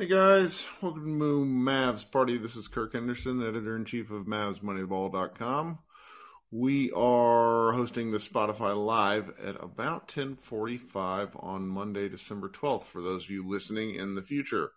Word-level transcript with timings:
Hey 0.00 0.06
guys, 0.06 0.64
welcome 0.80 1.18
to 1.18 1.44
Mavs 1.44 2.08
Party. 2.08 2.38
This 2.38 2.54
is 2.54 2.68
Kirk 2.68 2.92
Henderson, 2.92 3.42
editor 3.42 3.74
in 3.74 3.84
chief 3.84 4.12
of 4.12 4.26
MavsMoneyBall.com. 4.26 5.80
We 6.52 6.92
are 6.92 7.72
hosting 7.72 8.12
the 8.12 8.18
Spotify 8.18 8.76
Live 8.76 9.36
at 9.40 9.60
about 9.60 10.06
10:45 10.06 11.34
on 11.42 11.66
Monday, 11.66 12.08
December 12.08 12.48
12th. 12.48 12.84
For 12.84 13.02
those 13.02 13.24
of 13.24 13.30
you 13.30 13.48
listening 13.48 13.96
in 13.96 14.14
the 14.14 14.22
future, 14.22 14.70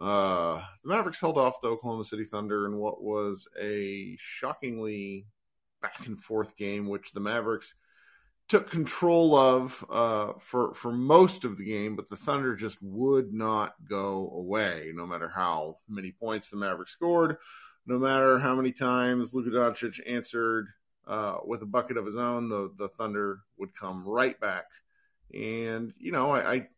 uh, 0.00 0.64
the 0.82 0.88
Mavericks 0.88 1.20
held 1.20 1.38
off 1.38 1.60
the 1.60 1.68
Oklahoma 1.68 2.02
City 2.02 2.24
Thunder 2.24 2.66
in 2.66 2.76
what 2.76 3.00
was 3.00 3.46
a 3.56 4.16
shockingly 4.18 5.28
back 5.80 6.08
and 6.08 6.18
forth 6.18 6.56
game, 6.56 6.88
which 6.88 7.12
the 7.12 7.20
Mavericks 7.20 7.72
took 8.48 8.70
control 8.70 9.34
of 9.34 9.84
uh, 9.90 10.32
for 10.38 10.72
for 10.74 10.92
most 10.92 11.44
of 11.44 11.56
the 11.56 11.64
game, 11.64 11.96
but 11.96 12.08
the 12.08 12.16
Thunder 12.16 12.54
just 12.54 12.78
would 12.82 13.32
not 13.32 13.74
go 13.88 14.30
away, 14.34 14.92
no 14.94 15.06
matter 15.06 15.28
how 15.28 15.78
many 15.88 16.12
points 16.12 16.50
the 16.50 16.56
Mavericks 16.56 16.92
scored, 16.92 17.38
no 17.86 17.98
matter 17.98 18.38
how 18.38 18.54
many 18.54 18.72
times 18.72 19.34
Luka 19.34 19.50
Doncic 19.50 20.00
answered 20.06 20.68
uh, 21.06 21.38
with 21.44 21.62
a 21.62 21.66
bucket 21.66 21.96
of 21.96 22.06
his 22.06 22.16
own. 22.16 22.48
The 22.48 22.72
the 22.76 22.88
Thunder 22.88 23.40
would 23.58 23.74
come 23.74 24.06
right 24.06 24.38
back, 24.40 24.66
and 25.34 25.92
you 25.98 26.12
know 26.12 26.30
I, 26.30 26.54
I 26.54 26.68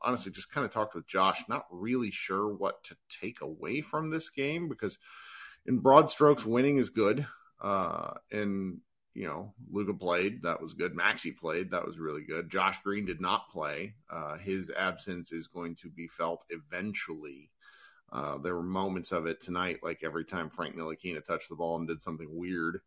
honestly 0.00 0.32
just 0.32 0.50
kind 0.50 0.64
of 0.64 0.72
talked 0.72 0.94
with 0.94 1.06
Josh, 1.06 1.44
not 1.48 1.66
really 1.70 2.10
sure 2.10 2.52
what 2.52 2.82
to 2.84 2.96
take 3.08 3.40
away 3.40 3.80
from 3.80 4.10
this 4.10 4.28
game 4.28 4.68
because 4.68 4.98
in 5.66 5.78
broad 5.78 6.10
strokes, 6.10 6.44
winning 6.44 6.78
is 6.78 6.90
good. 6.90 7.24
Uh, 7.60 8.14
and 8.32 8.78
you 9.14 9.26
know, 9.26 9.52
Luka 9.70 9.92
played. 9.92 10.42
That 10.42 10.60
was 10.60 10.72
good. 10.72 10.94
Maxi 10.94 11.36
played. 11.36 11.70
That 11.70 11.86
was 11.86 11.98
really 11.98 12.22
good. 12.22 12.50
Josh 12.50 12.80
Green 12.82 13.04
did 13.04 13.20
not 13.20 13.50
play. 13.50 13.94
Uh, 14.10 14.38
his 14.38 14.70
absence 14.70 15.32
is 15.32 15.48
going 15.48 15.76
to 15.76 15.90
be 15.90 16.08
felt 16.08 16.44
eventually. 16.50 17.50
Uh, 18.10 18.38
there 18.38 18.54
were 18.54 18.62
moments 18.62 19.12
of 19.12 19.26
it 19.26 19.40
tonight, 19.40 19.80
like 19.82 20.00
every 20.02 20.24
time 20.24 20.50
Frank 20.50 20.76
Ntilikina 20.76 21.24
touched 21.24 21.48
the 21.48 21.56
ball 21.56 21.76
and 21.76 21.88
did 21.88 22.02
something 22.02 22.28
weird. 22.30 22.80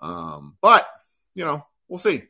Um, 0.00 0.56
but, 0.60 0.86
you 1.34 1.44
know, 1.44 1.64
we'll 1.88 1.98
see. 1.98 2.24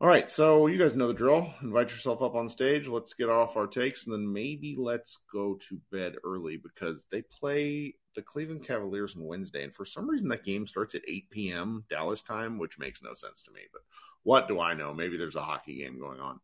All 0.00 0.08
right, 0.08 0.28
so 0.28 0.66
you 0.66 0.78
guys 0.78 0.96
know 0.96 1.06
the 1.06 1.14
drill. 1.14 1.54
Invite 1.62 1.90
yourself 1.90 2.22
up 2.22 2.34
on 2.34 2.48
stage. 2.48 2.88
Let's 2.88 3.14
get 3.14 3.28
off 3.28 3.56
our 3.56 3.68
takes, 3.68 4.04
and 4.04 4.12
then 4.12 4.32
maybe 4.32 4.74
let's 4.76 5.16
go 5.32 5.58
to 5.68 5.80
bed 5.92 6.16
early 6.24 6.56
because 6.56 7.06
they 7.12 7.22
play 7.22 7.94
the 8.14 8.22
Cleveland 8.22 8.66
Cavaliers 8.66 9.16
on 9.16 9.24
Wednesday, 9.24 9.64
and 9.64 9.74
for 9.74 9.84
some 9.84 10.08
reason 10.08 10.28
that 10.28 10.44
game 10.44 10.66
starts 10.66 10.94
at 10.94 11.02
8 11.06 11.30
p.m. 11.30 11.84
Dallas 11.88 12.22
time, 12.22 12.58
which 12.58 12.78
makes 12.78 13.02
no 13.02 13.14
sense 13.14 13.42
to 13.42 13.50
me. 13.52 13.60
But 13.72 13.82
what 14.22 14.48
do 14.48 14.60
I 14.60 14.74
know? 14.74 14.94
Maybe 14.94 15.16
there's 15.16 15.36
a 15.36 15.42
hockey 15.42 15.76
game 15.76 15.98
going 15.98 16.20
on. 16.20 16.40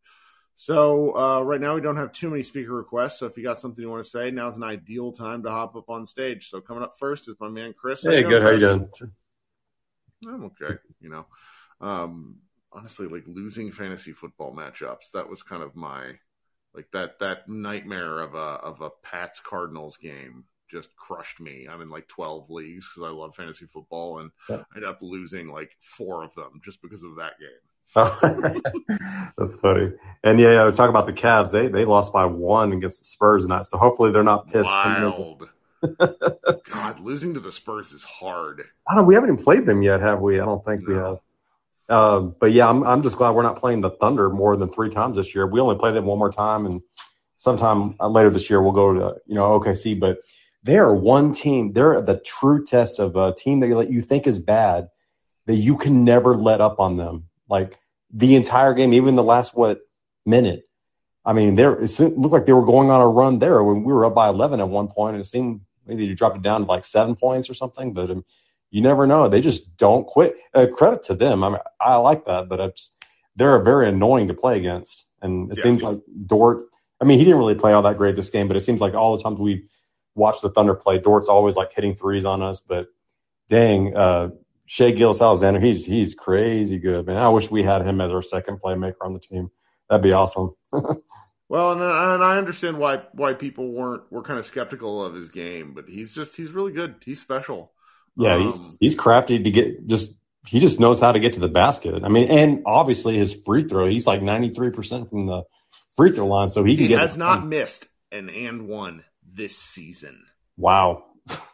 So 0.61 1.17
uh, 1.17 1.43
right 1.43 1.61
now 1.61 1.77
we 1.77 1.81
don't 1.81 1.97
have 1.97 2.13
too 2.13 2.31
many 2.31 2.43
speaker 2.43 2.73
requests. 2.73 3.21
So 3.21 3.27
if 3.27 3.37
you 3.37 3.45
got 3.45 3.61
something 3.61 3.81
you 3.81 3.89
want 3.89 4.03
to 4.03 4.11
say, 4.11 4.33
now's 4.33 4.57
an 4.57 4.65
ideal 4.65 5.13
time 5.13 5.45
to 5.45 5.51
hop 5.51 5.77
up 5.77 5.89
on 5.89 6.05
stage. 6.05 6.51
So 6.51 6.61
coming 6.61 6.83
up 6.83 6.99
first 6.99 7.29
is 7.29 7.37
my 7.39 7.49
man 7.49 7.75
Chris. 7.79 8.03
Hey, 8.03 8.25
good. 8.25 8.43
How 8.43 8.51
you 8.51 8.59
doing? 8.59 8.91
I'm 10.27 10.45
okay. 10.47 10.75
You 11.01 11.11
know, 11.11 11.27
um, 11.81 12.39
honestly, 12.73 13.07
like 13.07 13.23
losing 13.29 13.71
fantasy 13.71 14.11
football 14.11 14.53
matchups. 14.53 15.13
That 15.15 15.31
was 15.31 15.45
kind 15.45 15.63
of 15.63 15.77
my 15.77 16.15
like 16.75 16.91
that 16.93 17.21
that 17.21 17.49
nightmare 17.49 18.19
of 18.19 18.35
a 18.35 18.39
of 18.39 18.81
a 18.81 18.91
Pats 18.91 19.39
Cardinals 19.39 19.97
game 19.97 20.45
just 20.71 20.95
crushed 20.97 21.41
me. 21.41 21.67
I'm 21.71 21.81
in 21.81 21.91
like 21.91 22.09
12 22.09 22.51
leagues 22.51 22.89
because 22.89 23.09
I 23.09 23.13
love 23.13 23.35
fantasy 23.35 23.67
football, 23.67 24.19
and 24.21 24.31
yeah. 24.49 24.57
I 24.57 24.77
ended 24.77 24.89
up 24.89 24.99
losing 25.01 25.49
like 25.49 25.71
four 25.81 26.25
of 26.25 26.35
them 26.35 26.61
just 26.65 26.83
because 26.83 27.05
of 27.05 27.17
that 27.17 27.33
game. 27.39 27.49
That's 27.95 29.57
funny. 29.57 29.93
And 30.23 30.39
yeah, 30.39 30.65
yeah, 30.65 30.71
talk 30.71 30.91
about 30.91 31.07
the 31.07 31.13
Cavs. 31.13 31.53
They 31.53 31.69
they 31.69 31.87
lost 31.87 32.13
by 32.13 32.27
one 32.27 32.73
against 32.73 32.99
the 33.01 33.07
Spurs 33.07 33.45
tonight, 33.45 33.65
so 33.65 33.79
hopefully 33.79 34.13
they're 34.13 34.23
not 34.23 34.49
pissed. 34.49 34.71
Wild. 34.71 35.49
God, 35.99 37.01
losing 37.01 37.35
to 37.35 37.41
the 37.41 37.53
Spurs 37.53 37.93
is 37.93 38.05
hard. 38.05 38.65
I 38.87 38.97
don't, 38.97 39.07
we 39.07 39.15
haven't 39.15 39.31
even 39.31 39.43
played 39.43 39.65
them 39.65 39.81
yet, 39.81 40.01
have 40.01 40.21
we? 40.21 40.41
I 40.41 40.45
don't 40.45 40.65
think 40.65 40.83
no. 40.83 40.89
we 40.89 40.95
have. 41.01 41.19
Uh, 41.89 42.21
but 42.21 42.53
yeah, 42.53 42.69
I'm 42.69 42.85
I'm 42.85 43.03
just 43.03 43.17
glad 43.17 43.31
we're 43.31 43.43
not 43.43 43.59
playing 43.59 43.81
the 43.81 43.91
Thunder 43.91 44.29
more 44.29 44.57
than 44.57 44.69
three 44.69 44.91
times 44.91 45.17
this 45.17 45.35
year. 45.35 45.47
We 45.47 45.61
only 45.61 45.79
play 45.79 45.93
them 45.93 46.05
one 46.05 46.19
more 46.19 46.33
time, 46.33 46.67
and 46.67 46.83
sometime 47.37 47.95
later 48.01 48.29
this 48.29 48.51
year 48.51 48.61
we'll 48.61 48.73
go 48.73 48.93
to 48.93 49.17
you 49.27 49.35
know 49.35 49.59
OKC. 49.59 49.99
But 49.99 50.19
they 50.69 50.77
are 50.77 50.95
one 50.95 51.33
team. 51.33 51.73
They're 51.73 51.99
the 52.03 52.19
true 52.19 52.63
test 52.63 52.99
of 52.99 53.17
a 53.17 53.33
team 53.33 53.61
that 53.61 53.91
you 53.91 54.03
think 54.03 54.27
is 54.27 54.39
bad 54.39 54.91
that 55.47 55.55
you 55.55 55.79
can 55.79 56.05
never 56.05 56.37
let 56.37 56.61
up 56.61 56.79
on 56.79 56.99
them. 56.99 57.25
Like 57.49 57.79
the 58.13 58.37
entire 58.37 58.75
game, 58.75 58.93
even 58.93 59.15
the 59.15 59.23
last 59.23 59.57
what 59.57 59.81
minute. 60.27 60.69
I 61.25 61.33
mean, 61.33 61.55
there 61.55 61.81
it 61.81 61.99
looked 61.99 62.35
like 62.35 62.45
they 62.45 62.53
were 62.53 62.67
going 62.67 62.91
on 62.91 63.01
a 63.01 63.09
run 63.09 63.39
there 63.39 63.65
when 63.65 63.83
we 63.83 63.95
were 63.95 64.05
up 64.05 64.15
by 64.15 64.29
11 64.29 64.61
at 64.61 64.69
one 64.69 64.89
point, 64.89 65.15
and 65.15 65.25
it 65.25 65.27
seemed 65.27 65.63
maybe 65.87 66.05
you 66.05 66.15
dropped 66.15 66.37
it 66.37 66.43
down 66.43 66.61
to 66.61 66.67
like 66.67 66.85
seven 66.85 67.17
points 67.17 67.49
or 67.49 67.55
something. 67.55 67.95
But 67.95 68.11
um, 68.11 68.27
you 68.71 68.83
never 68.83 69.07
know. 69.07 69.27
They 69.27 69.41
just 69.41 69.79
don't 69.79 70.07
quit. 70.07 70.37
Uh, 70.53 70.67
credit 70.67 71.03
to 71.05 71.15
them. 71.15 71.45
I 71.45 71.49
mean, 71.49 71.59
I 71.81 71.97
like 71.97 72.27
that, 72.27 72.51
but 72.51 72.61
it's, 72.61 72.93
they're 73.37 73.63
very 73.63 73.89
annoying 73.89 74.29
to 74.29 74.35
play 74.35 74.59
against. 74.59 75.07
And 75.23 75.51
it 75.51 75.57
yeah. 75.57 75.63
seems 75.63 75.83
like 75.83 75.99
Dort. 76.27 76.65
I 77.01 77.07
mean, 77.07 77.19
he 77.19 77.25
didn't 77.25 77.39
really 77.39 77.55
play 77.55 77.73
all 77.73 77.81
that 77.83 77.97
great 77.97 78.17
this 78.17 78.29
game, 78.29 78.49
but 78.49 78.57
it 78.59 78.61
seems 78.61 78.83
like 78.83 78.93
all 78.93 79.17
the 79.17 79.23
times 79.23 79.39
we 79.39 79.65
watch 80.19 80.41
the 80.43 80.51
Thunder 80.51 80.75
play. 80.75 80.99
Dort's 80.99 81.29
always 81.29 81.57
like 81.57 81.73
hitting 81.73 81.95
threes 81.95 82.25
on 82.25 82.43
us, 82.43 82.61
but 82.61 82.89
dang, 83.49 83.97
uh, 83.97 84.31
Shai 84.67 84.91
Gilgeous-Alexander, 84.91 85.61
he's 85.61 85.87
he's 85.87 86.15
crazy 86.15 86.79
good, 86.79 87.07
man. 87.07 87.17
I 87.17 87.31
wish 87.31 87.51
we 87.51 87.63
had 87.63 87.87
him 87.87 88.03
as 88.03 88.11
our 88.11 88.21
second 88.21 88.61
playmaker 88.61 88.97
on 89.01 89.15
the 89.15 89.19
team. 89.19 89.51
That'd 89.89 90.03
be 90.03 90.13
awesome. 90.13 90.55
well, 91.49 91.73
and, 91.73 91.81
and 91.81 92.23
I 92.23 92.37
understand 92.37 92.77
why 92.77 93.03
why 93.13 93.33
people 93.33 93.73
weren't 93.73 94.03
were 94.13 94.23
kind 94.23 94.39
of 94.39 94.45
skeptical 94.45 95.03
of 95.03 95.15
his 95.15 95.31
game, 95.31 95.73
but 95.73 95.89
he's 95.89 96.15
just 96.15 96.37
he's 96.37 96.51
really 96.51 96.73
good. 96.73 96.97
He's 97.03 97.21
special. 97.21 97.73
Yeah, 98.17 98.35
um, 98.35 98.45
he's 98.45 98.77
he's 98.79 98.95
crafty 98.95 99.43
to 99.43 99.51
get 99.51 99.87
just 99.87 100.15
he 100.47 100.61
just 100.61 100.81
knows 100.81 101.01
how 101.01 101.13
to 101.13 101.21
get 101.21 101.35
to 101.35 101.41
the 101.41 101.49
basket. 101.49 102.03
I 102.05 102.09
mean, 102.09 102.29
and 102.29 102.63
obviously 102.67 103.17
his 103.17 103.35
free 103.35 103.63
throw, 103.63 103.89
he's 103.89 104.07
like 104.07 104.21
ninety 104.21 104.51
three 104.51 104.71
percent 104.71 105.09
from 105.09 105.25
the 105.25 105.45
free 105.97 106.13
throw 106.13 106.27
line, 106.27 106.51
so 106.51 106.63
he 106.63 106.77
can 106.77 106.83
he 106.83 106.89
get. 106.89 107.01
Has 107.01 107.17
not 107.17 107.47
missed 107.47 107.87
an 108.13 108.29
and 108.29 108.69
one 108.69 109.05
this 109.35 109.57
season. 109.57 110.25
Wow. 110.57 111.05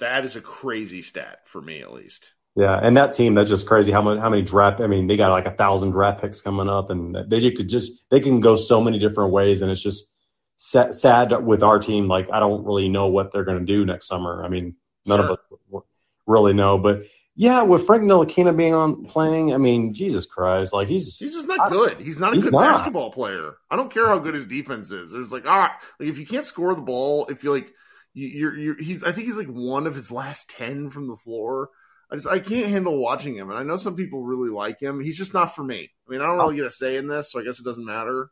that 0.00 0.24
is 0.24 0.36
a 0.36 0.40
crazy 0.40 1.02
stat 1.02 1.40
for 1.44 1.60
me, 1.60 1.82
at 1.82 1.92
least. 1.92 2.32
Yeah, 2.56 2.78
and 2.80 2.96
that 2.96 3.12
team 3.12 3.34
that's 3.34 3.50
just 3.50 3.66
crazy. 3.66 3.90
How 3.90 4.00
many 4.00 4.20
how 4.20 4.30
many 4.30 4.42
draft? 4.42 4.80
I 4.80 4.86
mean, 4.86 5.08
they 5.08 5.16
got 5.16 5.32
like 5.32 5.46
a 5.46 5.50
thousand 5.50 5.90
draft 5.90 6.20
picks 6.20 6.40
coming 6.40 6.68
up, 6.68 6.90
and 6.90 7.16
they 7.28 7.50
could 7.50 7.68
just 7.68 8.04
they 8.10 8.20
can 8.20 8.38
go 8.38 8.54
so 8.54 8.80
many 8.80 9.00
different 9.00 9.32
ways, 9.32 9.60
and 9.60 9.72
it's 9.72 9.82
just 9.82 10.12
sad, 10.56 10.94
sad 10.94 11.32
with 11.44 11.64
our 11.64 11.80
team. 11.80 12.06
Like 12.06 12.28
I 12.32 12.38
don't 12.38 12.64
really 12.64 12.88
know 12.88 13.08
what 13.08 13.32
they're 13.32 13.44
going 13.44 13.58
to 13.58 13.64
do 13.64 13.84
next 13.84 14.06
summer. 14.06 14.44
I 14.44 14.48
mean, 14.48 14.76
none 15.04 15.18
sure. 15.18 15.30
of 15.30 15.38
us 15.74 15.82
really 16.26 16.54
know, 16.54 16.78
but 16.78 17.02
yeah, 17.36 17.62
with 17.62 17.84
Frank 17.84 18.04
Ntilikina 18.04 18.56
being 18.56 18.74
on 18.74 19.04
playing, 19.04 19.52
I 19.52 19.56
mean, 19.56 19.92
Jesus 19.92 20.24
Christ, 20.24 20.72
like 20.72 20.86
he's 20.86 21.18
he's 21.18 21.34
just 21.34 21.48
not 21.48 21.70
good. 21.70 21.98
He's 21.98 22.18
not 22.18 22.32
a 22.32 22.34
he's 22.36 22.44
good 22.44 22.52
not. 22.52 22.70
basketball 22.70 23.10
player. 23.10 23.54
I 23.68 23.76
don't 23.76 23.90
care 23.90 24.06
how 24.06 24.18
good 24.18 24.34
his 24.34 24.46
defense 24.46 24.92
is. 24.92 25.10
There's 25.10 25.32
like 25.32 25.44
ah, 25.46 25.76
like 25.98 26.08
if 26.08 26.18
you 26.18 26.26
can't 26.26 26.44
score 26.44 26.74
the 26.74 26.82
ball, 26.82 27.26
if 27.26 27.42
you 27.42 27.50
like 27.50 27.72
you're 28.12 28.56
you're 28.56 28.80
he's 28.80 29.02
I 29.02 29.10
think 29.10 29.26
he's 29.26 29.36
like 29.36 29.48
one 29.48 29.88
of 29.88 29.96
his 29.96 30.12
last 30.12 30.50
ten 30.50 30.90
from 30.90 31.08
the 31.08 31.16
floor. 31.16 31.70
I 32.08 32.14
just 32.14 32.28
I 32.28 32.38
can't 32.38 32.70
handle 32.70 33.00
watching 33.02 33.36
him, 33.36 33.50
and 33.50 33.58
I 33.58 33.64
know 33.64 33.76
some 33.76 33.96
people 33.96 34.22
really 34.22 34.50
like 34.50 34.80
him. 34.80 35.00
He's 35.00 35.18
just 35.18 35.34
not 35.34 35.56
for 35.56 35.64
me. 35.64 35.90
I 36.06 36.10
mean, 36.10 36.20
I 36.20 36.26
don't 36.26 36.38
really 36.38 36.56
get 36.56 36.66
a 36.66 36.70
say 36.70 36.96
in 36.96 37.08
this, 37.08 37.32
so 37.32 37.40
I 37.40 37.44
guess 37.44 37.58
it 37.58 37.64
doesn't 37.64 37.84
matter. 37.84 38.30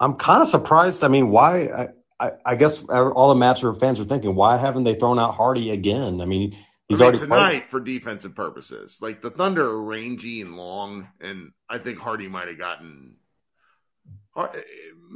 I'm 0.00 0.14
kind 0.14 0.40
of 0.40 0.48
surprised. 0.48 1.04
I 1.04 1.08
mean, 1.08 1.28
why? 1.28 1.64
I, 1.64 1.88
I, 2.18 2.30
I 2.46 2.54
guess 2.54 2.82
all 2.84 3.34
the 3.34 3.40
Mavs 3.40 3.78
fans 3.80 4.00
are 4.00 4.04
thinking, 4.04 4.34
why 4.34 4.56
haven't 4.56 4.84
they 4.84 4.94
thrown 4.94 5.18
out 5.18 5.34
Hardy 5.34 5.72
again? 5.72 6.22
I 6.22 6.24
mean 6.24 6.54
He's 6.88 7.00
I 7.00 7.04
mean, 7.04 7.08
already 7.08 7.18
tonight 7.18 7.50
played. 7.50 7.70
for 7.70 7.80
defensive 7.80 8.34
purposes. 8.34 8.98
Like 9.00 9.22
the 9.22 9.30
Thunder 9.30 9.64
are 9.64 9.82
rangy 9.82 10.42
and 10.42 10.56
long, 10.56 11.08
and 11.20 11.52
I 11.68 11.78
think 11.78 11.98
Hardy 11.98 12.28
might 12.28 12.48
have 12.48 12.58
gotten. 12.58 13.16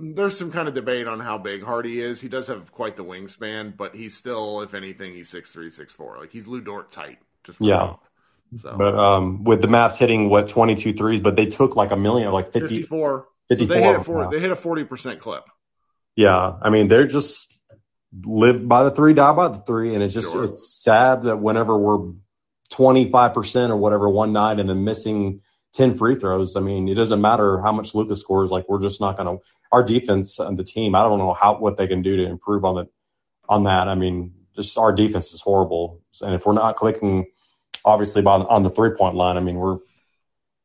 There's 0.01 0.39
some 0.39 0.53
kind 0.53 0.69
of 0.69 0.75
debate 0.75 1.07
on 1.09 1.21
how 1.21 1.39
big 1.39 1.63
Hardy 1.63 2.01
is. 2.01 2.21
He 2.21 2.29
does 2.29 2.47
have 2.47 2.71
quite 2.73 2.97
the 2.97 3.05
wingspan, 3.05 3.77
but 3.77 3.95
he's 3.95 4.17
still, 4.17 4.63
if 4.63 4.75
anything, 4.75 5.13
he's 5.13 5.29
six 5.29 5.53
three, 5.53 5.71
six 5.71 5.93
four. 5.93 6.19
Like 6.19 6.33
he's 6.33 6.47
Lu 6.47 6.61
Dort 6.61 6.91
tight. 6.91 7.19
Just 7.45 7.61
yeah. 7.61 7.95
So. 8.57 8.75
But 8.79 8.95
um, 8.99 9.45
with 9.45 9.61
the 9.61 9.69
Mavs 9.69 9.99
hitting 9.99 10.31
what 10.31 10.49
22 10.49 10.95
threes, 10.95 11.21
but 11.21 11.37
they 11.37 11.47
took 11.47 11.77
like 11.77 11.91
a 11.91 11.97
million, 11.97 12.33
like 12.33 12.53
50, 12.53 12.69
54. 12.69 13.27
54 13.49 13.67
so 13.69 13.75
they 13.75 13.83
hit 13.83 13.97
a 13.97 14.03
40, 14.03 14.37
they 14.37 14.41
hit 14.41 14.51
a 14.51 14.57
40% 14.57 15.21
clip. 15.21 15.45
Yeah. 16.17 16.55
I 16.63 16.71
mean, 16.71 16.89
they're 16.89 17.07
just 17.07 17.58
live 18.25 18.67
by 18.67 18.85
the 18.85 18.91
three, 18.91 19.15
die 19.15 19.33
by 19.33 19.49
the 19.49 19.59
three. 19.59 19.95
And 19.95 20.03
it's 20.03 20.15
just, 20.15 20.33
sure. 20.33 20.45
it's 20.45 20.83
sad 20.83 21.25
that 21.25 21.39
whenever 21.39 21.77
we're 21.77 22.13
25% 22.73 23.71
or 23.71 23.77
whatever 23.77 24.09
one 24.09 24.33
night 24.33 24.61
and 24.61 24.69
then 24.69 24.85
missing 24.85 25.41
10 25.75 25.95
free 25.95 26.15
throws, 26.15 26.57
I 26.57 26.61
mean, 26.61 26.89
it 26.89 26.95
doesn't 26.95 27.21
matter 27.21 27.61
how 27.61 27.73
much 27.73 27.95
Lucas 27.95 28.21
scores. 28.21 28.51
Like, 28.51 28.69
we're 28.69 28.83
just 28.83 29.01
not 29.01 29.17
going 29.17 29.39
to, 29.39 29.45
our 29.71 29.83
defense 29.83 30.39
and 30.39 30.57
the 30.57 30.65
team, 30.65 30.95
I 30.95 31.03
don't 31.03 31.19
know 31.19 31.35
how, 31.35 31.59
what 31.59 31.77
they 31.77 31.87
can 31.87 32.03
do 32.03 32.17
to 32.17 32.25
improve 32.25 32.65
on 32.65 32.77
the, 32.77 32.87
on 33.49 33.65
that. 33.65 33.89
I 33.89 33.95
mean, 33.95 34.33
just 34.57 34.79
our 34.79 34.93
defense 34.93 35.33
is 35.33 35.41
horrible. 35.41 36.01
And 36.23 36.35
if 36.35 36.47
we're 36.47 36.55
not 36.55 36.77
clicking, 36.77 37.27
obviously, 37.85 38.23
by, 38.23 38.33
on 38.33 38.63
the 38.63 38.71
three 38.71 38.91
point 38.91 39.15
line, 39.15 39.37
I 39.37 39.41
mean, 39.41 39.57
we're, 39.57 39.79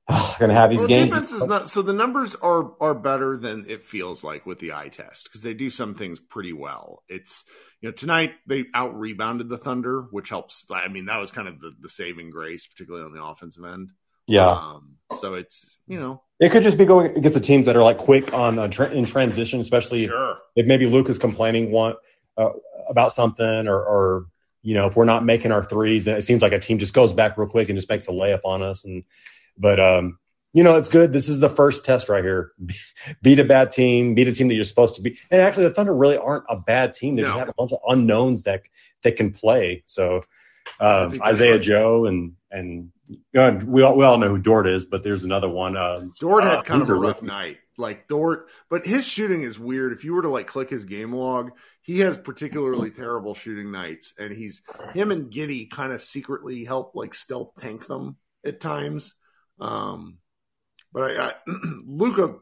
going 0.39 0.49
to 0.49 0.55
have 0.55 0.69
these 0.69 0.79
Well, 0.79 0.87
games. 0.87 1.09
defense 1.09 1.31
is 1.31 1.45
not 1.45 1.69
so 1.69 1.81
the 1.81 1.93
numbers 1.93 2.35
are 2.35 2.73
are 2.81 2.93
better 2.93 3.37
than 3.37 3.65
it 3.69 3.83
feels 3.83 4.23
like 4.23 4.45
with 4.45 4.59
the 4.59 4.73
eye 4.73 4.89
test 4.89 5.25
because 5.25 5.43
they 5.43 5.53
do 5.53 5.69
some 5.69 5.95
things 5.95 6.19
pretty 6.19 6.53
well. 6.53 7.03
It's 7.07 7.45
you 7.81 7.89
know 7.89 7.93
tonight 7.93 8.31
they 8.47 8.65
out 8.73 8.99
rebounded 8.99 9.47
the 9.49 9.57
Thunder, 9.57 10.01
which 10.11 10.29
helps. 10.29 10.65
I 10.71 10.87
mean 10.89 11.05
that 11.05 11.19
was 11.19 11.31
kind 11.31 11.47
of 11.47 11.59
the, 11.61 11.71
the 11.79 11.89
saving 11.89 12.31
grace, 12.31 12.67
particularly 12.67 13.05
on 13.05 13.13
the 13.13 13.23
offensive 13.23 13.63
end. 13.63 13.91
yeah, 14.27 14.49
Um, 14.51 14.95
so 15.19 15.35
it's 15.35 15.77
you 15.87 15.99
know 15.99 16.21
it 16.39 16.51
could 16.51 16.63
just 16.63 16.77
be 16.77 16.85
going 16.85 17.15
against 17.17 17.35
the 17.35 17.39
teams 17.41 17.67
that 17.67 17.77
are 17.77 17.83
like 17.83 17.97
quick 17.97 18.33
on 18.33 18.59
uh, 18.59 18.67
tra- 18.67 18.91
in 18.91 19.05
transition, 19.05 19.61
especially 19.61 20.07
sure 20.07 20.37
if 20.55 20.65
maybe 20.65 20.85
Luke 20.85 21.07
is 21.09 21.17
complaining 21.17 21.71
want 21.71 21.95
uh, 22.37 22.49
about 22.89 23.13
something, 23.13 23.67
or, 23.69 23.77
or 23.77 24.25
you 24.63 24.73
know 24.73 24.87
if 24.87 24.97
we're 24.97 25.05
not 25.05 25.23
making 25.23 25.53
our 25.53 25.63
threes, 25.63 26.05
then 26.05 26.17
it 26.17 26.23
seems 26.23 26.41
like 26.41 26.51
a 26.51 26.59
team 26.59 26.77
just 26.77 26.93
goes 26.93 27.13
back 27.13 27.37
real 27.37 27.47
quick 27.47 27.69
and 27.69 27.77
just 27.77 27.87
makes 27.89 28.07
a 28.09 28.11
layup 28.11 28.41
on 28.43 28.61
us. 28.61 28.83
And 28.83 29.03
but 29.57 29.79
um, 29.79 30.17
you 30.53 30.63
know 30.63 30.77
it's 30.77 30.89
good. 30.89 31.13
This 31.13 31.29
is 31.29 31.39
the 31.39 31.49
first 31.49 31.85
test 31.85 32.09
right 32.09 32.23
here. 32.23 32.51
beat 33.21 33.39
a 33.39 33.45
bad 33.45 33.71
team, 33.71 34.15
beat 34.15 34.27
a 34.27 34.31
team 34.31 34.47
that 34.47 34.55
you're 34.55 34.63
supposed 34.63 34.95
to 34.95 35.01
beat. 35.01 35.17
And 35.29 35.41
actually, 35.41 35.65
the 35.65 35.73
Thunder 35.73 35.93
really 35.93 36.17
aren't 36.17 36.45
a 36.49 36.57
bad 36.57 36.93
team. 36.93 37.15
They 37.15 37.23
just 37.23 37.37
have 37.37 37.49
a 37.49 37.53
bunch 37.53 37.71
of 37.71 37.79
unknowns 37.87 38.43
that 38.43 38.61
that 39.03 39.15
can 39.15 39.31
play. 39.31 39.83
So 39.85 40.21
um, 40.79 41.19
Isaiah. 41.21 41.59
Joe 41.59 42.05
and 42.05 42.33
and 42.51 42.91
uh, 43.37 43.59
we 43.65 43.81
all 43.81 43.95
we 43.95 44.05
all 44.05 44.17
know 44.17 44.29
who 44.29 44.37
Dort 44.37 44.67
is, 44.67 44.85
but 44.85 45.03
there's 45.03 45.23
another 45.23 45.49
one. 45.49 45.77
Um, 45.77 46.13
Dort 46.19 46.43
had 46.43 46.59
uh, 46.59 46.63
kind 46.63 46.81
of 46.81 46.89
a 46.89 46.93
a 46.93 46.95
rough 46.95 47.15
rookie. 47.17 47.27
night. 47.27 47.57
Like 47.75 48.07
Dort, 48.07 48.49
but 48.69 48.85
his 48.85 49.03
shooting 49.03 49.41
is 49.41 49.57
weird. 49.57 49.93
If 49.93 50.03
you 50.03 50.13
were 50.13 50.21
to 50.21 50.29
like 50.29 50.45
click 50.45 50.69
his 50.69 50.85
game 50.85 51.11
log, 51.11 51.51
he 51.81 52.01
has 52.01 52.19
particularly 52.19 52.91
terrible 52.91 53.33
shooting 53.33 53.71
nights, 53.71 54.13
and 54.19 54.31
he's 54.31 54.61
him 54.93 55.11
and 55.11 55.31
Giddey 55.31 55.71
kind 55.71 55.91
of 55.91 55.99
secretly 55.99 56.65
help 56.65 56.93
like 56.93 57.15
stealth 57.15 57.53
tank 57.59 57.87
them 57.87 58.17
at 58.45 58.59
times. 58.59 59.15
Um, 59.59 60.17
but 60.91 61.03
I, 61.03 61.27
I 61.27 61.33
Luka, 61.85 62.35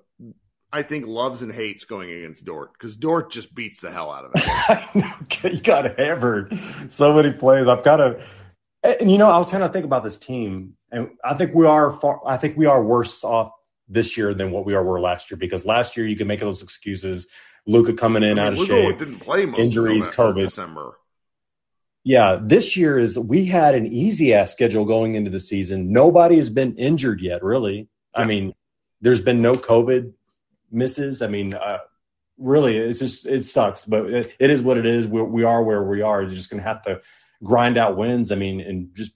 I 0.72 0.84
think 0.84 1.08
loves 1.08 1.42
and 1.42 1.52
hates 1.52 1.86
going 1.86 2.12
against 2.12 2.46
Dort 2.46 2.74
because 2.74 2.96
Dort 2.96 3.32
just 3.32 3.54
beats 3.54 3.82
the 3.82 3.92
hell 3.92 4.12
out 4.12 4.26
of 4.26 4.94
him. 4.94 5.04
I 5.44 5.48
you 5.50 5.62
got 5.62 5.98
hammered 6.00 6.58
so 6.90 7.14
many 7.14 7.32
plays. 7.32 7.68
I've 7.68 7.84
got 7.84 8.00
of, 8.00 8.30
and 8.84 9.12
you 9.12 9.18
know, 9.18 9.30
I 9.30 9.38
was 9.38 9.50
trying 9.50 9.64
to 9.64 9.70
think 9.70 9.86
about 9.86 10.04
this 10.04 10.18
team, 10.18 10.74
and 10.92 11.10
I 11.24 11.34
think 11.34 11.54
we 11.54 11.66
are 11.66 11.92
far. 11.92 12.22
I 12.26 12.38
think 12.38 12.58
we 12.58 12.66
are 12.68 12.84
worse 12.84 13.24
off 13.24 13.52
this 13.88 14.18
year 14.18 14.34
than 14.34 14.52
what 14.52 14.66
we 14.66 14.74
are 14.74 14.84
were 14.84 15.02
last 15.02 15.30
year 15.30 15.38
because 15.38 15.66
last 15.66 15.98
year 15.98 16.08
you 16.08 16.16
could 16.16 16.28
make 16.28 16.40
those 16.40 16.64
excuses. 16.64 17.28
Luka 17.68 17.94
coming 17.94 18.24
in 18.24 18.40
I 18.40 18.48
out 18.48 18.54
mean, 18.54 18.64
of 18.64 18.70
Luka 18.70 18.82
shape. 18.82 19.00
didn't 19.00 19.20
play 19.20 19.46
most 19.46 19.60
injuries, 19.60 20.10
COVID. 20.10 20.42
December. 20.42 20.98
Yeah, 22.04 22.40
this 22.42 22.76
year 22.76 22.98
is 22.98 23.18
we 23.20 23.46
had 23.46 23.76
an 23.76 23.86
easy 23.86 24.34
ass 24.34 24.52
schedule 24.52 24.86
going 24.86 25.16
into 25.16 25.30
the 25.30 25.40
season. 25.40 25.92
Nobody 25.92 26.36
has 26.38 26.50
been 26.50 26.76
injured 26.78 27.22
yet, 27.22 27.44
really. 27.44 27.88
I 28.16 28.26
mean, 28.26 28.54
there's 29.02 29.22
been 29.22 29.42
no 29.42 29.54
COVID 29.54 30.12
misses. 30.72 31.22
I 31.22 31.28
mean, 31.28 31.54
uh, 31.54 31.78
really, 32.40 32.78
it's 32.78 33.00
just 33.00 33.28
it 33.28 33.46
sucks, 33.46 33.86
but 33.86 34.06
it, 34.10 34.36
it 34.40 34.50
is 34.50 34.62
what 34.64 34.78
it 34.78 34.86
is. 34.86 35.08
We, 35.08 35.22
we 35.22 35.44
are 35.44 35.64
where 35.64 35.84
we 35.84 36.02
are. 36.02 36.22
You're 36.24 36.32
just 36.32 36.50
gonna 36.50 36.64
have 36.64 36.82
to 36.84 37.02
grind 37.44 37.78
out 37.78 37.98
wins. 37.98 38.32
I 38.32 38.36
mean, 38.36 38.62
and 38.62 38.96
just, 38.96 39.12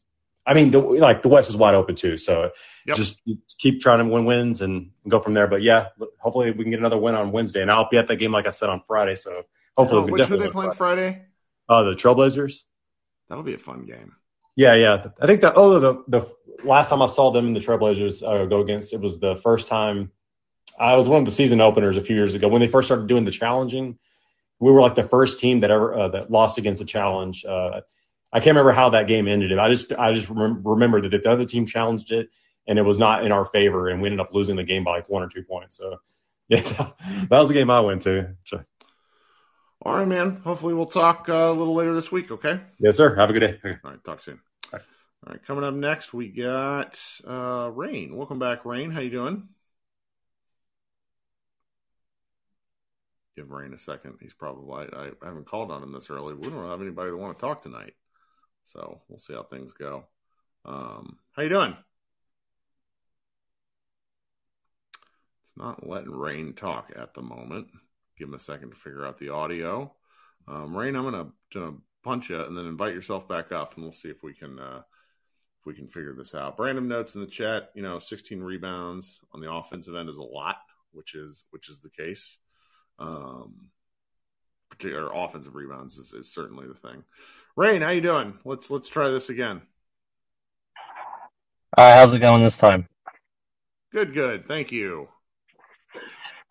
I 0.45 0.53
mean, 0.53 0.69
the, 0.69 0.79
like 0.79 1.23
the 1.23 1.29
West 1.29 1.49
is 1.49 1.57
wide 1.57 1.73
open 1.75 1.95
too. 1.95 2.17
So 2.17 2.51
Yep. 2.85 2.97
just 2.97 3.21
keep 3.57 3.81
trying 3.81 3.97
to 3.97 4.05
win 4.05 4.25
wins 4.25 4.61
and 4.61 4.91
go 5.09 5.19
from 5.19 5.33
there. 5.33 5.47
But 5.47 5.63
yeah, 5.63 5.87
hopefully 6.19 6.51
we 6.51 6.63
can 6.63 6.69
get 6.69 6.79
another 6.79 6.99
win 6.99 7.15
on 7.15 7.31
Wednesday, 7.31 7.63
and 7.63 7.71
I'll 7.71 7.89
be 7.89 7.97
at 7.97 8.07
that 8.09 8.17
game 8.17 8.31
like 8.31 8.45
I 8.45 8.51
said 8.51 8.69
on 8.69 8.81
Friday. 8.81 9.15
So 9.15 9.43
hopefully 9.75 10.01
Oh, 10.01 10.03
we 10.03 10.05
can 10.09 10.11
which 10.13 10.21
definitely 10.21 10.43
they 10.43 10.47
win 10.49 10.53
playing 10.53 10.71
Friday. 10.73 11.01
Friday? 11.11 11.21
Uh, 11.67 11.83
the 11.83 11.95
Trailblazers. 11.95 12.61
That'll 13.29 13.43
be 13.43 13.53
a 13.53 13.59
fun 13.59 13.85
game. 13.85 14.15
Yeah, 14.55 14.75
yeah. 14.75 15.07
I 15.19 15.25
think 15.25 15.41
that 15.41 15.53
oh 15.55 15.79
the 15.79 16.03
the 16.07 16.31
last 16.63 16.89
time 16.89 17.01
I 17.01 17.07
saw 17.07 17.31
them 17.31 17.47
in 17.47 17.53
the 17.53 17.59
Trailblazers 17.59 18.23
uh, 18.23 18.45
go 18.45 18.61
against 18.61 18.93
it 18.93 19.01
was 19.01 19.19
the 19.19 19.35
first 19.37 19.67
time 19.67 20.11
I 20.79 20.95
was 20.95 21.07
one 21.07 21.19
of 21.19 21.25
the 21.25 21.31
season 21.31 21.61
openers 21.61 21.97
a 21.97 22.01
few 22.01 22.15
years 22.15 22.33
ago 22.33 22.47
when 22.47 22.61
they 22.61 22.67
first 22.67 22.87
started 22.87 23.07
doing 23.07 23.25
the 23.25 23.31
challenging. 23.31 23.97
We 24.59 24.71
were 24.71 24.81
like 24.81 24.95
the 24.95 25.03
first 25.03 25.39
team 25.39 25.59
that 25.61 25.71
ever 25.71 25.93
uh, 25.93 26.07
that 26.09 26.31
lost 26.31 26.57
against 26.57 26.81
a 26.81 26.85
challenge. 26.85 27.43
Uh, 27.45 27.81
I 28.31 28.39
can't 28.39 28.47
remember 28.47 28.71
how 28.71 28.89
that 28.89 29.07
game 29.07 29.27
ended. 29.27 29.57
I 29.57 29.69
just 29.69 29.91
I 29.93 30.13
just 30.13 30.29
rem- 30.29 30.61
remember 30.63 31.01
that 31.01 31.09
the 31.09 31.29
other 31.29 31.45
team 31.45 31.65
challenged 31.65 32.11
it 32.11 32.29
and 32.67 32.79
it 32.79 32.83
was 32.83 32.97
not 32.97 33.25
in 33.25 33.31
our 33.31 33.45
favor 33.45 33.89
and 33.89 34.01
we 34.01 34.07
ended 34.07 34.19
up 34.19 34.33
losing 34.33 34.55
the 34.55 34.63
game 34.63 34.83
by 34.83 34.91
like 34.91 35.09
one 35.09 35.23
or 35.23 35.29
two 35.29 35.43
points. 35.43 35.77
So 35.77 35.97
yeah, 36.49 36.61
that 36.61 37.29
was 37.29 37.49
the 37.49 37.53
game 37.53 37.69
I 37.69 37.79
went 37.79 38.03
to. 38.03 38.35
All 39.81 39.97
right, 39.97 40.07
man. 40.07 40.41
Hopefully, 40.43 40.73
we'll 40.73 40.85
talk 40.85 41.27
uh, 41.29 41.33
a 41.33 41.51
little 41.53 41.75
later 41.75 41.93
this 41.93 42.11
week. 42.11 42.31
Okay. 42.31 42.59
yes, 42.79 42.97
sir. 42.97 43.15
Have 43.15 43.29
a 43.29 43.33
good 43.33 43.39
day. 43.41 43.59
All 43.83 43.91
right. 43.91 44.03
Talk 44.03 44.21
soon. 44.21 44.39
All 44.73 44.79
right. 45.27 45.43
Coming 45.45 45.63
up 45.63 45.73
next, 45.73 46.13
we 46.13 46.29
got 46.29 47.01
uh, 47.27 47.69
Rain. 47.73 48.15
Welcome 48.15 48.39
back, 48.39 48.65
Rain. 48.65 48.91
How 48.91 49.01
you 49.01 49.09
doing? 49.09 49.47
Give 53.35 53.51
Rain 53.51 53.73
a 53.73 53.77
second. 53.77 54.15
He's 54.21 54.33
probably. 54.33 54.87
I, 54.93 55.07
I 55.21 55.25
haven't 55.25 55.45
called 55.45 55.71
on 55.71 55.83
him 55.83 55.91
this 55.91 56.09
early. 56.09 56.33
We 56.33 56.49
don't 56.49 56.69
have 56.69 56.81
anybody 56.81 57.11
that 57.11 57.17
want 57.17 57.37
to 57.37 57.41
talk 57.41 57.61
tonight, 57.61 57.93
so 58.63 59.01
we'll 59.09 59.19
see 59.19 59.33
how 59.33 59.43
things 59.43 59.73
go. 59.73 60.05
Um, 60.63 61.17
how 61.33 61.43
you 61.43 61.49
doing? 61.49 61.75
It's 64.93 65.57
not 65.57 65.87
letting 65.87 66.11
Rain 66.11 66.53
talk 66.53 66.91
at 66.95 67.13
the 67.13 67.21
moment. 67.21 67.67
Give 68.17 68.27
him 68.27 68.33
a 68.33 68.39
second 68.39 68.71
to 68.71 68.75
figure 68.75 69.05
out 69.05 69.17
the 69.17 69.29
audio. 69.29 69.93
Um, 70.47 70.75
Rain, 70.75 70.95
I'm 70.95 71.03
gonna, 71.03 71.27
gonna 71.53 71.77
punch 72.03 72.29
you 72.29 72.41
and 72.41 72.57
then 72.57 72.65
invite 72.65 72.93
yourself 72.93 73.27
back 73.27 73.51
up, 73.51 73.75
and 73.75 73.83
we'll 73.83 73.91
see 73.91 74.09
if 74.09 74.23
we 74.23 74.33
can 74.33 74.59
uh, 74.59 74.81
if 75.59 75.65
we 75.65 75.73
can 75.73 75.87
figure 75.87 76.13
this 76.13 76.35
out. 76.35 76.57
Brandon 76.57 76.87
notes 76.87 77.15
in 77.15 77.21
the 77.21 77.27
chat, 77.27 77.71
you 77.73 77.81
know, 77.81 77.99
16 77.99 78.39
rebounds 78.39 79.19
on 79.33 79.41
the 79.41 79.51
offensive 79.51 79.95
end 79.95 80.09
is 80.09 80.17
a 80.17 80.23
lot, 80.23 80.57
which 80.91 81.15
is 81.15 81.43
which 81.49 81.69
is 81.69 81.81
the 81.81 81.89
case. 81.89 82.37
Um, 82.99 83.69
particular 84.69 85.09
offensive 85.13 85.55
rebounds 85.55 85.97
is, 85.97 86.13
is 86.13 86.33
certainly 86.33 86.67
the 86.67 86.87
thing. 86.87 87.03
Rain, 87.55 87.81
how 87.81 87.89
you 87.89 88.01
doing? 88.01 88.37
Let's 88.45 88.69
let's 88.69 88.89
try 88.89 89.09
this 89.09 89.29
again. 89.29 89.61
All 91.77 91.85
right, 91.85 91.95
how's 91.95 92.13
it 92.13 92.19
going 92.19 92.41
this 92.41 92.57
time? 92.57 92.87
Good, 93.91 94.13
good. 94.13 94.47
Thank 94.47 94.71
you. 94.71 95.09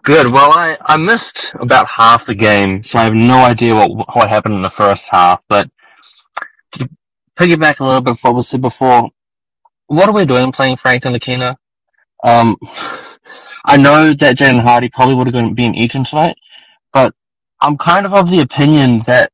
Good. 0.04 0.30
Well, 0.30 0.52
I, 0.52 0.76
I 0.84 0.98
missed 0.98 1.54
about 1.54 1.88
half 1.88 2.26
the 2.26 2.34
game, 2.34 2.82
so 2.82 2.98
I 2.98 3.04
have 3.04 3.14
no 3.14 3.38
idea 3.42 3.74
what 3.74 3.90
what 4.14 4.28
happened 4.28 4.54
in 4.54 4.60
the 4.60 4.68
first 4.68 5.10
half. 5.10 5.42
But 5.48 5.70
to 6.72 6.90
piggyback 7.36 7.80
a 7.80 7.84
little 7.84 8.02
bit 8.02 8.18
what 8.20 8.34
was 8.34 8.48
said 8.48 8.60
before, 8.60 9.08
what 9.86 10.06
are 10.06 10.12
we 10.12 10.26
doing 10.26 10.52
playing 10.52 10.76
Frank 10.76 11.04
Ntilikina? 11.04 11.56
Um, 12.22 12.58
I 13.64 13.78
know 13.78 14.12
that 14.12 14.36
Jalen 14.36 14.62
Hardy 14.62 14.90
probably 14.90 15.14
would 15.14 15.34
have 15.34 15.54
been 15.54 15.74
eaten 15.74 16.04
tonight, 16.04 16.36
but 16.92 17.14
I'm 17.62 17.78
kind 17.78 18.04
of 18.04 18.12
of 18.12 18.28
the 18.28 18.40
opinion 18.40 18.98
that 19.06 19.32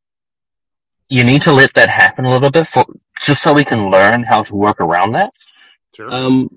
you 1.09 1.25
need 1.25 1.43
to 1.43 1.53
let 1.53 1.75
that 1.75 1.89
happen 1.89 2.27
a 2.27 2.31
little 2.31 2.53
bit 2.53 2.69
for 2.69 2.87
just 3.21 3.43
so 3.43 3.53
we 3.53 3.65
can 3.65 3.91
learn 3.91 4.23
how 4.23 4.45
to 4.45 4.55
work 4.55 4.81
around 4.81 5.13
that. 5.13 5.33
Sure. 5.97 6.15
Um, 6.15 6.57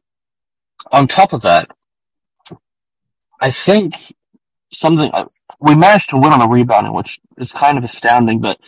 on 0.91 1.07
top 1.07 1.33
of 1.33 1.41
that, 1.41 1.67
I 3.43 3.51
think 3.51 3.95
something 4.73 5.11
uh, 5.13 5.27
we 5.59 5.75
managed 5.75 6.11
to 6.11 6.17
win 6.17 6.33
on 6.33 6.39
the 6.39 6.47
rebounding, 6.47 6.93
which 6.93 7.19
is 7.37 7.51
kind 7.51 7.77
of 7.77 7.83
astounding. 7.83 8.41
But 8.41 8.59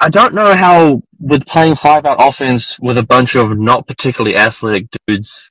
I 0.00 0.08
don't 0.08 0.34
know 0.34 0.54
how, 0.54 1.02
with 1.20 1.46
playing 1.46 1.76
five 1.76 2.06
out 2.06 2.18
offense 2.26 2.80
with 2.80 2.98
a 2.98 3.02
bunch 3.02 3.36
of 3.36 3.58
not 3.58 3.86
particularly 3.86 4.36
athletic 4.36 4.88
dudes, 5.06 5.48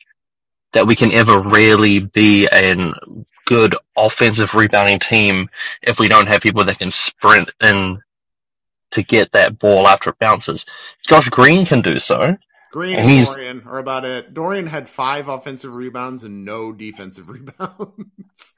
that 0.73 0.87
we 0.87 0.95
can 0.95 1.11
ever 1.11 1.39
really 1.41 1.99
be 1.99 2.47
a 2.51 2.93
good 3.45 3.75
offensive 3.97 4.55
rebounding 4.55 4.99
team 4.99 5.49
if 5.81 5.99
we 5.99 6.07
don't 6.07 6.27
have 6.27 6.41
people 6.41 6.65
that 6.65 6.79
can 6.79 6.91
sprint 6.91 7.51
in 7.63 8.01
to 8.91 9.03
get 9.03 9.33
that 9.33 9.59
ball 9.59 9.87
after 9.87 10.11
it 10.11 10.19
bounces. 10.19 10.65
Josh 11.07 11.29
Green 11.29 11.65
can 11.65 11.81
do 11.81 11.99
so. 11.99 12.35
Green 12.71 12.97
and 12.97 13.09
and 13.09 13.25
Dorian 13.25 13.63
are 13.65 13.79
about 13.79 14.05
it. 14.05 14.33
Dorian 14.33 14.67
had 14.67 14.87
five 14.87 15.27
offensive 15.27 15.73
rebounds 15.73 16.23
and 16.23 16.45
no 16.45 16.71
defensive 16.71 17.27
rebounds. 17.29 18.53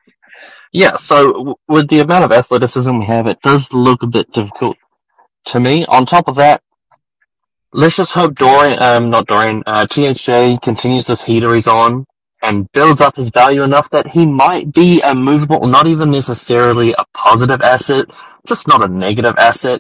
Yeah, 0.74 0.96
so 0.96 1.60
with 1.68 1.90
the 1.90 2.00
amount 2.00 2.26
of 2.26 2.32
athleticism 2.32 2.98
we 2.98 3.06
have, 3.06 3.28
it 3.28 3.42
does 3.42 3.74
look 3.74 4.04
a 4.04 4.08
bit 4.08 4.32
difficult 4.32 4.78
to 5.46 5.60
me. 5.60 5.86
On 5.86 6.06
top 6.06 6.28
of 6.28 6.36
that, 6.38 6.62
let's 7.74 7.96
just 7.96 8.14
hope 8.14 8.36
Dorian, 8.36 8.82
um, 8.82 9.10
not 9.10 9.28
Dorian, 9.28 9.64
uh, 9.66 9.86
THJ 9.86 10.62
continues 10.62 11.08
this 11.08 11.24
heater 11.24 11.54
he's 11.54 11.68
on 11.68 12.06
and 12.42 12.72
builds 12.72 13.02
up 13.02 13.16
his 13.16 13.30
value 13.30 13.64
enough 13.64 13.90
that 13.92 14.08
he 14.12 14.26
might 14.26 14.74
be 14.74 15.02
a 15.02 15.14
movable, 15.14 15.68
not 15.68 15.88
even 15.88 16.10
necessarily 16.10 16.94
a 16.98 17.06
positive 17.14 17.62
asset, 17.62 18.06
just 18.48 18.68
not 18.68 18.84
a 18.84 18.88
negative 18.88 19.36
asset, 19.38 19.80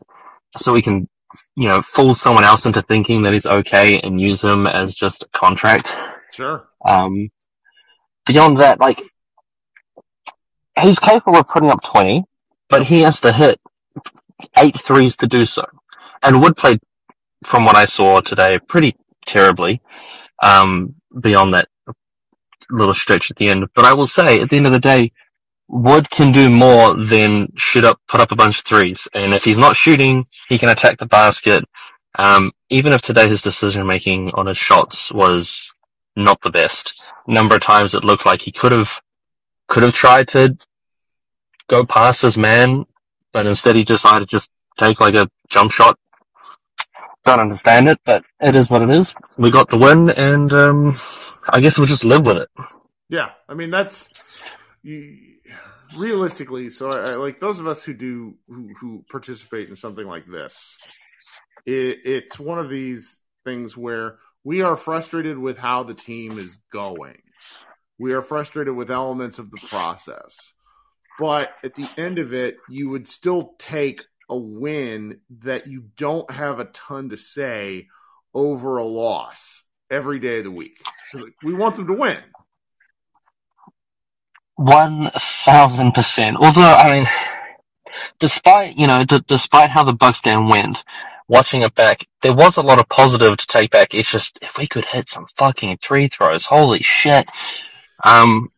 so 0.57 0.71
we 0.71 0.81
can, 0.81 1.07
you 1.55 1.67
know, 1.67 1.81
fool 1.81 2.13
someone 2.13 2.43
else 2.43 2.65
into 2.65 2.81
thinking 2.81 3.23
that 3.23 3.33
he's 3.33 3.45
okay 3.45 3.99
and 3.99 4.19
use 4.19 4.43
him 4.43 4.67
as 4.67 4.95
just 4.95 5.23
a 5.23 5.37
contract. 5.37 5.95
sure. 6.31 6.67
Um, 6.85 7.29
beyond 8.25 8.59
that, 8.59 8.79
like, 8.79 9.01
he's 10.79 10.99
capable 10.99 11.39
of 11.39 11.47
putting 11.47 11.69
up 11.69 11.83
20, 11.83 12.23
but 12.69 12.83
he 12.83 13.01
has 13.01 13.21
to 13.21 13.31
hit 13.31 13.59
eight 14.57 14.79
threes 14.79 15.17
to 15.17 15.27
do 15.27 15.45
so. 15.45 15.65
And 16.21 16.41
Wood 16.41 16.57
played, 16.57 16.79
from 17.43 17.65
what 17.65 17.75
I 17.75 17.85
saw 17.85 18.21
today, 18.21 18.59
pretty 18.59 18.95
terribly. 19.25 19.81
Um, 20.41 20.95
beyond 21.19 21.53
that, 21.53 21.67
little 22.69 22.93
stretch 22.93 23.31
at 23.31 23.37
the 23.37 23.49
end. 23.49 23.65
But 23.73 23.85
I 23.85 23.93
will 23.93 24.07
say, 24.07 24.39
at 24.39 24.49
the 24.49 24.57
end 24.57 24.65
of 24.65 24.71
the 24.71 24.79
day, 24.79 25.11
Wood 25.71 26.09
can 26.09 26.33
do 26.33 26.49
more 26.49 27.01
than 27.01 27.47
shoot 27.55 27.85
up, 27.85 28.01
put 28.05 28.19
up 28.19 28.33
a 28.33 28.35
bunch 28.35 28.59
of 28.59 28.65
threes. 28.65 29.07
And 29.13 29.33
if 29.33 29.45
he's 29.45 29.57
not 29.57 29.77
shooting, 29.77 30.25
he 30.49 30.57
can 30.57 30.67
attack 30.67 30.97
the 30.97 31.05
basket. 31.05 31.63
Um, 32.19 32.51
even 32.69 32.91
if 32.91 33.01
today 33.01 33.29
his 33.29 33.41
decision 33.41 33.87
making 33.87 34.31
on 34.31 34.47
his 34.47 34.57
shots 34.57 35.13
was 35.13 35.79
not 36.17 36.41
the 36.41 36.51
best, 36.51 37.01
number 37.25 37.55
of 37.55 37.61
times 37.61 37.95
it 37.95 38.03
looked 38.03 38.25
like 38.25 38.41
he 38.41 38.51
could 38.51 38.73
have, 38.73 39.01
could 39.69 39.83
have 39.83 39.93
tried 39.93 40.27
to 40.29 40.57
go 41.67 41.85
past 41.85 42.21
his 42.21 42.37
man, 42.37 42.85
but 43.31 43.45
instead 43.45 43.77
he 43.77 43.85
decided 43.85 44.27
to 44.27 44.35
just 44.35 44.51
take 44.77 44.99
like 44.99 45.15
a 45.15 45.29
jump 45.47 45.71
shot. 45.71 45.97
Don't 47.23 47.39
understand 47.39 47.87
it, 47.87 47.97
but 48.03 48.25
it 48.41 48.57
is 48.57 48.69
what 48.69 48.81
it 48.81 48.89
is. 48.89 49.15
We 49.37 49.51
got 49.51 49.69
the 49.69 49.77
win, 49.77 50.09
and 50.09 50.51
um, 50.51 50.91
I 51.49 51.61
guess 51.61 51.77
we'll 51.77 51.87
just 51.87 52.03
live 52.03 52.25
with 52.25 52.37
it. 52.37 52.49
Yeah, 53.07 53.29
I 53.47 53.53
mean 53.53 53.69
that's 53.69 54.09
realistically. 55.97 56.69
So, 56.69 56.91
I, 56.91 57.11
I, 57.11 57.15
like 57.15 57.39
those 57.39 57.59
of 57.59 57.67
us 57.67 57.83
who 57.83 57.93
do 57.93 58.35
who, 58.47 58.69
who 58.79 59.05
participate 59.09 59.69
in 59.69 59.75
something 59.75 60.05
like 60.05 60.25
this, 60.25 60.77
it, 61.65 61.99
it's 62.05 62.39
one 62.39 62.59
of 62.59 62.69
these 62.69 63.19
things 63.45 63.75
where 63.75 64.17
we 64.43 64.61
are 64.61 64.75
frustrated 64.75 65.37
with 65.37 65.57
how 65.57 65.83
the 65.83 65.93
team 65.93 66.39
is 66.39 66.57
going. 66.71 67.17
We 67.99 68.13
are 68.13 68.21
frustrated 68.21 68.75
with 68.75 68.89
elements 68.89 69.37
of 69.37 69.51
the 69.51 69.59
process. 69.67 70.53
But 71.19 71.51
at 71.63 71.75
the 71.75 71.87
end 71.97 72.17
of 72.17 72.33
it, 72.33 72.57
you 72.67 72.89
would 72.89 73.07
still 73.07 73.53
take 73.59 74.03
a 74.29 74.35
win 74.35 75.19
that 75.41 75.67
you 75.67 75.85
don't 75.97 76.29
have 76.31 76.59
a 76.59 76.65
ton 76.65 77.09
to 77.09 77.17
say 77.17 77.87
over 78.33 78.77
a 78.77 78.83
loss 78.83 79.63
every 79.89 80.19
day 80.19 80.39
of 80.39 80.45
the 80.45 80.51
week. 80.51 80.81
We 81.43 81.53
want 81.53 81.75
them 81.75 81.87
to 81.87 81.93
win. 81.93 82.17
One 84.61 85.09
thousand 85.17 85.93
percent. 85.93 86.37
Although, 86.39 86.61
I 86.61 86.93
mean, 86.93 87.07
despite 88.19 88.77
you 88.77 88.85
know, 88.85 89.03
d- 89.03 89.23
despite 89.25 89.71
how 89.71 89.83
the 89.83 89.93
Bucks 89.93 90.21
game 90.21 90.49
went, 90.49 90.83
watching 91.27 91.63
it 91.63 91.73
back, 91.73 92.05
there 92.21 92.33
was 92.33 92.57
a 92.57 92.61
lot 92.61 92.77
of 92.77 92.87
positive 92.87 93.35
to 93.37 93.47
take 93.47 93.71
back. 93.71 93.95
It's 93.95 94.11
just 94.11 94.37
if 94.39 94.59
we 94.59 94.67
could 94.67 94.85
hit 94.85 95.07
some 95.07 95.25
fucking 95.35 95.79
three 95.81 96.09
throws, 96.09 96.45
holy 96.45 96.83
shit. 96.83 97.27
Um, 98.05 98.51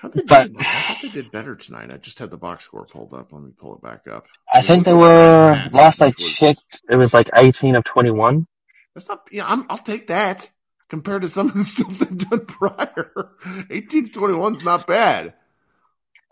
how 0.00 0.08
they 0.08 0.22
but 0.22 0.48
did, 0.48 0.56
I 0.60 0.64
thought 0.64 1.02
they 1.02 1.08
did 1.10 1.30
better 1.30 1.56
tonight. 1.56 1.90
I 1.90 1.98
just 1.98 2.18
had 2.18 2.30
the 2.30 2.38
box 2.38 2.64
score 2.64 2.86
pulled 2.86 3.12
up. 3.12 3.30
Let 3.30 3.42
me 3.42 3.50
pull 3.58 3.74
it 3.74 3.82
back 3.82 4.06
up. 4.10 4.24
I 4.50 4.62
think 4.62 4.86
they 4.86 4.94
were 4.94 5.62
last 5.72 6.00
I 6.00 6.10
checked. 6.12 6.80
It 6.88 6.96
was 6.96 7.12
like 7.12 7.28
eighteen 7.34 7.76
of 7.76 7.84
twenty-one. 7.84 8.46
That's 8.94 9.08
not. 9.08 9.28
Yeah, 9.30 9.44
I'm, 9.46 9.66
I'll 9.68 9.76
take 9.76 10.06
that 10.06 10.48
compared 10.94 11.22
to 11.22 11.28
some 11.28 11.48
of 11.48 11.54
the 11.54 11.64
stuff 11.74 11.98
they've 11.98 12.18
done 12.18 12.46
prior. 12.46 13.32
Eighteen 13.68 14.08
twenty-one 14.08 14.54
is 14.54 14.64
not 14.64 14.86
bad. 14.86 15.34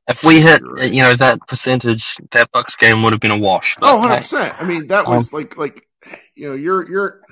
If 0.09 0.23
we 0.23 0.40
hit, 0.40 0.62
you 0.92 1.02
know, 1.02 1.14
that 1.14 1.40
percentage, 1.49 2.16
that 2.31 2.52
Bucks 2.52 2.76
game 2.76 3.02
would 3.02 3.12
have 3.12 3.21
been 3.21 3.33
a 3.33 3.38
wash. 3.38 3.76
Oh, 3.81 3.97
100 3.99 4.16
percent. 4.19 4.54
I 4.59 4.64
mean, 4.64 4.88
that 4.88 5.07
was 5.07 5.33
um, 5.33 5.38
like, 5.38 5.57
like, 5.57 5.87
you 6.35 6.49
know, 6.49 6.54
you're, 6.54 6.88
you're. 6.88 7.23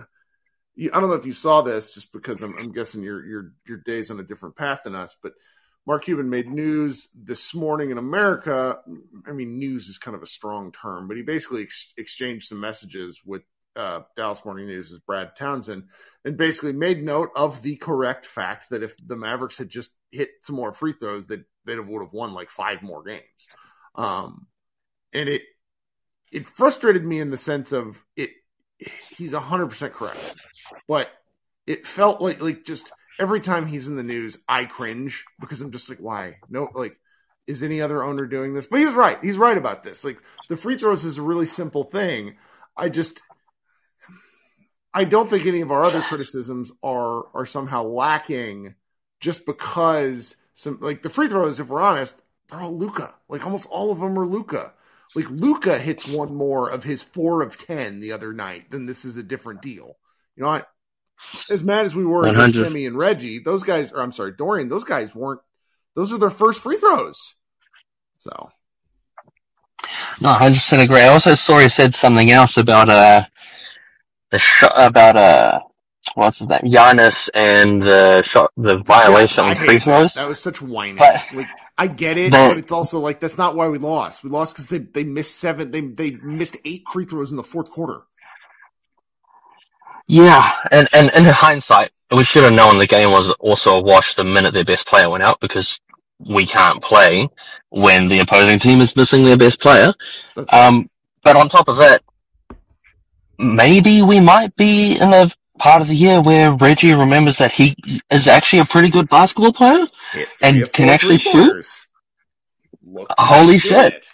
You, 0.74 0.90
I 0.92 1.00
don't 1.00 1.08
know 1.08 1.16
if 1.16 1.26
you 1.26 1.32
saw 1.32 1.62
this, 1.62 1.92
just 1.92 2.12
because 2.12 2.42
I'm, 2.42 2.56
I'm 2.58 2.72
guessing 2.72 3.02
your 3.02 3.24
your 3.24 3.52
your 3.66 3.78
day's 3.78 4.10
on 4.10 4.18
a 4.18 4.24
different 4.24 4.56
path 4.56 4.80
than 4.84 4.96
us, 4.96 5.16
but 5.22 5.32
Mark 5.86 6.04
Cuban 6.04 6.30
made 6.30 6.48
news 6.48 7.08
this 7.14 7.54
morning 7.54 7.90
in 7.90 7.98
America. 7.98 8.78
I 9.26 9.32
mean, 9.32 9.58
news 9.58 9.88
is 9.88 9.98
kind 9.98 10.16
of 10.16 10.22
a 10.22 10.26
strong 10.26 10.72
term, 10.72 11.06
but 11.06 11.16
he 11.16 11.22
basically 11.22 11.62
ex- 11.62 11.92
exchanged 11.96 12.48
some 12.48 12.60
messages 12.60 13.20
with 13.24 13.42
uh, 13.80 14.02
Dallas 14.16 14.44
Morning 14.44 14.66
News' 14.66 14.90
is 14.92 14.98
Brad 15.00 15.36
Townsend 15.36 15.84
and 16.24 16.36
basically 16.36 16.72
made 16.72 17.02
note 17.02 17.30
of 17.34 17.62
the 17.62 17.76
correct 17.76 18.26
fact 18.26 18.70
that 18.70 18.82
if 18.82 18.94
the 19.04 19.16
Mavericks 19.16 19.58
had 19.58 19.68
just 19.68 19.90
hit 20.10 20.30
some 20.42 20.56
more 20.56 20.72
free 20.72 20.92
throws, 20.92 21.28
that 21.28 21.44
they 21.64 21.78
would 21.78 22.02
have 22.02 22.12
won 22.12 22.34
like 22.34 22.50
five 22.50 22.82
more 22.82 23.02
games. 23.02 23.48
Um, 23.94 24.46
and 25.12 25.28
it 25.28 25.42
it 26.30 26.46
frustrated 26.46 27.04
me 27.04 27.20
in 27.20 27.30
the 27.30 27.36
sense 27.36 27.72
of 27.72 28.02
it. 28.16 28.30
He's 29.16 29.34
hundred 29.34 29.68
percent 29.68 29.94
correct, 29.94 30.18
but 30.86 31.10
it 31.66 31.86
felt 31.86 32.20
like 32.20 32.40
like 32.40 32.64
just 32.64 32.92
every 33.20 33.40
time 33.40 33.66
he's 33.66 33.86
in 33.86 33.96
the 33.96 34.02
news, 34.02 34.38
I 34.48 34.64
cringe 34.64 35.24
because 35.38 35.60
I'm 35.60 35.70
just 35.70 35.88
like, 35.88 35.98
why? 35.98 36.36
No, 36.48 36.68
like, 36.74 36.96
is 37.46 37.62
any 37.62 37.82
other 37.82 38.02
owner 38.02 38.26
doing 38.26 38.54
this? 38.54 38.66
But 38.66 38.80
he 38.80 38.86
was 38.86 38.94
right. 38.94 39.18
He's 39.22 39.36
right 39.36 39.56
about 39.56 39.82
this. 39.82 40.04
Like, 40.04 40.18
the 40.48 40.56
free 40.56 40.76
throws 40.76 41.04
is 41.04 41.18
a 41.18 41.22
really 41.22 41.46
simple 41.46 41.84
thing. 41.84 42.36
I 42.76 42.88
just, 42.88 43.20
I 44.92 45.04
don't 45.04 45.28
think 45.30 45.46
any 45.46 45.60
of 45.60 45.70
our 45.70 45.84
other 45.84 46.00
criticisms 46.00 46.72
are 46.82 47.26
are 47.34 47.46
somehow 47.46 47.84
lacking 47.84 48.74
just 49.20 49.46
because 49.46 50.34
some 50.54 50.78
like 50.80 51.02
the 51.02 51.10
free 51.10 51.28
throws, 51.28 51.60
if 51.60 51.68
we're 51.68 51.80
honest, 51.80 52.20
they're 52.48 52.60
all 52.60 52.76
Luka. 52.76 53.14
Like 53.28 53.44
almost 53.44 53.68
all 53.70 53.92
of 53.92 54.00
them 54.00 54.18
are 54.18 54.26
Luka. 54.26 54.72
Like 55.14 55.30
Luka 55.30 55.78
hits 55.78 56.08
one 56.08 56.34
more 56.34 56.68
of 56.68 56.84
his 56.84 57.02
four 57.02 57.42
of 57.42 57.56
ten 57.56 58.00
the 58.00 58.12
other 58.12 58.32
night, 58.32 58.70
then 58.70 58.86
this 58.86 59.04
is 59.04 59.16
a 59.16 59.22
different 59.22 59.62
deal. 59.62 59.96
You 60.36 60.44
know, 60.44 60.50
I, 60.50 60.62
as 61.50 61.62
mad 61.62 61.84
as 61.84 61.94
we 61.94 62.04
were 62.04 62.26
at 62.26 62.52
Jimmy 62.52 62.86
and 62.86 62.96
Reggie, 62.96 63.38
those 63.40 63.62
guys, 63.62 63.92
or 63.92 64.00
I'm 64.00 64.12
sorry, 64.12 64.32
Dorian, 64.32 64.68
those 64.68 64.84
guys 64.84 65.14
weren't. 65.14 65.40
Those 65.94 66.12
were 66.12 66.18
their 66.18 66.30
first 66.30 66.60
free 66.60 66.76
throws. 66.76 67.34
So. 68.18 68.50
No, 70.20 70.30
I 70.30 70.50
just 70.50 70.72
agree. 70.72 71.00
I 71.00 71.08
also 71.08 71.34
saw 71.34 71.58
he 71.58 71.68
said 71.68 71.94
something 71.94 72.30
else 72.30 72.56
about 72.56 72.88
uh 72.88 73.24
the 74.30 74.38
shot 74.38 74.72
about 74.74 75.16
uh 75.16 75.60
what's 76.14 76.38
his 76.38 76.48
name 76.48 76.60
Giannis 76.64 77.28
and 77.34 77.82
the 77.82 78.22
shot 78.22 78.52
the 78.56 78.78
violation 78.78 79.44
yeah, 79.44 79.54
free 79.54 79.78
throws. 79.78 80.14
That. 80.14 80.22
that. 80.22 80.28
was 80.28 80.40
such 80.40 80.62
whining. 80.62 80.96
But, 80.96 81.22
like 81.34 81.48
I 81.78 81.86
get 81.86 82.18
it, 82.18 82.32
but, 82.32 82.50
but, 82.50 82.58
it's 82.58 82.72
also 82.72 82.98
like 82.98 83.20
that's 83.20 83.38
not 83.38 83.56
why 83.56 83.68
we 83.68 83.78
lost. 83.78 84.24
We 84.24 84.30
lost 84.30 84.54
because 84.54 84.68
they 84.68 84.78
they 84.78 85.04
missed 85.04 85.36
seven. 85.36 85.70
They 85.70 85.80
they 85.80 86.10
missed 86.24 86.56
eight 86.64 86.84
free 86.92 87.04
throws 87.04 87.30
in 87.30 87.36
the 87.36 87.42
fourth 87.42 87.70
quarter. 87.70 88.02
Yeah, 90.10 90.58
and, 90.72 90.88
and, 90.92 91.08
and 91.14 91.24
in 91.24 91.32
hindsight, 91.32 91.92
we 92.10 92.24
should 92.24 92.42
have 92.42 92.52
known 92.52 92.78
the 92.78 92.86
game 92.88 93.12
was 93.12 93.30
also 93.34 93.76
a 93.76 93.80
wash 93.80 94.14
the 94.14 94.24
minute 94.24 94.52
their 94.52 94.64
best 94.64 94.88
player 94.88 95.08
went 95.08 95.22
out 95.22 95.38
because 95.38 95.80
we 96.18 96.46
can't 96.46 96.82
play 96.82 97.28
when 97.68 98.06
the 98.06 98.18
opposing 98.18 98.58
team 98.58 98.80
is 98.80 98.96
missing 98.96 99.24
their 99.24 99.36
best 99.36 99.60
player. 99.60 99.94
Um, 100.52 100.90
but 101.22 101.36
on 101.36 101.48
top 101.48 101.68
of 101.68 101.76
that, 101.76 102.02
maybe 103.40 104.02
we 104.02 104.20
might 104.20 104.54
be 104.56 104.96
in 104.96 105.12
a 105.12 105.28
part 105.58 105.82
of 105.82 105.88
the 105.88 105.94
year 105.94 106.20
where 106.20 106.52
Reggie 106.52 106.94
remembers 106.94 107.38
that 107.38 107.52
he 107.52 107.74
is 108.10 108.28
actually 108.28 108.60
a 108.60 108.64
pretty 108.64 108.90
good 108.90 109.08
basketball 109.08 109.52
player 109.52 109.86
and 110.42 110.70
can 110.72 110.88
actually 110.88 111.18
shoot. 111.18 111.66
Holy 113.18 113.58
shit. 113.58 114.06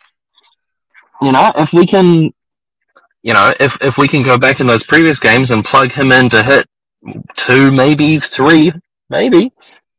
You 1.23 1.33
know, 1.33 1.53
if 1.57 1.73
we 1.73 1.87
can 1.87 2.33
you 3.23 3.33
know, 3.33 3.53
if 3.59 3.79
if 3.81 3.99
we 3.99 4.07
can 4.07 4.23
go 4.23 4.39
back 4.39 4.61
in 4.61 4.67
those 4.69 4.85
previous 4.85 5.19
games 5.19 5.51
and 5.51 5.65
plug 5.65 5.91
him 5.91 6.13
in 6.13 6.29
to 6.31 6.43
hit 6.43 6.67
two, 7.35 7.73
maybe 7.73 8.21
three, 8.21 8.73
maybe 9.11 9.53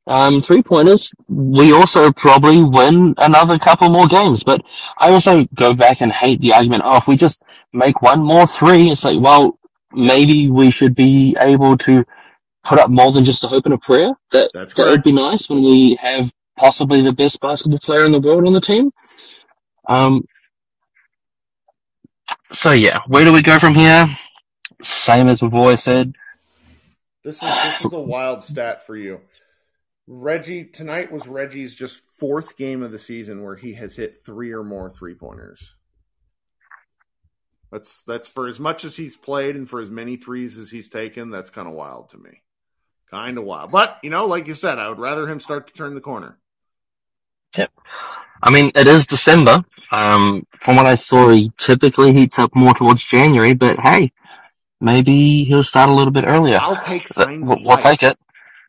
um, 0.07 0.41
three 0.41 0.61
pointers, 0.63 1.11
we 1.27 1.73
also 1.73 2.11
probably 2.11 2.63
win 2.63 3.13
another 3.17 3.59
couple 3.59 3.89
more 3.89 4.07
games. 4.07 4.43
But 4.43 4.61
I 4.97 5.11
also 5.11 5.45
go 5.53 5.73
back 5.73 6.01
and 6.01 6.11
hate 6.11 6.39
the 6.39 6.53
argument. 6.53 6.83
Oh, 6.85 6.97
if 6.97 7.07
we 7.07 7.17
just 7.17 7.43
make 7.73 8.01
one 8.01 8.23
more 8.23 8.47
three, 8.47 8.89
it's 8.89 9.03
like, 9.03 9.19
well, 9.19 9.59
maybe 9.91 10.49
we 10.49 10.71
should 10.71 10.95
be 10.95 11.35
able 11.39 11.77
to 11.79 12.05
put 12.63 12.79
up 12.79 12.89
more 12.89 13.11
than 13.11 13.25
just 13.25 13.43
a 13.43 13.47
hope 13.47 13.65
and 13.65 13.73
a 13.73 13.77
prayer. 13.77 14.13
That 14.31 14.51
That's 14.53 14.73
that 14.73 14.87
would 14.87 15.03
be 15.03 15.11
nice 15.11 15.49
when 15.49 15.61
we 15.61 15.95
have 16.01 16.31
possibly 16.57 17.01
the 17.01 17.13
best 17.13 17.39
basketball 17.41 17.79
player 17.79 18.05
in 18.05 18.11
the 18.11 18.19
world 18.19 18.47
on 18.47 18.53
the 18.53 18.61
team. 18.61 18.91
Um, 19.87 20.25
so 22.51 22.71
yeah, 22.71 23.01
where 23.07 23.25
do 23.25 23.33
we 23.33 23.41
go 23.41 23.59
from 23.59 23.75
here? 23.75 24.07
Same 24.81 25.27
as 25.27 25.41
we've 25.41 25.53
always 25.53 25.83
said. 25.83 26.13
This 27.23 27.43
is 27.43 27.49
this 27.49 27.85
is 27.85 27.93
a 27.93 27.99
wild 27.99 28.41
stat 28.41 28.85
for 28.85 28.95
you. 28.95 29.19
Reggie 30.07 30.63
tonight 30.63 31.11
was 31.11 31.27
Reggie's 31.27 31.75
just 31.75 32.01
fourth 32.17 32.55
game 32.55 32.81
of 32.81 32.91
the 32.91 32.99
season 32.99 33.43
where 33.43 33.57
he 33.57 33.73
has 33.73 33.95
hit 33.95 34.19
three 34.25 34.53
or 34.53 34.63
more 34.63 34.89
three 34.89 35.15
pointers. 35.15 35.75
That's 37.71 38.03
that's 38.03 38.29
for 38.29 38.47
as 38.47 38.59
much 38.59 38.85
as 38.85 38.95
he's 38.95 39.17
played 39.17 39.57
and 39.57 39.69
for 39.69 39.81
as 39.81 39.89
many 39.89 40.15
threes 40.15 40.57
as 40.57 40.71
he's 40.71 40.87
taken. 40.87 41.29
That's 41.29 41.49
kind 41.49 41.67
of 41.67 41.73
wild 41.73 42.09
to 42.11 42.17
me. 42.17 42.41
Kind 43.11 43.37
of 43.37 43.43
wild, 43.43 43.71
but 43.71 43.97
you 44.01 44.09
know, 44.09 44.25
like 44.25 44.47
you 44.47 44.53
said, 44.53 44.79
I 44.79 44.87
would 44.87 44.99
rather 44.99 45.27
him 45.27 45.41
start 45.41 45.67
to 45.67 45.73
turn 45.73 45.93
the 45.93 46.01
corner. 46.01 46.37
Yep. 47.57 47.71
I 48.43 48.51
mean, 48.51 48.71
it 48.75 48.87
is 48.87 49.07
December. 49.07 49.65
Um, 49.91 50.45
from 50.51 50.75
what 50.75 50.85
I 50.85 50.95
saw, 50.95 51.29
he 51.29 51.51
typically 51.57 52.13
heats 52.13 52.39
up 52.39 52.55
more 52.55 52.73
towards 52.73 53.05
January, 53.05 53.53
but 53.53 53.79
hey, 53.79 54.11
maybe 54.79 55.43
he'll 55.45 55.63
start 55.63 55.89
a 55.89 55.93
little 55.93 56.11
bit 56.11 56.25
earlier. 56.27 56.59
I'll 56.61 56.75
take 56.75 57.07
signs. 57.07 57.47
We'll, 57.47 57.63
we'll 57.63 57.77
take 57.77 58.03
it. 58.03 58.17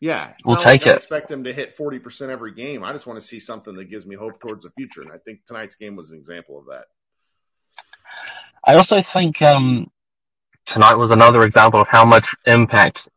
Yeah, 0.01 0.33
we'll 0.45 0.55
take 0.55 0.65
like 0.65 0.87
it. 0.87 0.91
I 0.91 0.95
expect 0.95 1.29
him 1.29 1.43
to 1.43 1.53
hit 1.53 1.73
forty 1.73 1.99
percent 1.99 2.31
every 2.31 2.53
game. 2.53 2.83
I 2.83 2.93
just 2.93 3.05
want 3.05 3.19
to 3.19 3.25
see 3.25 3.39
something 3.39 3.75
that 3.75 3.89
gives 3.89 4.05
me 4.05 4.15
hope 4.15 4.39
towards 4.39 4.63
the 4.63 4.71
future, 4.71 5.01
and 5.01 5.11
I 5.11 5.17
think 5.17 5.45
tonight's 5.45 5.75
game 5.75 5.95
was 5.95 6.11
an 6.11 6.17
example 6.17 6.57
of 6.57 6.65
that. 6.67 6.85
I 8.63 8.75
also 8.75 9.01
think 9.01 9.41
um, 9.41 9.91
tonight 10.65 10.95
was 10.95 11.11
another 11.11 11.43
example 11.43 11.81
of 11.81 11.87
how 11.87 12.05
much 12.05 12.33
impact 12.45 13.09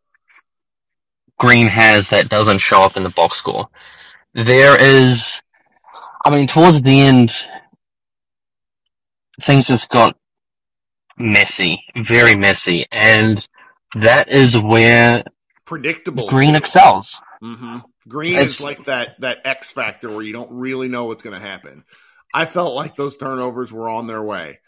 Green 1.39 1.67
has 1.67 2.11
that 2.11 2.29
doesn't 2.29 2.59
show 2.59 2.83
up 2.83 2.97
in 2.97 3.03
the 3.03 3.11
box 3.11 3.37
score. 3.37 3.69
There 4.35 4.81
is, 4.81 5.43
I 6.25 6.35
mean, 6.35 6.47
towards 6.47 6.83
the 6.83 7.01
end, 7.01 7.35
things 9.41 9.67
just 9.67 9.89
got 9.89 10.17
messy, 11.19 11.85
very 11.97 12.37
messy, 12.37 12.87
and 12.91 13.47
that 13.95 14.31
is 14.31 14.59
where 14.59 15.25
Predictable. 15.65 16.29
Green 16.29 16.55
excels. 16.55 17.21
hmm 17.41 17.79
Green 18.09 18.33
It's- 18.35 18.51
is 18.59 18.61
like 18.61 18.85
that 18.87 19.19
that 19.21 19.39
X 19.45 19.71
factor 19.71 20.11
where 20.11 20.23
you 20.23 20.33
don't 20.33 20.51
really 20.51 20.89
know 20.89 21.05
what's 21.05 21.23
going 21.23 21.41
to 21.41 21.47
happen. 21.47 21.85
I 22.35 22.47
felt 22.47 22.75
like 22.75 22.97
those 22.97 23.17
turnovers 23.17 23.73
were 23.73 23.89
on 23.89 24.07
their 24.07 24.23
way. 24.23 24.59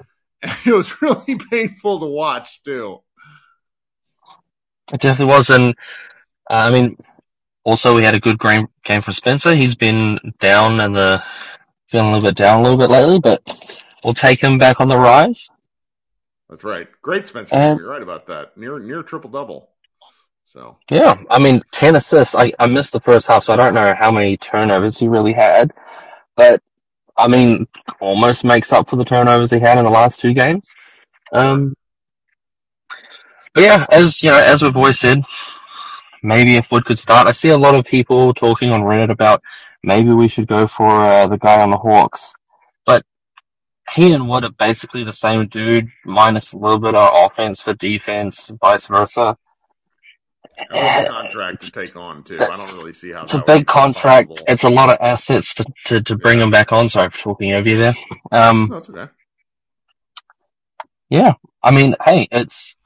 And 0.42 0.52
It 0.66 0.72
was 0.72 1.00
really 1.02 1.36
painful 1.50 2.00
to 2.00 2.06
watch 2.06 2.62
too. 2.62 3.00
It 4.92 5.00
definitely 5.00 5.32
was, 5.34 5.48
and 5.50 5.74
uh, 6.50 6.68
I 6.68 6.70
mean, 6.70 6.96
also 7.64 7.94
we 7.94 8.04
had 8.04 8.14
a 8.14 8.20
good 8.20 8.38
game 8.38 8.68
game 8.82 9.00
from 9.00 9.14
Spencer. 9.14 9.54
He's 9.54 9.74
been 9.76 10.18
down 10.38 10.80
and 10.80 10.94
the 10.94 11.22
feeling 11.86 12.10
a 12.10 12.12
little 12.12 12.28
bit 12.28 12.36
down 12.36 12.60
a 12.60 12.62
little 12.62 12.76
bit 12.78 12.90
lately, 12.90 13.18
but 13.18 13.82
we'll 14.04 14.14
take 14.14 14.40
him 14.42 14.58
back 14.58 14.80
on 14.80 14.88
the 14.88 14.98
rise. 14.98 15.48
That's 16.50 16.64
right. 16.64 16.86
Great 17.02 17.26
Spencer. 17.26 17.54
And- 17.54 17.78
You're 17.80 17.88
right 17.88 18.02
about 18.02 18.26
that. 18.26 18.56
Near 18.58 18.78
near 18.78 19.02
triple 19.02 19.30
double. 19.30 19.70
So 20.54 20.78
Yeah, 20.88 21.16
I 21.30 21.40
mean, 21.40 21.62
10 21.72 21.96
assists. 21.96 22.36
I, 22.36 22.52
I 22.60 22.66
missed 22.66 22.92
the 22.92 23.00
first 23.00 23.26
half, 23.26 23.42
so 23.42 23.52
I 23.52 23.56
don't 23.56 23.74
know 23.74 23.92
how 23.98 24.12
many 24.12 24.36
turnovers 24.36 24.96
he 24.96 25.08
really 25.08 25.32
had. 25.32 25.72
But, 26.36 26.62
I 27.16 27.26
mean, 27.26 27.66
almost 28.00 28.44
makes 28.44 28.72
up 28.72 28.88
for 28.88 28.94
the 28.94 29.04
turnovers 29.04 29.50
he 29.50 29.58
had 29.58 29.78
in 29.78 29.84
the 29.84 29.90
last 29.90 30.20
two 30.20 30.32
games. 30.32 30.72
Um, 31.32 31.74
but 33.52 33.64
yeah, 33.64 33.86
as, 33.90 34.22
you 34.22 34.30
know, 34.30 34.38
as 34.38 34.62
we've 34.62 34.76
always 34.76 35.00
said, 35.00 35.24
maybe 36.22 36.54
if 36.54 36.70
Wood 36.70 36.84
could 36.84 37.00
start. 37.00 37.26
I 37.26 37.32
see 37.32 37.48
a 37.48 37.58
lot 37.58 37.74
of 37.74 37.84
people 37.84 38.32
talking 38.32 38.70
on 38.70 38.82
Reddit 38.82 39.10
about 39.10 39.42
maybe 39.82 40.10
we 40.10 40.28
should 40.28 40.46
go 40.46 40.68
for 40.68 40.88
uh, 40.88 41.26
the 41.26 41.36
guy 41.36 41.62
on 41.62 41.70
the 41.70 41.76
Hawks. 41.78 42.36
But 42.86 43.04
he 43.92 44.12
and 44.12 44.28
Wood 44.28 44.44
are 44.44 44.52
basically 44.52 45.02
the 45.02 45.12
same 45.12 45.48
dude, 45.48 45.88
minus 46.04 46.52
a 46.52 46.58
little 46.58 46.78
bit 46.78 46.94
of 46.94 47.26
offense 47.26 47.60
for 47.60 47.74
defense, 47.74 48.52
vice 48.60 48.86
versa. 48.86 49.36
That 50.70 50.80
was 50.80 50.96
a 50.96 51.06
contract 51.08 51.62
to 51.62 51.70
take 51.70 51.96
on 51.96 52.22
too. 52.24 52.48
I 52.48 52.56
don't 52.56 52.74
really 52.74 52.92
see 52.92 53.12
how 53.12 53.22
It's 53.22 53.34
a 53.34 53.42
big 53.46 53.66
contract. 53.66 54.28
possible. 54.28 54.44
It's 54.48 54.64
a 54.64 54.70
lot 54.70 54.90
of 54.90 54.98
assets 55.00 55.54
to, 55.56 55.64
to, 55.86 56.02
to 56.02 56.16
bring 56.16 56.38
Yeah. 56.38 56.44
him 56.44 56.50
back 56.50 56.72
on. 56.72 56.88
Sorry 56.88 57.10
for 57.10 57.18
talking 57.18 57.52
over 57.52 57.68
you 57.68 57.76
there. 57.76 57.94
Um, 58.32 58.68
No, 58.70 58.76
okay. 58.76 59.10
yeah. 61.10 61.34
I 61.62 61.70
mean, 61.70 61.96
hey, 62.04 62.28
it's 62.30 62.76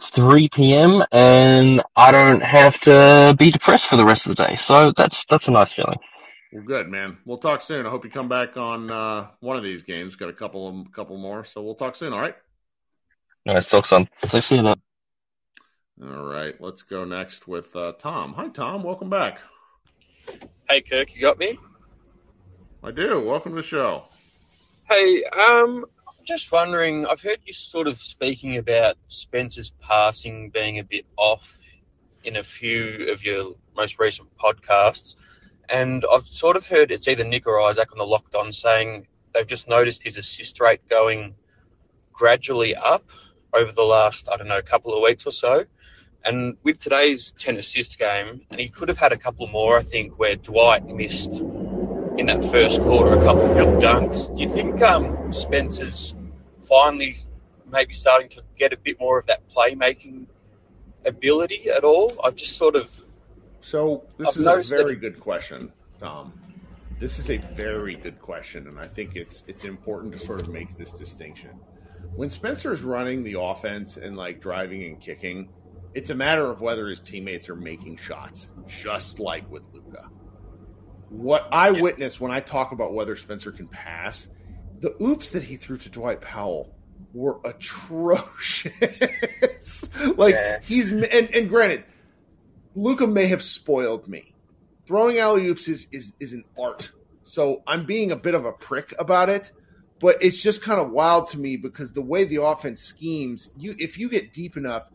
3 0.00 0.48
p.m. 0.48 1.02
and 1.12 1.82
I 1.96 2.12
don't 2.12 2.42
have 2.42 2.78
to 2.80 3.34
be 3.38 3.50
depressed 3.50 3.86
for 3.86 3.96
the 3.96 4.04
rest 4.04 4.26
of 4.26 4.36
the 4.36 4.46
day. 4.46 4.54
So 4.56 4.92
that's, 4.92 5.24
that's 5.26 5.48
a 5.48 5.52
nice 5.52 5.72
feeling. 5.72 5.98
Well, 6.52 6.64
good 6.64 6.88
man. 6.88 7.18
We'll 7.24 7.38
talk 7.38 7.60
soon. 7.62 7.86
I 7.86 7.90
hope 7.90 8.04
you 8.04 8.10
come 8.10 8.28
back 8.28 8.56
on 8.56 8.90
uh, 8.90 9.28
one 9.40 9.56
of 9.56 9.64
these 9.64 9.82
games. 9.82 10.14
Got 10.16 10.28
a 10.28 10.34
couple 10.34 10.68
of 10.68 10.92
couple 10.92 11.16
more, 11.18 11.44
so 11.44 11.62
we'll 11.62 11.74
talk 11.74 11.96
soon. 11.96 12.12
All 12.12 12.20
right. 12.20 12.36
Nice 13.44 13.68
talk 13.68 13.86
soon. 13.86 14.08
See 14.26 14.56
you 14.56 14.62
then. 14.62 14.76
All 16.02 16.24
right. 16.24 16.60
Let's 16.60 16.82
go 16.82 17.04
next 17.04 17.46
with 17.46 17.74
uh, 17.76 17.92
Tom. 17.92 18.34
Hi, 18.34 18.48
Tom. 18.48 18.82
Welcome 18.82 19.10
back. 19.10 19.38
Hey 20.68 20.80
Kirk, 20.80 21.14
you 21.14 21.20
got 21.20 21.38
me? 21.38 21.58
I 22.82 22.90
do. 22.90 23.20
Welcome 23.20 23.52
to 23.52 23.56
the 23.56 23.62
show. 23.62 24.04
Hey, 24.88 25.22
um, 25.24 25.84
I'm 26.08 26.24
just 26.24 26.50
wondering. 26.50 27.06
I've 27.06 27.20
heard 27.20 27.38
you 27.44 27.52
sort 27.52 27.86
of 27.86 27.98
speaking 28.02 28.56
about 28.56 28.96
Spencer's 29.06 29.70
passing 29.80 30.50
being 30.50 30.80
a 30.80 30.84
bit 30.84 31.06
off 31.16 31.58
in 32.24 32.36
a 32.36 32.42
few 32.42 33.08
of 33.12 33.24
your 33.24 33.54
most 33.76 34.00
recent 34.00 34.28
podcasts, 34.36 35.14
and 35.68 36.04
I've 36.12 36.26
sort 36.26 36.56
of 36.56 36.66
heard 36.66 36.90
it's 36.90 37.06
either 37.06 37.24
Nick 37.24 37.46
or 37.46 37.60
Isaac 37.60 37.92
on 37.92 37.98
the 37.98 38.06
Locked 38.06 38.34
On 38.34 38.52
saying 38.52 39.06
they've 39.32 39.46
just 39.46 39.68
noticed 39.68 40.02
his 40.02 40.16
assist 40.16 40.60
rate 40.60 40.80
going 40.88 41.36
gradually 42.12 42.74
up 42.74 43.04
over 43.52 43.70
the 43.70 43.82
last 43.82 44.28
I 44.32 44.36
don't 44.36 44.48
know 44.48 44.60
couple 44.60 44.92
of 44.92 45.02
weeks 45.02 45.24
or 45.24 45.32
so. 45.32 45.64
And 46.24 46.56
with 46.62 46.80
today's 46.80 47.32
ten 47.32 47.56
assist 47.56 47.98
game, 47.98 48.40
and 48.50 48.58
he 48.58 48.68
could 48.68 48.88
have 48.88 48.96
had 48.98 49.12
a 49.12 49.16
couple 49.16 49.46
more, 49.48 49.78
I 49.78 49.82
think, 49.82 50.18
where 50.18 50.36
Dwight 50.36 50.86
missed 50.86 51.40
in 52.16 52.26
that 52.26 52.42
first 52.50 52.80
quarter 52.80 53.14
a 53.18 53.22
couple 53.22 53.42
of 53.42 53.54
good 53.56 53.82
dunks. 53.82 54.34
Do 54.34 54.42
you 54.42 54.48
think 54.48 54.80
um, 54.80 55.32
Spencer's 55.32 56.14
finally 56.66 57.18
maybe 57.70 57.92
starting 57.92 58.28
to 58.30 58.42
get 58.56 58.72
a 58.72 58.76
bit 58.76 58.98
more 59.00 59.18
of 59.18 59.26
that 59.26 59.42
playmaking 59.54 60.26
ability 61.04 61.68
at 61.70 61.84
all? 61.84 62.10
I've 62.24 62.36
just 62.36 62.56
sort 62.56 62.76
of 62.76 62.90
So 63.60 64.04
this 64.16 64.28
I've 64.46 64.60
is 64.60 64.72
a 64.72 64.76
that- 64.76 64.82
very 64.82 64.96
good 64.96 65.20
question, 65.20 65.72
Tom. 66.00 66.32
This 67.00 67.18
is 67.18 67.28
a 67.28 67.36
very 67.38 67.96
good 67.96 68.18
question, 68.20 68.66
and 68.68 68.78
I 68.78 68.86
think 68.86 69.16
it's 69.16 69.42
it's 69.46 69.64
important 69.64 70.12
to 70.14 70.18
sort 70.18 70.40
of 70.40 70.48
make 70.48 70.78
this 70.78 70.92
distinction. 70.92 71.50
When 72.14 72.30
Spencer 72.30 72.72
is 72.72 72.82
running 72.82 73.24
the 73.24 73.38
offense 73.40 73.96
and 73.98 74.16
like 74.16 74.40
driving 74.40 74.84
and 74.84 75.00
kicking, 75.00 75.48
it's 75.94 76.10
a 76.10 76.14
matter 76.14 76.44
of 76.50 76.60
whether 76.60 76.88
his 76.88 77.00
teammates 77.00 77.48
are 77.48 77.56
making 77.56 77.96
shots, 77.96 78.50
just 78.66 79.20
like 79.20 79.48
with 79.50 79.66
Luka. 79.72 80.08
What 81.08 81.48
I 81.52 81.70
Yeah. 81.70 81.80
witness 81.82 82.20
when 82.20 82.30
I 82.32 82.40
talk 82.40 82.72
about 82.72 82.94
whether 82.94 83.14
Spencer 83.16 83.52
can 83.52 83.68
pass, 83.68 84.26
the 84.80 84.94
oops 85.02 85.30
that 85.30 85.42
he 85.44 85.56
threw 85.56 85.76
to 85.78 85.88
Dwight 85.88 86.20
Powell 86.20 86.74
were 87.12 87.38
atrocious. 87.44 88.72
like 90.16 90.34
Yeah. 90.34 90.58
he's 90.62 90.90
and, 90.90 91.04
and 91.04 91.48
granted, 91.48 91.84
Luka 92.74 93.06
may 93.06 93.26
have 93.26 93.42
spoiled 93.42 94.08
me. 94.08 94.34
Throwing 94.86 95.18
alley 95.18 95.46
oops 95.46 95.68
is, 95.68 95.86
is 95.92 96.14
is 96.20 96.32
an 96.34 96.44
art, 96.58 96.90
so 97.22 97.62
I'm 97.66 97.86
being 97.86 98.10
a 98.12 98.16
bit 98.16 98.34
of 98.34 98.44
a 98.44 98.52
prick 98.52 98.92
about 98.98 99.30
it. 99.30 99.52
But 100.00 100.22
it's 100.22 100.42
just 100.42 100.60
kind 100.60 100.80
of 100.80 100.90
wild 100.90 101.28
to 101.28 101.38
me 101.38 101.56
because 101.56 101.92
the 101.92 102.02
way 102.02 102.24
the 102.24 102.42
offense 102.42 102.82
schemes, 102.82 103.48
you 103.56 103.74
if 103.78 103.96
you 103.96 104.08
get 104.10 104.32
deep 104.32 104.56
enough, 104.56 104.90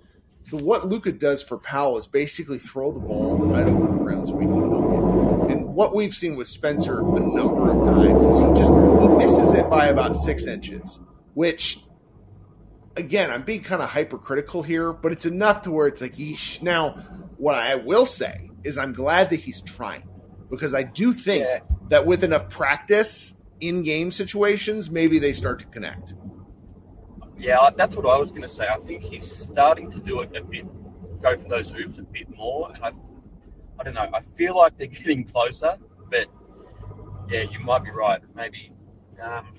what 0.51 0.87
Luka 0.87 1.11
does 1.11 1.43
for 1.43 1.57
Powell 1.57 1.97
is 1.97 2.07
basically 2.07 2.59
throw 2.59 2.91
the 2.91 2.99
ball 2.99 3.37
right 3.37 3.67
over 3.67 3.85
the 3.87 3.93
rim 3.93 4.27
so 4.27 4.33
we 4.33 4.45
can 4.45 4.69
dunk 4.69 5.49
it. 5.49 5.51
And 5.55 5.65
what 5.75 5.95
we've 5.95 6.13
seen 6.13 6.35
with 6.35 6.47
Spencer 6.47 6.99
a 6.99 7.19
number 7.19 7.69
of 7.71 7.85
times 7.85 8.25
is 8.25 8.39
he 8.39 8.47
just 8.53 8.73
he 8.73 9.07
misses 9.17 9.53
it 9.53 9.69
by 9.69 9.87
about 9.87 10.15
six 10.15 10.45
inches, 10.45 10.99
which 11.33 11.79
again, 12.95 13.31
I'm 13.31 13.43
being 13.43 13.63
kind 13.63 13.81
of 13.81 13.89
hypercritical 13.89 14.61
here, 14.63 14.91
but 14.91 15.11
it's 15.11 15.25
enough 15.25 15.61
to 15.63 15.71
where 15.71 15.87
it's 15.87 16.01
like, 16.01 16.17
yeesh. 16.17 16.61
Now, 16.61 16.91
what 17.37 17.55
I 17.55 17.75
will 17.75 18.05
say 18.05 18.49
is 18.63 18.77
I'm 18.77 18.93
glad 18.93 19.29
that 19.29 19.37
he's 19.37 19.61
trying 19.61 20.03
because 20.49 20.73
I 20.73 20.83
do 20.83 21.13
think 21.13 21.45
Yeah. 21.45 21.59
that 21.89 22.05
with 22.05 22.23
enough 22.23 22.49
practice 22.49 23.33
in 23.61 23.83
game 23.83 24.11
situations, 24.11 24.89
maybe 24.89 25.19
they 25.19 25.33
start 25.33 25.59
to 25.59 25.65
connect. 25.67 26.13
Yeah, 27.39 27.69
that's 27.75 27.95
what 27.95 28.05
I 28.05 28.17
was 28.17 28.31
going 28.31 28.41
to 28.43 28.49
say. 28.49 28.67
I 28.67 28.77
think 28.79 29.01
he's 29.01 29.29
starting 29.29 29.89
to 29.91 29.99
do 29.99 30.21
it 30.21 30.35
a 30.35 30.43
bit, 30.43 30.65
go 31.21 31.37
for 31.37 31.47
those 31.47 31.71
oops 31.71 31.97
a 31.97 32.03
bit 32.03 32.29
more, 32.35 32.69
and 32.73 32.83
I, 32.83 32.91
I 33.79 33.83
don't 33.83 33.93
know. 33.93 34.09
I 34.13 34.21
feel 34.21 34.57
like 34.57 34.77
they're 34.77 34.87
getting 35.01 35.23
closer, 35.23 35.77
but 36.11 36.27
yeah, 37.29 37.43
you 37.43 37.59
might 37.59 37.83
be 37.83 37.91
right. 37.91 38.21
Maybe 38.35 38.71
um, 39.23 39.53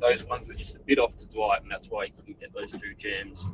those 0.00 0.24
ones 0.26 0.48
were 0.48 0.54
just 0.54 0.76
a 0.76 0.80
bit 0.80 0.98
off 0.98 1.16
to 1.18 1.24
Dwight, 1.24 1.62
and 1.62 1.70
that's 1.70 1.88
why 1.88 2.06
he 2.06 2.10
couldn't 2.12 2.40
get 2.40 2.52
those 2.52 2.72
two 2.72 2.94
jams 2.96 3.44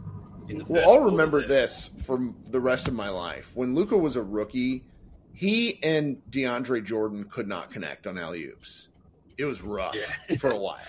in 0.48 0.58
the 0.58 0.64
first. 0.64 0.72
Well, 0.72 0.90
I'll 0.90 1.00
remember 1.04 1.40
there. 1.40 1.48
this 1.48 1.90
from 2.04 2.36
the 2.50 2.60
rest 2.60 2.88
of 2.88 2.94
my 2.94 3.08
life. 3.08 3.52
When 3.54 3.74
Luka 3.74 3.96
was 3.96 4.16
a 4.16 4.22
rookie, 4.22 4.84
he 5.32 5.82
and 5.82 6.16
DeAndre 6.30 6.84
Jordan 6.84 7.24
could 7.30 7.48
not 7.48 7.70
connect 7.70 8.06
on 8.06 8.18
alley 8.18 8.44
oops. 8.46 8.88
It 9.38 9.44
was 9.44 9.62
rough 9.62 9.96
Yeah. 10.28 10.36
for 10.36 10.50
a 10.50 10.56
while. 10.56 10.78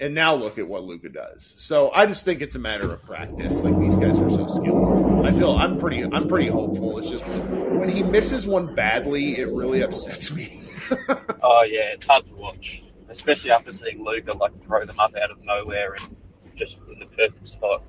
And 0.00 0.12
now 0.14 0.34
look 0.34 0.58
at 0.58 0.66
what 0.66 0.82
Luka 0.82 1.08
does. 1.08 1.54
So 1.56 1.90
I 1.92 2.06
just 2.06 2.24
think 2.24 2.42
it's 2.42 2.56
a 2.56 2.58
matter 2.58 2.92
of 2.92 3.04
practice. 3.04 3.62
Like 3.62 3.78
these 3.78 3.96
guys 3.96 4.18
are 4.18 4.28
so 4.28 4.46
skilled. 4.46 5.24
I 5.24 5.30
feel 5.32 5.52
I'm 5.52 5.78
pretty 5.78 6.02
I'm 6.02 6.26
pretty 6.26 6.48
hopeful. 6.48 6.98
It's 6.98 7.08
just 7.08 7.24
when 7.26 7.88
he 7.88 8.02
misses 8.02 8.46
one 8.46 8.74
badly, 8.74 9.38
it 9.38 9.48
really 9.48 9.82
upsets 9.84 10.32
me. 10.32 10.62
Oh 11.42 11.64
yeah, 11.68 11.92
it's 11.94 12.04
hard 12.06 12.26
to 12.26 12.34
watch, 12.34 12.82
especially 13.08 13.52
after 13.52 13.70
seeing 13.72 14.04
Luka 14.04 14.32
like 14.32 14.52
throw 14.66 14.84
them 14.84 14.98
up 14.98 15.14
out 15.16 15.30
of 15.30 15.42
nowhere 15.44 15.94
and 15.94 16.16
just 16.56 16.76
in 16.92 16.98
the 16.98 17.06
perfect 17.06 17.46
spot. 17.48 17.82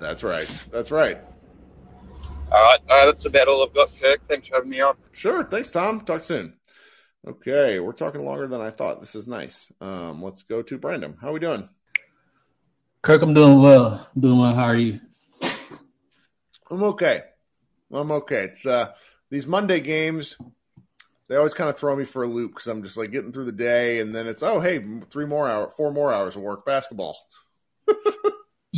That's 0.00 0.22
right. 0.22 0.48
That's 0.70 0.90
right. 0.90 1.18
All 2.52 2.62
right, 2.62 2.78
uh, 2.88 3.06
that's 3.06 3.24
about 3.26 3.48
all 3.48 3.64
I've 3.66 3.74
got, 3.74 3.90
Kirk. 4.00 4.20
Thanks 4.28 4.46
for 4.46 4.54
having 4.54 4.70
me 4.70 4.80
on. 4.80 4.94
Sure. 5.12 5.42
Thanks, 5.42 5.70
Tom. 5.70 6.00
Talk 6.02 6.22
soon. 6.22 6.52
Okay, 7.28 7.80
we're 7.80 7.92
talking 7.92 8.24
longer 8.24 8.46
than 8.46 8.60
I 8.60 8.70
thought. 8.70 9.00
This 9.00 9.16
is 9.16 9.26
nice. 9.26 9.70
Um, 9.80 10.22
let's 10.22 10.44
go 10.44 10.62
to 10.62 10.78
Brandon. 10.78 11.16
How 11.20 11.30
are 11.30 11.32
we 11.32 11.40
doing? 11.40 11.68
Kirk, 13.02 13.20
I'm 13.22 13.34
doing 13.34 13.60
well. 13.60 14.08
Doing 14.18 14.38
well. 14.38 14.54
How 14.54 14.66
are 14.66 14.76
you? 14.76 15.00
I'm 16.70 16.84
okay. 16.84 17.22
I'm 17.92 18.12
okay. 18.12 18.44
It's 18.44 18.64
uh 18.64 18.92
these 19.28 19.46
Monday 19.46 19.80
games. 19.80 20.36
They 21.28 21.34
always 21.34 21.54
kind 21.54 21.68
of 21.68 21.76
throw 21.76 21.96
me 21.96 22.04
for 22.04 22.22
a 22.22 22.28
loop 22.28 22.52
because 22.52 22.68
I'm 22.68 22.84
just 22.84 22.96
like 22.96 23.10
getting 23.10 23.32
through 23.32 23.46
the 23.46 23.52
day, 23.52 23.98
and 23.98 24.14
then 24.14 24.28
it's 24.28 24.44
oh 24.44 24.60
hey, 24.60 24.84
three 25.10 25.26
more 25.26 25.48
hour, 25.48 25.68
four 25.70 25.92
more 25.92 26.12
hours 26.12 26.36
of 26.36 26.42
work 26.42 26.64
basketball. 26.64 27.16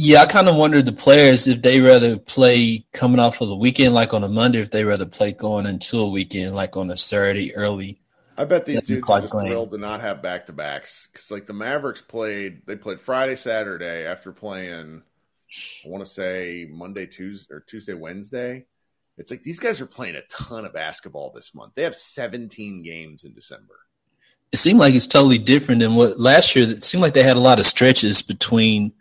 Yeah, 0.00 0.20
I 0.20 0.26
kind 0.26 0.48
of 0.48 0.54
wondered 0.54 0.86
the 0.86 0.92
players 0.92 1.48
if 1.48 1.60
they 1.60 1.80
rather 1.80 2.16
play 2.18 2.86
coming 2.92 3.18
off 3.18 3.40
of 3.40 3.48
the 3.48 3.56
weekend, 3.56 3.94
like 3.94 4.14
on 4.14 4.22
a 4.22 4.28
Monday, 4.28 4.60
if 4.60 4.70
they 4.70 4.84
rather 4.84 5.06
play 5.06 5.32
going 5.32 5.66
into 5.66 5.98
a 5.98 6.08
weekend, 6.08 6.54
like 6.54 6.76
on 6.76 6.88
a 6.92 6.96
Saturday 6.96 7.52
early. 7.56 7.98
I 8.38 8.44
bet 8.44 8.64
these 8.64 8.84
dudes 8.84 9.10
are 9.10 9.20
just 9.20 9.34
lame. 9.34 9.48
thrilled 9.48 9.72
to 9.72 9.78
not 9.78 10.00
have 10.00 10.22
back 10.22 10.46
to 10.46 10.52
backs 10.52 11.08
because, 11.12 11.30
like, 11.30 11.46
the 11.46 11.52
Mavericks 11.52 12.00
played. 12.00 12.62
They 12.66 12.76
played 12.76 13.00
Friday, 13.00 13.34
Saturday 13.34 14.06
after 14.06 14.32
playing. 14.32 15.02
I 15.84 15.88
want 15.88 16.04
to 16.04 16.10
say 16.10 16.68
Monday, 16.70 17.06
Tuesday, 17.06 17.52
or 17.52 17.60
Tuesday, 17.60 17.94
Wednesday. 17.94 18.66
It's 19.16 19.32
like 19.32 19.42
these 19.42 19.58
guys 19.58 19.80
are 19.80 19.86
playing 19.86 20.14
a 20.14 20.22
ton 20.30 20.64
of 20.64 20.72
basketball 20.72 21.32
this 21.34 21.54
month. 21.54 21.74
They 21.74 21.82
have 21.82 21.96
17 21.96 22.82
games 22.84 23.24
in 23.24 23.34
December. 23.34 23.74
It 24.52 24.58
seemed 24.58 24.78
like 24.78 24.94
it's 24.94 25.08
totally 25.08 25.38
different 25.38 25.80
than 25.80 25.96
what 25.96 26.20
last 26.20 26.54
year. 26.54 26.66
It 26.68 26.84
seemed 26.84 27.02
like 27.02 27.14
they 27.14 27.24
had 27.24 27.36
a 27.36 27.40
lot 27.40 27.58
of 27.58 27.66
stretches 27.66 28.22
between 28.22 28.92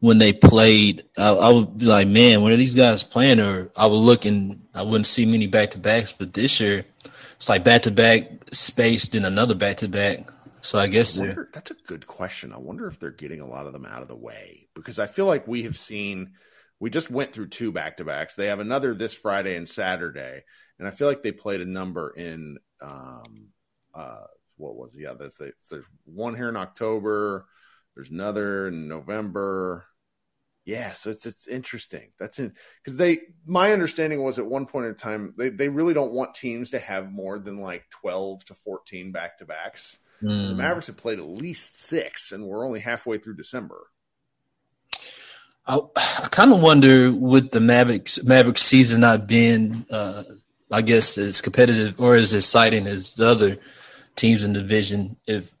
when 0.00 0.18
they 0.18 0.32
played. 0.32 1.04
I, 1.18 1.30
I 1.30 1.50
would 1.50 1.78
be 1.78 1.86
like, 1.86 2.08
man, 2.08 2.42
when 2.42 2.52
are 2.52 2.56
these 2.56 2.74
guys 2.76 3.02
playing? 3.02 3.40
Or 3.40 3.70
I 3.76 3.86
would 3.86 3.96
look 3.96 4.24
and 4.24 4.64
I 4.72 4.82
wouldn't 4.82 5.06
see 5.06 5.26
many 5.26 5.48
back 5.48 5.72
to 5.72 5.78
backs. 5.78 6.12
But 6.12 6.32
this 6.32 6.60
year, 6.60 6.84
it's 7.34 7.48
like 7.48 7.64
back 7.64 7.82
to 7.82 7.90
back 7.90 8.30
spaced 8.52 9.14
and 9.14 9.26
another 9.26 9.54
back 9.54 9.78
to 9.78 9.88
back. 9.88 10.30
So 10.62 10.78
I 10.78 10.86
guess 10.86 11.18
I 11.18 11.26
wonder, 11.26 11.50
that's 11.52 11.70
a 11.70 11.76
good 11.86 12.06
question. 12.06 12.52
I 12.52 12.58
wonder 12.58 12.86
if 12.86 12.98
they're 12.98 13.10
getting 13.10 13.40
a 13.40 13.46
lot 13.46 13.66
of 13.66 13.72
them 13.72 13.84
out 13.84 14.02
of 14.02 14.08
the 14.08 14.16
way 14.16 14.68
because 14.74 14.98
I 14.98 15.06
feel 15.06 15.26
like 15.26 15.46
we 15.46 15.64
have 15.64 15.76
seen. 15.76 16.32
We 16.80 16.90
just 16.90 17.10
went 17.10 17.32
through 17.32 17.48
two 17.48 17.70
back 17.70 17.98
to 17.98 18.04
backs. 18.04 18.34
They 18.34 18.46
have 18.46 18.60
another 18.60 18.94
this 18.94 19.14
Friday 19.14 19.56
and 19.56 19.68
Saturday, 19.68 20.42
and 20.78 20.88
I 20.88 20.90
feel 20.90 21.06
like 21.06 21.22
they 21.22 21.32
played 21.32 21.60
a 21.60 21.66
number 21.66 22.12
in. 22.16 22.58
Um, 22.80 23.50
uh, 23.94 24.24
what 24.56 24.76
was 24.76 24.94
it? 24.94 25.02
yeah? 25.02 25.14
That's 25.18 25.38
there's 25.70 25.86
one 26.04 26.34
here 26.34 26.48
in 26.48 26.56
October. 26.56 27.46
There's 27.94 28.10
another 28.10 28.68
in 28.68 28.88
November. 28.88 29.84
Yeah, 30.64 30.92
so 30.92 31.10
it's 31.10 31.26
it's 31.26 31.46
interesting. 31.46 32.12
That's 32.18 32.38
in 32.38 32.54
because 32.82 32.96
they. 32.96 33.20
My 33.46 33.72
understanding 33.72 34.22
was 34.22 34.38
at 34.38 34.46
one 34.46 34.66
point 34.66 34.86
in 34.86 34.94
time 34.94 35.34
they 35.36 35.50
they 35.50 35.68
really 35.68 35.92
don't 35.94 36.12
want 36.12 36.34
teams 36.34 36.70
to 36.70 36.78
have 36.78 37.12
more 37.12 37.38
than 37.38 37.58
like 37.58 37.84
twelve 37.90 38.44
to 38.46 38.54
fourteen 38.54 39.12
back 39.12 39.38
to 39.38 39.44
backs. 39.46 39.98
The 40.46 40.54
Mm. 40.54 40.56
Mavericks 40.56 40.86
have 40.86 40.96
played 40.96 41.18
at 41.18 41.26
least 41.26 41.76
six, 41.80 42.32
and 42.32 42.46
we're 42.46 42.64
only 42.66 42.80
halfway 42.80 43.18
through 43.18 43.36
December. 43.36 43.88
I, 45.66 45.78
I 45.96 46.28
kind 46.30 46.52
of 46.52 46.60
wonder 46.60 47.12
with 47.12 47.50
the 47.50 47.60
Mavericks 47.60 48.22
Mavericks 48.24 48.62
season 48.62 49.00
not 49.00 49.26
being, 49.26 49.86
uh, 49.90 50.22
I 50.70 50.82
guess, 50.82 51.16
as 51.18 51.40
competitive 51.40 52.00
or 52.00 52.14
as 52.14 52.34
exciting 52.34 52.86
as 52.86 53.14
the 53.14 53.26
other 53.26 53.56
teams 54.16 54.44
in 54.44 54.52
the 54.52 54.60
division, 54.60 55.16
if 55.26 55.53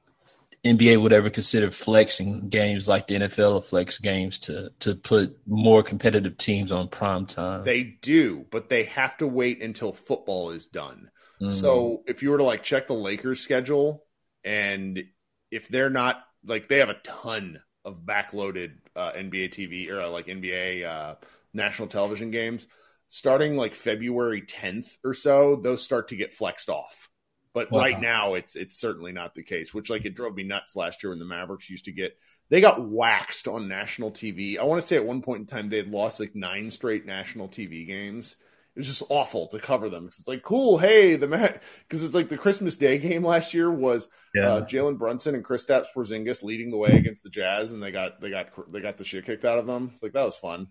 NBA 0.64 1.00
would 1.00 1.12
ever 1.12 1.28
consider 1.28 1.70
flexing 1.70 2.48
games 2.48 2.88
like 2.88 3.06
the 3.06 3.16
NFL 3.16 3.64
flex 3.64 3.98
games 3.98 4.38
to 4.40 4.70
to 4.80 4.94
put 4.94 5.36
more 5.46 5.82
competitive 5.82 6.38
teams 6.38 6.72
on 6.72 6.88
prime 6.88 7.26
time. 7.26 7.64
They 7.64 7.82
do, 7.82 8.46
but 8.50 8.68
they 8.70 8.84
have 8.84 9.16
to 9.18 9.26
wait 9.26 9.62
until 9.62 9.92
football 9.92 10.50
is 10.50 10.66
done. 10.66 11.10
Mm. 11.40 11.52
So 11.52 12.02
if 12.06 12.22
you 12.22 12.30
were 12.30 12.38
to 12.38 12.44
like 12.44 12.62
check 12.62 12.86
the 12.86 12.94
Lakers 12.94 13.40
schedule, 13.40 14.04
and 14.42 15.04
if 15.50 15.68
they're 15.68 15.90
not 15.90 16.22
like 16.46 16.68
they 16.68 16.78
have 16.78 16.90
a 16.90 17.00
ton 17.02 17.60
of 17.84 18.00
backloaded 18.06 18.76
uh, 18.96 19.12
NBA 19.12 19.52
TV 19.52 19.90
or 19.90 20.00
uh, 20.00 20.08
like 20.08 20.26
NBA 20.26 20.86
uh, 20.86 21.16
national 21.52 21.88
television 21.88 22.30
games, 22.30 22.66
starting 23.08 23.56
like 23.56 23.74
February 23.74 24.40
10th 24.40 24.96
or 25.04 25.12
so, 25.12 25.56
those 25.56 25.82
start 25.82 26.08
to 26.08 26.16
get 26.16 26.32
flexed 26.32 26.70
off. 26.70 27.10
But 27.54 27.70
Wow. 27.70 27.80
right 27.80 28.00
now, 28.00 28.34
it's 28.34 28.56
it's 28.56 28.76
certainly 28.78 29.12
not 29.12 29.34
the 29.34 29.42
case. 29.44 29.72
Which 29.72 29.90
like 29.90 30.04
it 30.04 30.16
drove 30.16 30.34
me 30.34 30.42
nuts 30.42 30.76
last 30.76 31.02
year 31.02 31.10
when 31.10 31.20
the 31.20 31.24
Mavericks 31.24 31.70
used 31.70 31.86
to 31.86 31.92
get 31.92 32.18
they 32.50 32.60
got 32.60 32.86
waxed 32.86 33.48
on 33.48 33.68
national 33.68 34.10
TV. 34.10 34.58
I 34.58 34.64
want 34.64 34.82
to 34.82 34.86
say 34.86 34.96
at 34.96 35.06
one 35.06 35.22
point 35.22 35.40
in 35.40 35.46
time 35.46 35.68
they 35.70 35.78
had 35.78 35.88
lost 35.88 36.20
like 36.20 36.34
nine 36.34 36.70
straight 36.70 37.06
national 37.06 37.48
TV 37.48 37.86
games. 37.86 38.36
It 38.76 38.80
was 38.80 38.88
just 38.88 39.04
awful 39.08 39.46
to 39.48 39.60
cover 39.60 39.88
them. 39.88 40.06
'Cause 40.06 40.18
It's 40.18 40.28
like 40.28 40.42
cool, 40.42 40.78
hey, 40.78 41.16
the 41.16 41.28
because 41.28 42.02
it's 42.02 42.14
like 42.14 42.28
the 42.28 42.36
Christmas 42.36 42.76
Day 42.76 42.98
game 42.98 43.24
last 43.24 43.54
year 43.54 43.70
was 43.70 44.08
yeah. 44.34 44.48
uh, 44.48 44.66
Jalen 44.66 44.98
Brunson 44.98 45.36
and 45.36 45.44
Kristaps 45.44 45.86
Porzingis 45.96 46.42
leading 46.42 46.70
the 46.72 46.76
way 46.76 46.96
against 46.96 47.22
the 47.22 47.30
Jazz, 47.30 47.70
and 47.72 47.80
they 47.82 47.92
got 47.92 48.20
they 48.20 48.30
got 48.30 48.50
they 48.72 48.80
got 48.80 48.96
the 48.98 49.04
shit 49.04 49.24
kicked 49.26 49.44
out 49.44 49.58
of 49.58 49.66
them. 49.66 49.90
It's 49.94 50.02
like 50.02 50.12
that 50.14 50.24
was 50.24 50.36
fun. 50.36 50.66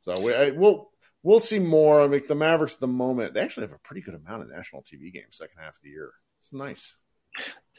So 0.00 0.18
we, 0.20 0.34
I, 0.34 0.50
we'll 0.50 0.90
we'll 1.22 1.40
see 1.40 1.58
more. 1.58 2.02
I 2.02 2.06
mean, 2.06 2.22
the 2.26 2.34
Mavericks 2.34 2.74
at 2.74 2.80
the 2.80 2.86
moment 2.86 3.34
they 3.34 3.40
actually 3.40 3.64
have 3.66 3.72
a 3.74 3.78
pretty 3.78 4.00
good 4.00 4.14
amount 4.14 4.42
of 4.42 4.50
national 4.50 4.82
TV 4.82 5.12
games 5.12 5.36
second 5.38 5.58
half 5.58 5.76
of 5.76 5.82
the 5.82 5.90
year. 5.90 6.12
It's 6.38 6.52
nice. 6.52 6.96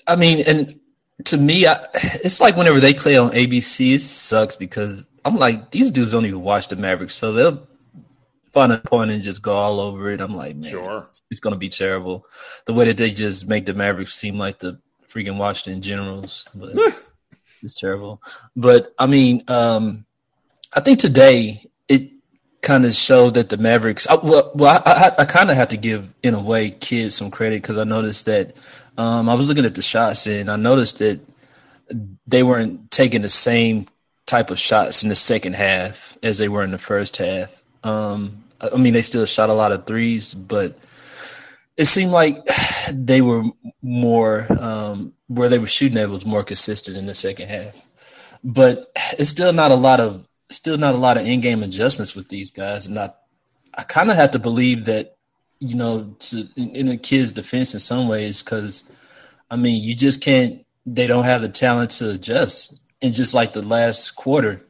I 0.07 0.15
mean, 0.15 0.43
and 0.47 0.79
to 1.25 1.37
me, 1.37 1.65
I, 1.65 1.83
it's 1.93 2.39
like 2.39 2.55
whenever 2.55 2.79
they 2.79 2.93
play 2.93 3.17
on 3.17 3.31
ABC, 3.31 3.95
it 3.95 4.01
sucks 4.01 4.55
because 4.55 5.07
I'm 5.25 5.35
like, 5.35 5.71
these 5.71 5.91
dudes 5.91 6.11
don't 6.11 6.25
even 6.25 6.41
watch 6.41 6.67
the 6.67 6.75
Mavericks, 6.75 7.15
so 7.15 7.33
they'll 7.33 7.67
find 8.49 8.71
a 8.71 8.77
point 8.77 9.11
and 9.11 9.21
just 9.23 9.41
go 9.41 9.53
all 9.53 9.79
over 9.79 10.09
it. 10.09 10.21
I'm 10.21 10.35
like, 10.35 10.55
man, 10.55 10.71
Sure. 10.71 11.09
it's 11.29 11.39
gonna 11.39 11.57
be 11.57 11.69
terrible. 11.69 12.25
The 12.65 12.73
way 12.73 12.85
that 12.85 12.97
they 12.97 13.11
just 13.11 13.47
make 13.47 13.65
the 13.65 13.73
Mavericks 13.73 14.13
seem 14.13 14.37
like 14.37 14.59
the 14.59 14.79
freaking 15.07 15.37
Washington 15.37 15.81
Generals, 15.81 16.47
but 16.53 16.75
it's 17.63 17.79
terrible. 17.79 18.21
But 18.55 18.93
I 18.99 19.07
mean, 19.07 19.43
um, 19.47 20.05
I 20.73 20.81
think 20.81 20.99
today 20.99 21.63
kind 22.67 22.85
of 22.85 22.93
showed 22.93 23.35
that 23.35 23.47
the 23.47 23.57
Mavericks. 23.57 24.05
I, 24.07 24.15
well, 24.15 24.51
well, 24.53 24.81
I, 24.85 24.91
I, 24.91 25.21
I 25.21 25.25
kind 25.25 25.49
of 25.49 25.55
have 25.55 25.69
to 25.69 25.77
give, 25.77 26.13
in 26.21 26.33
a 26.33 26.41
way, 26.41 26.69
kids 26.69 27.15
some 27.15 27.31
credit 27.31 27.61
because 27.61 27.77
I 27.77 27.85
noticed 27.85 28.25
that 28.25 28.57
um, 28.97 29.29
I 29.29 29.35
was 29.35 29.47
looking 29.47 29.63
at 29.63 29.73
the 29.73 29.81
shots 29.81 30.27
and 30.27 30.51
I 30.51 30.57
noticed 30.57 30.99
that 30.99 31.21
they 32.27 32.43
weren't 32.43 32.91
taking 32.91 33.21
the 33.21 33.29
same 33.29 33.87
type 34.25 34.51
of 34.51 34.59
shots 34.59 35.01
in 35.01 35.07
the 35.07 35.15
second 35.15 35.55
half 35.55 36.17
as 36.21 36.37
they 36.37 36.49
were 36.49 36.63
in 36.63 36.71
the 36.71 36.77
first 36.77 37.15
half. 37.15 37.63
Um, 37.85 38.43
I 38.59 38.69
I 38.73 38.77
mean, 38.77 38.93
they 38.93 39.01
still 39.01 39.25
shot 39.25 39.49
a 39.49 39.53
lot 39.53 39.71
of 39.71 39.85
threes, 39.85 40.33
but 40.33 40.77
it 41.77 41.85
seemed 41.85 42.11
like 42.11 42.45
they 42.93 43.21
were 43.21 43.43
more 43.81 44.45
um, 44.59 45.13
where 45.27 45.47
they 45.47 45.59
were 45.59 45.67
shooting 45.67 45.97
at 45.97 46.09
was 46.09 46.25
more 46.25 46.43
consistent 46.43 46.97
in 46.97 47.05
the 47.05 47.13
second 47.13 47.47
half. 47.47 47.85
But 48.43 48.85
it's 49.17 49.29
still 49.29 49.53
not 49.53 49.71
a 49.71 49.75
lot 49.75 50.01
of 50.01 50.26
still 50.49 50.77
not 50.77 50.95
a 50.95 50.99
lot 50.99 51.17
of 51.17 51.25
in-game 51.25 51.63
adjustments 51.63 52.15
with 52.15 52.29
these 52.29 52.51
guys, 52.51 52.87
and 52.87 52.97
I 52.97 53.09
I 53.73 53.83
kind 53.83 54.09
of 54.09 54.15
have 54.15 54.31
to 54.31 54.39
believe 54.39 54.85
that 54.85 55.17
you 55.59 55.75
know 55.75 56.15
to, 56.19 56.47
in, 56.55 56.69
in 56.75 56.87
a 56.89 56.97
Kidd's 56.97 57.31
defense 57.31 57.73
in 57.73 57.79
some 57.79 58.07
ways 58.07 58.41
because 58.41 58.91
I 59.51 59.55
mean 59.55 59.83
you 59.83 59.95
just 59.95 60.21
can't 60.21 60.65
they 60.87 61.05
don't 61.05 61.25
have 61.25 61.41
the 61.41 61.49
talent 61.49 61.91
to 61.91 62.11
adjust. 62.11 62.81
And 63.01 63.13
just 63.13 63.33
like 63.33 63.53
the 63.53 63.61
last 63.61 64.11
quarter, 64.15 64.65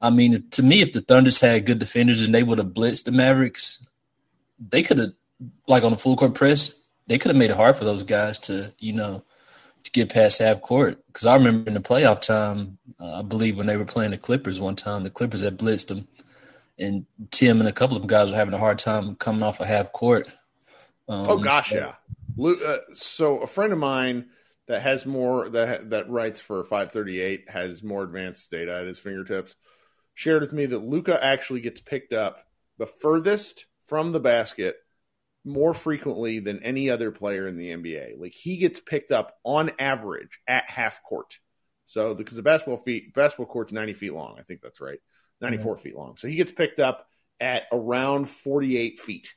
I 0.00 0.10
mean, 0.10 0.44
to 0.50 0.62
me, 0.62 0.82
if 0.82 0.92
the 0.92 1.00
Thunders 1.00 1.40
had 1.40 1.66
good 1.66 1.78
defenders 1.78 2.20
and 2.20 2.34
they 2.34 2.42
would 2.42 2.58
have 2.58 2.68
blitzed 2.68 3.04
the 3.04 3.12
Mavericks, 3.12 3.88
they 4.60 4.82
could 4.82 4.98
have, 4.98 5.12
like 5.66 5.82
on 5.82 5.90
the 5.90 5.98
full 5.98 6.14
court 6.14 6.34
press, 6.34 6.84
they 7.06 7.18
could 7.18 7.30
have 7.30 7.36
made 7.36 7.50
it 7.50 7.56
hard 7.56 7.76
for 7.76 7.84
those 7.84 8.04
guys 8.04 8.38
to, 8.40 8.72
you 8.78 8.92
know, 8.92 9.24
to 9.86 9.92
get 9.92 10.12
past 10.12 10.38
half 10.40 10.60
court. 10.60 11.02
Because 11.06 11.26
I 11.26 11.34
remember 11.36 11.68
in 11.68 11.74
the 11.74 11.80
playoff 11.80 12.20
time, 12.20 12.78
uh, 13.00 13.20
I 13.20 13.22
believe 13.22 13.56
when 13.56 13.66
they 13.66 13.76
were 13.76 13.84
playing 13.84 14.10
the 14.10 14.18
Clippers 14.18 14.60
one 14.60 14.76
time, 14.76 15.02
the 15.02 15.10
Clippers 15.10 15.42
had 15.42 15.58
blitzed 15.58 15.88
them, 15.88 16.06
and 16.78 17.06
Tim 17.30 17.60
and 17.60 17.68
a 17.68 17.72
couple 17.72 17.96
of 17.96 18.06
guys 18.06 18.30
were 18.30 18.36
having 18.36 18.54
a 18.54 18.58
hard 18.58 18.78
time 18.78 19.14
coming 19.16 19.42
off 19.42 19.60
a 19.60 19.66
half 19.66 19.92
court. 19.92 20.28
Um, 21.08 21.26
Oh 21.30 21.38
gosh, 21.38 21.70
so- 21.70 21.76
yeah. 21.76 21.92
Uh, 22.38 22.78
so 22.94 23.38
a 23.38 23.46
friend 23.46 23.72
of 23.72 23.78
mine 23.78 24.26
that 24.66 24.82
has 24.82 25.06
more 25.06 25.48
that 25.48 25.90
that 25.90 26.10
writes 26.10 26.40
for 26.40 26.64
538 26.64 27.48
has 27.48 27.82
more 27.82 28.02
advanced 28.02 28.50
data 28.50 28.76
at 28.78 28.86
his 28.86 28.98
fingertips. 28.98 29.56
Shared 30.14 30.42
with 30.42 30.52
me 30.52 30.66
that 30.66 30.80
Luka 30.80 31.22
actually 31.22 31.60
gets 31.60 31.80
picked 31.80 32.12
up 32.12 32.44
the 32.76 32.86
furthest 32.86 33.66
from 33.84 34.12
the 34.12 34.20
basket 34.20 34.76
more 35.46 35.72
frequently 35.72 36.40
than 36.40 36.64
any 36.64 36.90
other 36.90 37.12
player 37.12 37.46
in 37.46 37.56
the 37.56 37.70
NBA. 37.70 38.18
Like 38.18 38.34
he 38.34 38.56
gets 38.56 38.80
picked 38.80 39.12
up 39.12 39.38
on 39.44 39.70
average 39.78 40.40
at 40.46 40.68
half 40.68 41.02
court. 41.04 41.38
So 41.84 42.14
because 42.14 42.36
the 42.36 42.42
basketball 42.42 42.78
feet 42.78 43.14
basketball 43.14 43.46
court's 43.46 43.72
90 43.72 43.94
feet 43.94 44.12
long, 44.12 44.36
I 44.38 44.42
think 44.42 44.60
that's 44.60 44.80
right, 44.80 44.98
94 45.40 45.76
feet 45.76 45.96
long. 45.96 46.16
So 46.16 46.26
he 46.26 46.34
gets 46.34 46.50
picked 46.50 46.80
up 46.80 47.06
at 47.38 47.62
around 47.70 48.28
48 48.28 48.98
feet 48.98 49.34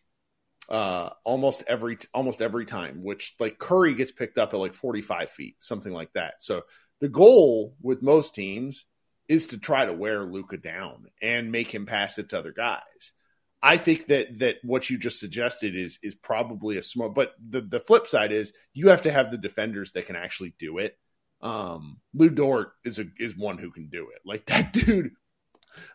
uh, 0.67 1.11
almost 1.23 1.63
every 1.67 1.99
almost 2.11 2.41
every 2.41 2.65
time. 2.65 3.03
Which 3.03 3.35
like 3.39 3.59
Curry 3.59 3.93
gets 3.93 4.11
picked 4.11 4.39
up 4.39 4.53
at 4.53 4.59
like 4.59 4.73
45 4.73 5.29
feet, 5.29 5.57
something 5.59 5.93
like 5.93 6.11
that. 6.13 6.35
So 6.39 6.63
the 7.01 7.09
goal 7.09 7.75
with 7.81 8.01
most 8.01 8.33
teams 8.33 8.83
is 9.27 9.47
to 9.47 9.59
try 9.59 9.85
to 9.85 9.93
wear 9.93 10.23
Luka 10.23 10.57
down 10.57 11.05
and 11.21 11.51
make 11.51 11.71
him 11.71 11.85
pass 11.85 12.17
it 12.17 12.29
to 12.29 12.39
other 12.39 12.51
guys. 12.51 13.11
I 13.61 13.77
think 13.77 14.07
that 14.07 14.39
that 14.39 14.57
what 14.63 14.89
you 14.89 14.97
just 14.97 15.19
suggested 15.19 15.75
is 15.75 15.99
is 16.01 16.15
probably 16.15 16.77
a 16.77 16.83
smart. 16.83 17.13
But 17.13 17.33
the 17.45 17.61
the 17.61 17.79
flip 17.79 18.07
side 18.07 18.31
is 18.31 18.53
you 18.73 18.89
have 18.89 19.01
to 19.03 19.11
have 19.11 19.31
the 19.31 19.37
defenders 19.37 19.91
that 19.93 20.05
can 20.05 20.15
actually 20.15 20.55
do 20.57 20.77
it. 20.77 20.97
Um, 21.41 21.97
Lu 22.13 22.29
Dort 22.29 22.73
is 22.85 22.99
a 22.99 23.05
is 23.17 23.35
one 23.37 23.57
who 23.57 23.71
can 23.71 23.89
do 23.89 24.09
it. 24.15 24.21
Like 24.25 24.45
that 24.47 24.71
dude, 24.71 25.11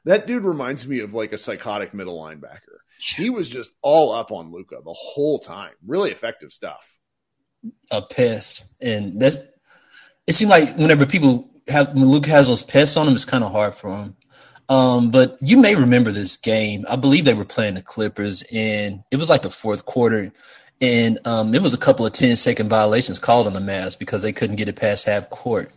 that 0.05 0.27
dude 0.27 0.45
reminds 0.45 0.87
me 0.87 1.01
of 1.01 1.15
like 1.15 1.33
a 1.33 1.39
psychotic 1.39 1.95
middle 1.95 2.19
linebacker. 2.19 2.79
He 2.99 3.31
was 3.31 3.49
just 3.49 3.71
all 3.83 4.13
up 4.13 4.31
on 4.31 4.53
Luka 4.53 4.77
the 4.85 4.93
whole 4.93 5.39
time. 5.39 5.73
Really 5.87 6.11
effective 6.11 6.53
stuff. 6.53 6.97
a 7.91 8.03
pest, 8.03 8.73
and 8.81 9.21
that's. 9.21 9.37
It 10.27 10.35
seemed 10.35 10.51
like 10.51 10.77
whenever 10.77 11.05
people 11.05 11.51
have 11.69 11.95
when 11.95 12.23
has 12.25 12.49
those 12.49 12.63
pests 12.63 12.97
on 12.97 13.09
him, 13.09 13.15
it's 13.15 13.25
kind 13.25 13.45
of 13.45 13.53
hard 13.53 13.75
for 13.75 13.95
him. 13.95 14.17
Um, 14.69 15.11
but 15.11 15.37
you 15.41 15.59
may 15.59 15.75
remember 15.75 16.11
this 16.11 16.37
game. 16.37 16.85
I 16.89 16.97
believe 16.97 17.25
they 17.25 17.35
were 17.35 17.45
playing 17.45 17.75
the 17.75 17.83
Clippers, 17.83 18.43
and 18.53 19.03
it 19.11 19.17
was 19.17 19.29
like 19.29 19.43
the 19.43 19.51
fourth 19.51 19.85
quarter, 19.85 20.33
and 20.81 21.19
um, 21.27 21.55
it 21.55 21.63
was 21.63 21.75
a 21.75 21.79
couple 21.79 22.07
of 22.07 22.13
10 22.13 22.37
second 22.37 22.69
violations 22.69 23.19
called 23.19 23.47
on 23.47 23.53
the 23.53 23.61
Mavs 23.61 23.99
because 23.99 24.23
they 24.23 24.33
couldn't 24.33 24.57
get 24.57 24.69
it 24.69 24.77
past 24.77 25.07
half 25.07 25.31
court. 25.31 25.71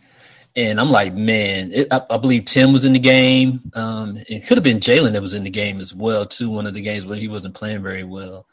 And 0.56 0.80
I'm 0.80 0.90
like, 0.90 1.14
man, 1.14 1.70
it, 1.72 1.92
I, 1.92 2.02
I, 2.10 2.16
believe 2.16 2.46
Tim 2.46 2.72
was 2.72 2.84
in 2.84 2.92
the 2.92 2.98
game. 2.98 3.60
Um, 3.74 4.16
it 4.28 4.46
could 4.46 4.56
have 4.56 4.64
been 4.64 4.80
Jalen 4.80 5.12
that 5.12 5.22
was 5.22 5.34
in 5.34 5.44
the 5.44 5.50
game 5.50 5.78
as 5.78 5.94
well, 5.94 6.26
too. 6.26 6.50
One 6.50 6.66
of 6.66 6.74
the 6.74 6.80
games 6.80 7.06
where 7.06 7.18
he 7.18 7.28
wasn't 7.28 7.54
playing 7.54 7.82
very 7.82 8.02
well. 8.02 8.46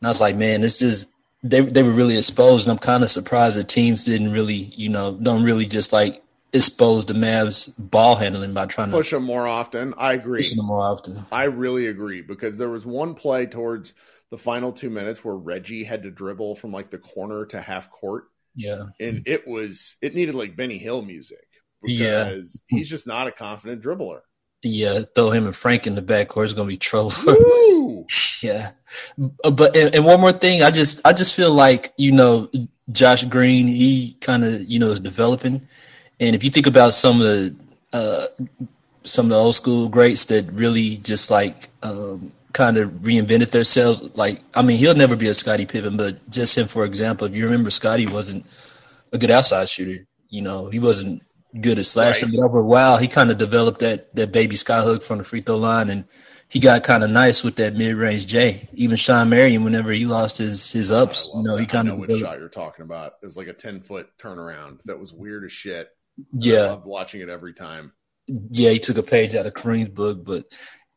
And 0.00 0.06
I 0.06 0.10
was 0.10 0.20
like, 0.20 0.36
man, 0.36 0.64
it's 0.64 0.78
just 0.78 1.12
they 1.42 1.60
they 1.60 1.82
were 1.82 1.92
really 1.92 2.18
exposed, 2.18 2.66
and 2.66 2.72
I'm 2.72 2.78
kind 2.78 3.02
of 3.02 3.10
surprised 3.10 3.56
that 3.56 3.68
teams 3.68 4.04
didn't 4.04 4.32
really, 4.32 4.54
you 4.54 4.88
know, 4.88 5.14
don't 5.14 5.44
really 5.44 5.66
just 5.66 5.92
like 5.92 6.22
expose 6.56 7.06
the 7.06 7.14
Mavs 7.14 7.72
ball 7.78 8.16
handling 8.16 8.54
by 8.54 8.66
trying 8.66 8.90
to 8.90 8.96
push 8.96 9.10
them 9.10 9.22
more 9.22 9.46
often. 9.46 9.94
I 9.96 10.14
agree. 10.14 10.40
Push 10.40 10.54
them 10.54 10.66
more 10.66 10.80
often. 10.80 11.24
I 11.30 11.44
really 11.44 11.86
agree 11.86 12.22
because 12.22 12.58
there 12.58 12.70
was 12.70 12.84
one 12.84 13.14
play 13.14 13.46
towards 13.46 13.94
the 14.30 14.38
final 14.38 14.72
two 14.72 14.90
minutes 14.90 15.24
where 15.24 15.36
Reggie 15.36 15.84
had 15.84 16.02
to 16.02 16.10
dribble 16.10 16.56
from 16.56 16.72
like 16.72 16.90
the 16.90 16.98
corner 16.98 17.46
to 17.46 17.60
half 17.60 17.90
court. 17.90 18.24
Yeah. 18.54 18.86
And 18.98 19.22
it 19.26 19.46
was 19.46 19.96
it 20.02 20.14
needed 20.14 20.34
like 20.34 20.56
Benny 20.56 20.78
Hill 20.78 21.02
music 21.02 21.46
because 21.82 22.00
yeah. 22.00 22.76
he's 22.76 22.88
just 22.88 23.06
not 23.06 23.28
a 23.28 23.32
confident 23.32 23.82
dribbler. 23.82 24.20
Yeah, 24.62 25.00
throw 25.14 25.30
him 25.30 25.44
and 25.44 25.54
Frank 25.54 25.86
in 25.86 25.94
the 25.94 26.02
backcourt 26.02 26.46
is 26.46 26.54
gonna 26.54 26.68
be 26.68 26.76
trouble. 26.76 27.12
yeah, 28.42 28.70
uh, 29.44 29.50
but 29.50 29.76
and, 29.76 29.94
and, 29.94 30.04
one 30.04 30.20
more 30.20 30.32
thing, 30.32 30.62
I 30.62 30.70
just 30.70 31.00
I 31.04 31.12
just 31.12 31.36
feel 31.36 31.52
like 31.52 31.92
you 31.98 32.10
know 32.10 32.50
Josh 32.90 33.24
Green, 33.24 33.66
he 33.66 34.16
kind 34.20 34.44
of 34.44 34.62
you 34.62 34.78
know 34.78 34.88
is 34.88 35.00
developing, 35.00 35.68
and 36.20 36.34
if 36.34 36.44
you 36.44 36.50
think 36.50 36.66
about 36.66 36.92
some 36.92 37.20
of 37.20 37.26
the 37.26 37.56
uh, 37.92 38.26
some 39.04 39.26
of 39.26 39.30
the 39.30 39.36
old 39.36 39.54
school 39.54 39.88
greats 39.88 40.26
that 40.26 40.50
really 40.52 40.96
just 40.96 41.30
like 41.30 41.68
um, 41.82 42.32
kind 42.56 42.78
of 42.78 42.90
reinvented 43.02 43.50
themselves. 43.50 44.16
Like, 44.16 44.40
I 44.54 44.62
mean, 44.62 44.78
he'll 44.78 44.94
never 44.94 45.14
be 45.14 45.28
a 45.28 45.34
Scottie 45.34 45.66
Pippen, 45.66 45.96
but 45.96 46.28
just 46.30 46.56
him, 46.56 46.66
for 46.66 46.84
example, 46.84 47.26
if 47.26 47.36
you 47.36 47.44
remember, 47.44 47.70
Scottie 47.70 48.06
wasn't 48.06 48.46
a 49.12 49.18
good 49.18 49.30
outside 49.30 49.68
shooter. 49.68 50.06
You 50.30 50.42
know, 50.42 50.68
he 50.68 50.78
wasn't 50.78 51.22
good 51.60 51.78
at 51.78 51.86
slashing, 51.86 52.30
right. 52.30 52.38
but 52.38 52.44
over 52.44 52.60
a 52.60 52.66
while, 52.66 52.96
he 52.96 53.08
kind 53.08 53.30
of 53.30 53.38
developed 53.38 53.80
that 53.80 54.14
that 54.16 54.32
baby 54.32 54.56
skyhook 54.56 55.02
from 55.02 55.18
the 55.18 55.24
free 55.24 55.40
throw 55.40 55.56
line, 55.56 55.90
and 55.90 56.04
he 56.48 56.58
got 56.58 56.82
kind 56.82 57.04
of 57.04 57.10
nice 57.10 57.44
with 57.44 57.56
that 57.56 57.74
mid 57.74 57.94
range 57.94 58.26
J. 58.26 58.68
Even 58.72 58.96
Shawn 58.96 59.28
Marion, 59.28 59.62
whenever 59.62 59.92
he 59.92 60.06
lost 60.06 60.38
his 60.38 60.72
his 60.72 60.90
ups, 60.90 61.28
you 61.34 61.42
know, 61.42 61.56
he 61.56 61.66
kind 61.66 61.88
of 61.88 61.98
what 61.98 62.10
shot 62.10 62.38
you're 62.38 62.48
talking 62.48 62.84
about. 62.84 63.14
It 63.22 63.26
was 63.26 63.36
like 63.36 63.48
a 63.48 63.52
ten 63.52 63.80
foot 63.80 64.08
turnaround 64.18 64.80
that 64.86 64.98
was 64.98 65.12
weird 65.12 65.44
as 65.44 65.52
shit. 65.52 65.90
Yeah, 66.32 66.58
I 66.58 66.70
loved 66.70 66.86
watching 66.86 67.20
it 67.20 67.28
every 67.28 67.52
time. 67.52 67.92
Yeah, 68.26 68.70
he 68.70 68.78
took 68.78 68.96
a 68.96 69.02
page 69.02 69.34
out 69.34 69.46
of 69.46 69.54
Kareem's 69.54 69.90
book, 69.90 70.24
but 70.24 70.46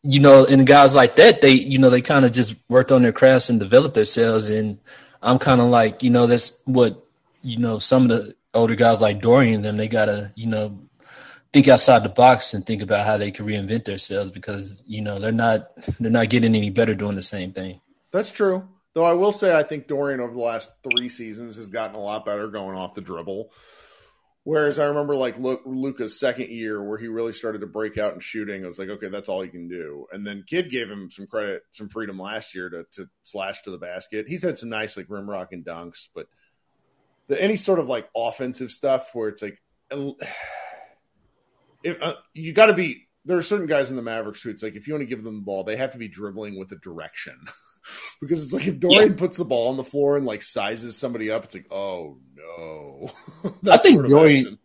you 0.01 0.19
know, 0.19 0.45
and 0.45 0.65
guys 0.65 0.95
like 0.95 1.15
that, 1.17 1.41
they, 1.41 1.51
you 1.51 1.77
know, 1.77 1.89
they 1.89 2.01
kind 2.01 2.25
of 2.25 2.31
just 2.31 2.55
worked 2.69 2.91
on 2.91 3.01
their 3.01 3.11
crafts 3.11 3.49
and 3.49 3.59
developed 3.59 3.95
themselves. 3.95 4.49
And 4.49 4.79
I'm 5.21 5.39
kind 5.39 5.59
of 5.61 5.67
like, 5.67 6.03
you 6.03 6.09
know, 6.09 6.25
that's 6.25 6.61
what, 6.65 7.05
you 7.41 7.57
know, 7.57 7.79
some 7.79 8.03
of 8.03 8.09
the 8.09 8.35
older 8.53 8.75
guys 8.75 9.01
like 9.01 9.21
Dorian, 9.21 9.61
them, 9.61 9.77
they 9.77 9.87
gotta, 9.87 10.31
you 10.35 10.47
know, 10.47 10.79
think 11.51 11.67
outside 11.67 12.03
the 12.03 12.09
box 12.09 12.53
and 12.53 12.63
think 12.63 12.81
about 12.81 13.05
how 13.05 13.17
they 13.17 13.31
can 13.31 13.45
reinvent 13.45 13.85
themselves 13.85 14.31
because, 14.31 14.83
you 14.87 15.01
know, 15.01 15.19
they're 15.19 15.31
not, 15.31 15.71
they're 15.99 16.11
not 16.11 16.29
getting 16.29 16.55
any 16.55 16.69
better 16.69 16.95
doing 16.95 17.15
the 17.15 17.23
same 17.23 17.51
thing. 17.51 17.81
That's 18.11 18.31
true. 18.31 18.67
Though 18.93 19.03
I 19.03 19.13
will 19.13 19.31
say, 19.31 19.55
I 19.55 19.63
think 19.63 19.87
Dorian 19.87 20.19
over 20.19 20.33
the 20.33 20.39
last 20.39 20.71
three 20.83 21.09
seasons 21.09 21.57
has 21.57 21.67
gotten 21.67 21.95
a 21.95 21.99
lot 21.99 22.25
better 22.25 22.47
going 22.47 22.77
off 22.77 22.95
the 22.95 23.01
dribble. 23.01 23.51
Whereas 24.49 24.79
I 24.79 24.85
remember 24.85 25.15
like 25.15 25.35
Luka's 25.37 26.19
second 26.19 26.49
year 26.49 26.81
where 26.81 26.97
he 26.97 27.07
really 27.07 27.33
started 27.33 27.61
to 27.61 27.67
break 27.67 27.99
out 27.99 28.15
in 28.15 28.19
shooting. 28.19 28.63
I 28.63 28.67
was 28.67 28.79
like, 28.79 28.89
okay, 28.89 29.07
that's 29.07 29.29
all 29.29 29.43
he 29.43 29.49
can 29.49 29.67
do. 29.67 30.07
And 30.11 30.25
then 30.25 30.43
Kidd 30.47 30.71
gave 30.71 30.89
him 30.89 31.11
some 31.11 31.27
credit, 31.27 31.61
some 31.69 31.87
freedom 31.87 32.17
last 32.17 32.55
year 32.55 32.67
to, 32.67 32.83
to 32.93 33.07
slash 33.21 33.61
to 33.61 33.69
the 33.69 33.77
basket. 33.77 34.27
He's 34.27 34.41
had 34.41 34.57
some 34.57 34.69
nice 34.69 34.97
like 34.97 35.05
rim 35.07 35.29
rock 35.29 35.49
and 35.51 35.63
dunks, 35.63 36.07
but 36.15 36.25
the, 37.27 37.39
any 37.39 37.57
sort 37.57 37.77
of 37.77 37.89
like 37.89 38.09
offensive 38.17 38.71
stuff 38.71 39.11
where 39.13 39.29
it's 39.29 39.43
like, 39.43 39.61
uh, 39.91 40.13
you 42.33 42.51
got 42.51 42.65
to 42.65 42.73
be. 42.73 43.07
There 43.25 43.37
are 43.37 43.43
certain 43.43 43.67
guys 43.67 43.91
in 43.91 43.97
the 43.97 44.01
Mavericks 44.01 44.41
who 44.41 44.49
it's 44.49 44.63
like 44.63 44.75
if 44.75 44.87
you 44.87 44.95
want 44.95 45.03
to 45.03 45.15
give 45.15 45.23
them 45.23 45.35
the 45.35 45.43
ball, 45.43 45.63
they 45.63 45.77
have 45.77 45.91
to 45.91 45.99
be 45.99 46.07
dribbling 46.07 46.57
with 46.57 46.71
a 46.71 46.77
direction. 46.77 47.37
because 48.21 48.43
it's 48.43 48.53
like 48.53 48.67
if 48.67 48.79
Dorian 48.79 49.11
yeah. 49.11 49.17
puts 49.17 49.37
the 49.37 49.45
ball 49.45 49.69
on 49.69 49.77
the 49.77 49.83
floor 49.83 50.17
and 50.17 50.25
like 50.25 50.43
sizes 50.43 50.97
somebody 50.97 51.31
up, 51.31 51.45
it's 51.45 51.55
like, 51.55 51.71
oh 51.71 52.17
no. 52.35 53.11
I 53.71 53.77
think 53.77 54.05
Dorian. 54.07 54.57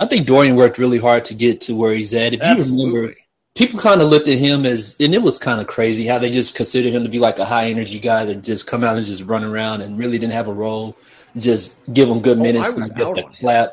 I 0.00 0.06
think 0.06 0.26
Dorian 0.26 0.56
worked 0.56 0.78
really 0.78 0.98
hard 0.98 1.24
to 1.26 1.34
get 1.34 1.62
to 1.62 1.74
where 1.74 1.92
he's 1.92 2.14
at. 2.14 2.34
If 2.34 2.40
Absolutely. 2.40 2.84
you 2.84 2.94
remember, 2.94 3.16
people 3.56 3.80
kind 3.80 4.00
of 4.00 4.08
looked 4.08 4.28
at 4.28 4.38
him 4.38 4.64
as, 4.64 4.96
and 5.00 5.12
it 5.12 5.22
was 5.22 5.38
kind 5.38 5.60
of 5.60 5.66
crazy 5.66 6.06
how 6.06 6.18
they 6.18 6.30
just 6.30 6.54
considered 6.54 6.92
him 6.92 7.02
to 7.02 7.08
be 7.08 7.18
like 7.18 7.40
a 7.40 7.44
high 7.44 7.68
energy 7.70 7.98
guy 7.98 8.24
that 8.24 8.44
just 8.44 8.68
come 8.68 8.84
out 8.84 8.96
and 8.96 9.04
just 9.04 9.24
run 9.24 9.42
around 9.42 9.80
and 9.80 9.98
really 9.98 10.18
didn't 10.18 10.34
have 10.34 10.46
a 10.46 10.52
role. 10.52 10.96
Just 11.36 11.80
give 11.92 12.08
him 12.08 12.20
good 12.20 12.38
oh, 12.38 12.42
minutes 12.42 12.74
and 12.74 12.96
just 12.96 13.18
a 13.18 13.24
clap. 13.38 13.70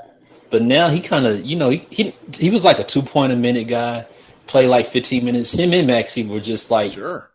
But 0.49 0.63
now 0.63 0.87
he 0.87 0.99
kind 0.99 1.27
of, 1.27 1.45
you 1.45 1.55
know, 1.55 1.69
he, 1.69 1.85
he 1.89 2.15
he 2.37 2.49
was 2.49 2.63
like 2.63 2.79
a 2.79 2.83
two 2.83 3.01
point 3.01 3.33
a 3.33 3.35
minute 3.35 3.67
guy, 3.67 4.05
play 4.47 4.67
like 4.67 4.87
15 4.87 5.23
minutes. 5.23 5.53
Him 5.53 5.73
and 5.73 5.89
Maxi 5.89 6.27
were 6.27 6.39
just 6.39 6.71
like 6.71 6.93
sure 6.93 7.29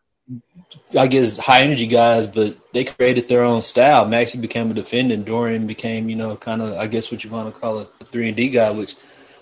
I 0.97 1.07
guess 1.07 1.37
high 1.37 1.63
energy 1.63 1.87
guys, 1.87 2.27
but 2.27 2.57
they 2.73 2.85
created 2.85 3.29
their 3.29 3.43
own 3.43 3.63
style. 3.63 4.07
Maxi 4.07 4.41
became 4.41 4.71
a 4.71 4.75
defender, 4.75 5.17
Dorian 5.17 5.67
became, 5.67 6.09
you 6.09 6.17
know, 6.17 6.37
kind 6.37 6.63
of 6.63 6.75
I 6.75 6.87
guess 6.87 7.11
what 7.11 7.25
you 7.25 7.31
want 7.31 7.53
to 7.53 7.61
call 7.61 7.79
a, 7.79 7.89
a 8.01 8.05
three 8.05 8.29
and 8.29 8.37
D 8.37 8.49
guy, 8.49 8.71
which, 8.71 8.95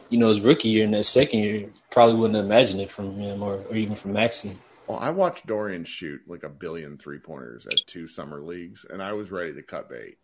you 0.09 0.18
know, 0.18 0.29
his 0.29 0.40
rookie 0.40 0.68
year 0.68 0.85
and 0.85 0.94
that 0.94 1.05
second 1.05 1.40
year 1.40 1.70
probably 1.90 2.16
wouldn't 2.16 2.38
imagine 2.38 2.81
it 2.81 2.90
from 2.90 3.12
him 3.16 3.42
or, 3.42 3.57
or 3.57 3.77
even 3.77 3.94
from 3.94 4.12
Maxi. 4.14 4.57
Well, 4.87 4.98
I 4.98 5.11
watched 5.11 5.46
Dorian 5.46 5.85
shoot 5.85 6.22
like 6.27 6.44
a 6.44 6.48
billion 6.48 6.96
three 6.96 7.18
pointers 7.18 7.66
at 7.66 7.87
two 7.87 8.09
summer 8.09 8.40
leagues, 8.40 8.87
and 8.88 9.03
I 9.03 9.12
was 9.12 9.31
ready 9.31 9.53
to 9.55 9.62
cut 9.62 9.90
bait. 9.90 10.16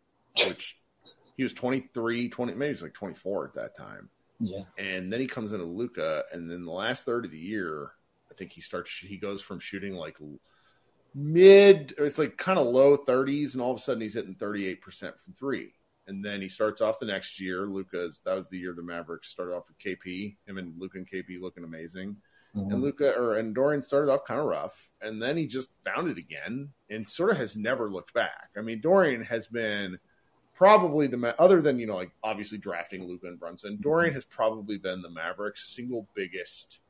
Which 0.48 0.78
he 1.36 1.42
was 1.42 1.52
23, 1.52 2.28
20, 2.28 2.54
maybe 2.54 2.64
he 2.66 2.70
was 2.70 2.82
like 2.82 2.94
24 2.94 3.48
at 3.48 3.54
that 3.54 3.76
time. 3.76 4.08
Yeah. 4.40 4.62
And 4.78 5.12
then 5.12 5.20
he 5.20 5.26
comes 5.26 5.52
into 5.52 5.66
Luka, 5.66 6.24
and 6.32 6.50
then 6.50 6.64
the 6.64 6.72
last 6.72 7.04
third 7.04 7.24
of 7.24 7.30
the 7.30 7.38
year, 7.38 7.92
I 8.30 8.34
think 8.34 8.52
he 8.52 8.60
starts, 8.60 8.90
he 8.96 9.16
goes 9.16 9.42
from 9.42 9.60
shooting 9.60 9.94
like 9.94 10.16
mid, 11.14 11.94
it's 11.98 12.18
like 12.18 12.36
kind 12.36 12.58
of 12.58 12.66
low 12.66 12.96
30s, 12.96 13.54
and 13.54 13.62
all 13.62 13.72
of 13.72 13.78
a 13.78 13.80
sudden 13.80 14.00
he's 14.00 14.14
hitting 14.14 14.34
38% 14.34 14.80
from 15.00 15.34
three. 15.38 15.72
And 16.06 16.24
then 16.24 16.42
he 16.42 16.48
starts 16.48 16.80
off 16.80 16.98
the 16.98 17.06
next 17.06 17.40
year. 17.40 17.66
Luka's 17.66 18.20
that 18.26 18.36
was 18.36 18.48
the 18.48 18.58
year 18.58 18.74
the 18.74 18.82
Mavericks 18.82 19.28
started 19.28 19.54
off 19.54 19.68
with 19.68 19.78
KP. 19.78 20.36
Him 20.46 20.58
and 20.58 20.74
Luka 20.78 20.98
and 20.98 21.08
KP 21.08 21.40
looking 21.40 21.64
amazing. 21.64 22.16
Mm-hmm. 22.54 22.72
And 22.72 22.82
Luka 22.82 23.18
or 23.18 23.36
and 23.36 23.54
Dorian 23.54 23.82
started 23.82 24.12
off 24.12 24.26
kind 24.26 24.38
of 24.38 24.46
rough, 24.46 24.90
and 25.00 25.20
then 25.20 25.36
he 25.36 25.46
just 25.46 25.70
found 25.82 26.10
it 26.10 26.18
again, 26.18 26.68
and 26.90 27.08
sort 27.08 27.30
of 27.30 27.38
has 27.38 27.56
never 27.56 27.88
looked 27.88 28.12
back. 28.12 28.50
I 28.56 28.60
mean, 28.60 28.80
Dorian 28.80 29.24
has 29.24 29.48
been 29.48 29.98
probably 30.54 31.08
the 31.08 31.40
other 31.40 31.60
than 31.60 31.78
you 31.78 31.86
know 31.86 31.96
like 31.96 32.12
obviously 32.22 32.58
drafting 32.58 33.08
Luka 33.08 33.26
and 33.26 33.40
Brunson. 33.40 33.78
Dorian 33.80 34.14
has 34.14 34.24
probably 34.24 34.76
been 34.76 35.02
the 35.02 35.10
Mavericks' 35.10 35.74
single 35.74 36.06
biggest 36.14 36.80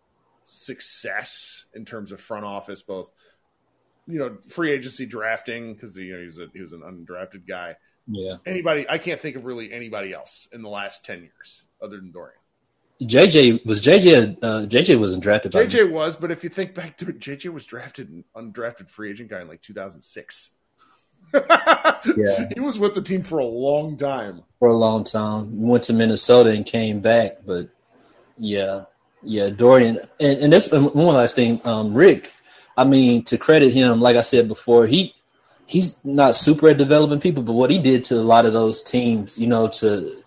success 0.44 1.64
in 1.72 1.84
terms 1.84 2.12
of 2.12 2.20
front 2.20 2.44
office, 2.44 2.82
both 2.82 3.10
you 4.06 4.18
know, 4.18 4.36
free 4.48 4.72
agency 4.72 5.06
drafting 5.06 5.74
because 5.74 5.96
you 5.96 6.14
know 6.14 6.20
he 6.20 6.26
was 6.26 6.38
a, 6.38 6.46
he 6.52 6.60
was 6.60 6.72
an 6.72 6.80
undrafted 6.80 7.46
guy. 7.46 7.76
Yeah. 8.06 8.34
Anybody, 8.44 8.86
I 8.88 8.98
can't 8.98 9.20
think 9.20 9.36
of 9.36 9.44
really 9.44 9.72
anybody 9.72 10.12
else 10.12 10.48
in 10.52 10.62
the 10.62 10.68
last 10.68 11.04
ten 11.04 11.22
years 11.22 11.62
other 11.82 11.96
than 11.96 12.12
Dorian. 12.12 12.38
JJ 13.02 13.66
was 13.66 13.80
JJ. 13.80 14.38
Uh, 14.42 14.66
JJ 14.66 14.98
wasn't 14.98 15.22
drafted. 15.22 15.52
JJ 15.52 15.90
was, 15.90 16.16
but 16.16 16.30
if 16.30 16.44
you 16.44 16.50
think 16.50 16.74
back 16.74 16.96
to 16.98 17.08
it, 17.08 17.18
JJ 17.18 17.52
was 17.52 17.66
drafted 17.66 18.08
an 18.08 18.24
undrafted 18.36 18.88
free 18.88 19.10
agent 19.10 19.30
guy 19.30 19.40
in 19.40 19.48
like 19.48 19.62
2006. 19.62 20.50
yeah, 21.34 22.48
he 22.54 22.60
was 22.60 22.78
with 22.78 22.94
the 22.94 23.02
team 23.02 23.22
for 23.22 23.38
a 23.38 23.44
long 23.44 23.96
time. 23.96 24.42
For 24.58 24.68
a 24.68 24.74
long 24.74 25.04
time, 25.04 25.60
went 25.60 25.84
to 25.84 25.92
Minnesota 25.92 26.50
and 26.50 26.64
came 26.64 27.00
back, 27.00 27.38
but 27.44 27.68
yeah, 28.36 28.84
yeah, 29.22 29.50
Dorian. 29.50 29.98
And, 30.20 30.38
and 30.38 30.52
this 30.52 30.70
one 30.70 30.94
last 30.94 31.34
thing, 31.34 31.60
um, 31.64 31.94
Rick 31.94 32.32
I 32.76 32.84
mean, 32.84 33.22
to 33.24 33.38
credit 33.38 33.72
him, 33.72 34.00
like 34.00 34.16
I 34.16 34.20
said 34.20 34.48
before, 34.48 34.86
he 34.86 35.14
he's 35.66 36.02
not 36.04 36.34
super 36.34 36.68
at 36.68 36.78
developing 36.78 37.20
people, 37.20 37.42
but 37.42 37.52
what 37.52 37.70
he 37.70 37.78
did 37.78 38.04
to 38.04 38.16
a 38.16 38.16
lot 38.16 38.46
of 38.46 38.52
those 38.52 38.82
teams, 38.82 39.38
you 39.38 39.46
know, 39.46 39.68
to 39.68 40.22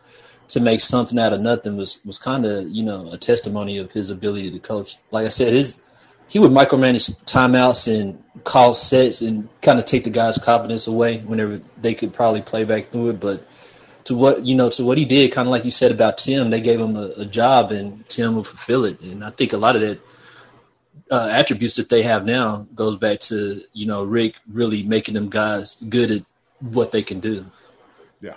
to 0.49 0.59
make 0.61 0.79
something 0.79 1.19
out 1.19 1.33
of 1.33 1.41
nothing 1.41 1.75
was 1.75 2.01
was 2.05 2.17
kind 2.17 2.45
of 2.45 2.67
you 2.69 2.83
know 2.83 3.09
a 3.11 3.17
testimony 3.17 3.77
of 3.77 3.91
his 3.91 4.09
ability 4.09 4.51
to 4.51 4.59
coach. 4.59 4.97
Like 5.11 5.25
I 5.25 5.29
said, 5.29 5.53
his 5.53 5.81
he 6.29 6.39
would 6.39 6.51
micromanage 6.51 7.23
timeouts 7.23 7.87
and 7.93 8.21
call 8.43 8.73
sets 8.73 9.21
and 9.21 9.47
kind 9.61 9.79
of 9.79 9.85
take 9.85 10.03
the 10.03 10.09
guys' 10.09 10.37
confidence 10.37 10.87
away 10.87 11.19
whenever 11.19 11.61
they 11.81 11.93
could 11.93 12.13
probably 12.13 12.41
play 12.41 12.65
back 12.65 12.87
through 12.87 13.09
it. 13.11 13.19
But 13.19 13.45
to 14.05 14.15
what 14.15 14.45
you 14.45 14.55
know, 14.55 14.69
to 14.71 14.83
what 14.83 14.97
he 14.97 15.05
did, 15.05 15.31
kind 15.31 15.47
of 15.47 15.51
like 15.51 15.65
you 15.65 15.71
said 15.71 15.91
about 15.91 16.17
Tim, 16.17 16.49
they 16.49 16.61
gave 16.61 16.79
him 16.79 16.95
a, 16.95 17.11
a 17.17 17.25
job 17.25 17.71
and 17.71 18.07
Tim 18.09 18.35
would 18.35 18.47
fulfill 18.47 18.85
it. 18.85 19.01
And 19.01 19.23
I 19.23 19.31
think 19.31 19.53
a 19.53 19.57
lot 19.57 19.75
of 19.75 19.81
that 19.81 19.99
uh, 21.11 21.29
attributes 21.31 21.75
that 21.75 21.89
they 21.89 22.01
have 22.01 22.25
now 22.25 22.67
goes 22.75 22.97
back 22.97 23.19
to 23.19 23.59
you 23.73 23.85
know 23.85 24.03
Rick 24.03 24.35
really 24.51 24.83
making 24.83 25.13
them 25.13 25.29
guys 25.29 25.81
good 25.89 26.11
at 26.11 26.23
what 26.59 26.91
they 26.91 27.03
can 27.03 27.19
do. 27.19 27.45
Yeah. 28.21 28.35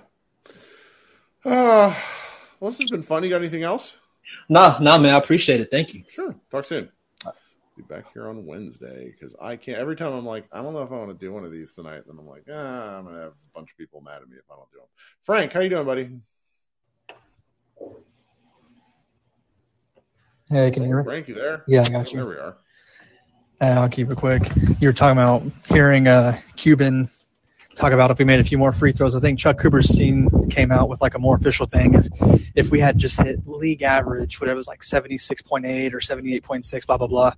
Uh, 1.44 1.94
well, 2.60 2.70
this 2.70 2.80
has 2.80 2.90
been 2.90 3.02
fun. 3.02 3.24
You 3.24 3.30
got 3.30 3.36
anything 3.36 3.62
else? 3.62 3.96
Nah, 4.48 4.78
nah, 4.80 4.98
man. 4.98 5.14
I 5.14 5.18
appreciate 5.18 5.60
it. 5.60 5.70
Thank 5.70 5.94
you. 5.94 6.04
Sure. 6.08 6.34
Talk 6.50 6.64
soon. 6.64 6.90
Be 7.76 7.82
back 7.82 8.12
here 8.12 8.28
on 8.28 8.44
Wednesday 8.44 9.12
because 9.12 9.34
I 9.40 9.56
can't. 9.56 9.78
Every 9.78 9.96
time 9.96 10.12
I'm 10.12 10.26
like, 10.26 10.44
I 10.52 10.60
don't 10.60 10.74
know 10.74 10.82
if 10.82 10.90
I 10.90 10.96
want 10.96 11.10
to 11.10 11.14
do 11.14 11.32
one 11.32 11.44
of 11.44 11.52
these 11.52 11.74
tonight. 11.74 12.02
Then 12.06 12.16
I'm 12.18 12.26
like, 12.26 12.44
ah, 12.52 12.98
I'm 12.98 13.04
gonna 13.04 13.20
have 13.20 13.32
a 13.32 13.54
bunch 13.54 13.70
of 13.70 13.78
people 13.78 14.00
mad 14.00 14.20
at 14.22 14.28
me 14.28 14.36
if 14.36 14.44
I 14.50 14.56
don't 14.56 14.70
do 14.72 14.78
them. 14.78 14.88
Frank, 15.22 15.52
how 15.52 15.60
you 15.60 15.70
doing, 15.70 15.86
buddy? 15.86 16.10
Hey, 20.50 20.70
can 20.72 20.82
you 20.82 20.88
hear 20.88 20.98
me? 20.98 21.04
Frank, 21.04 21.28
you 21.28 21.34
there? 21.34 21.62
Yeah, 21.68 21.82
I 21.82 21.90
got 21.90 22.12
you. 22.12 22.18
There 22.18 22.26
we 22.28 22.34
are. 22.34 22.56
Uh, 23.60 23.80
I'll 23.82 23.88
keep 23.88 24.10
it 24.10 24.16
quick. 24.16 24.50
You 24.80 24.88
were 24.88 24.92
talking 24.92 25.12
about 25.16 25.42
hearing 25.68 26.08
uh, 26.08 26.36
Cuban 26.56 27.08
talk 27.76 27.92
about 27.92 28.10
if 28.10 28.18
we 28.18 28.24
made 28.24 28.40
a 28.40 28.44
few 28.44 28.58
more 28.58 28.72
free 28.72 28.90
throws. 28.90 29.14
I 29.14 29.20
think 29.20 29.38
Chuck 29.38 29.58
Cooperstein 29.58 30.50
came 30.50 30.72
out 30.72 30.88
with 30.88 31.00
like 31.00 31.14
a 31.14 31.18
more 31.18 31.36
official 31.36 31.66
thing. 31.66 31.94
If 31.94 32.08
if 32.56 32.70
we 32.72 32.80
had 32.80 32.98
just 32.98 33.20
hit 33.20 33.46
league 33.46 33.82
average, 33.82 34.40
whatever 34.40 34.56
it 34.56 34.58
was 34.58 34.66
like 34.68 34.82
seventy 34.82 35.18
six 35.18 35.40
point 35.40 35.66
eight 35.66 35.94
or 35.94 36.00
seventy 36.00 36.34
eight 36.34 36.42
point 36.42 36.64
six, 36.64 36.84
blah 36.84 36.96
blah 36.98 37.06
blah, 37.06 37.32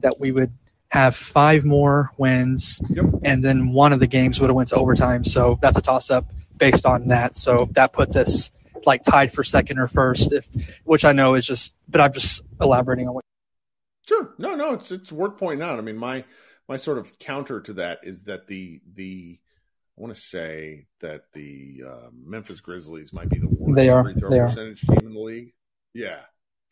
that 0.00 0.20
we 0.20 0.30
would 0.30 0.52
have 0.88 1.16
five 1.16 1.64
more 1.64 2.10
wins, 2.16 2.80
Yep. 2.90 3.06
and 3.24 3.42
then 3.42 3.72
one 3.72 3.92
of 3.92 3.98
the 3.98 4.06
games 4.06 4.40
would 4.40 4.50
have 4.50 4.54
went 4.54 4.68
to 4.68 4.76
overtime. 4.76 5.24
So 5.24 5.58
that's 5.62 5.76
a 5.78 5.82
toss 5.82 6.10
up 6.10 6.26
based 6.58 6.86
on 6.86 7.08
that. 7.08 7.34
So 7.34 7.68
that 7.72 7.92
puts 7.92 8.14
us 8.14 8.50
like 8.86 9.02
tied 9.02 9.32
for 9.32 9.42
second 9.44 9.78
or 9.78 9.86
first, 9.88 10.32
if 10.32 10.46
which 10.84 11.04
I 11.04 11.12
know 11.12 11.34
is 11.34 11.46
just, 11.46 11.76
but 11.88 12.00
I'm 12.00 12.12
just 12.12 12.42
elaborating 12.60 13.08
on 13.08 13.14
what. 13.14 13.24
Sure. 14.08 14.34
No, 14.38 14.54
no, 14.54 14.74
it's 14.74 14.90
it's 14.90 15.12
worth 15.12 15.38
pointing 15.38 15.66
out. 15.66 15.78
I 15.78 15.82
mean, 15.82 15.96
my 15.96 16.24
my 16.68 16.76
sort 16.76 16.98
of 16.98 17.18
counter 17.18 17.60
to 17.60 17.72
that 17.74 18.00
is 18.02 18.24
that 18.24 18.46
the 18.46 18.80
the 18.94 19.38
I 19.96 20.00
want 20.00 20.14
to 20.14 20.20
say 20.20 20.86
that 21.00 21.24
the 21.32 21.82
uh, 21.86 22.08
Memphis 22.24 22.60
Grizzlies 22.60 23.12
might 23.12 23.28
be 23.28 23.38
the 23.38 23.48
worst 23.48 23.76
They 23.76 23.88
are. 23.90 24.02
free 24.04 24.14
throw 24.14 24.30
They 24.30 24.40
are. 24.40 24.48
percentage 24.48 24.80
team 24.80 24.98
in 25.02 25.12
the 25.14 25.20
league. 25.20 25.52
Yeah, 25.94 26.20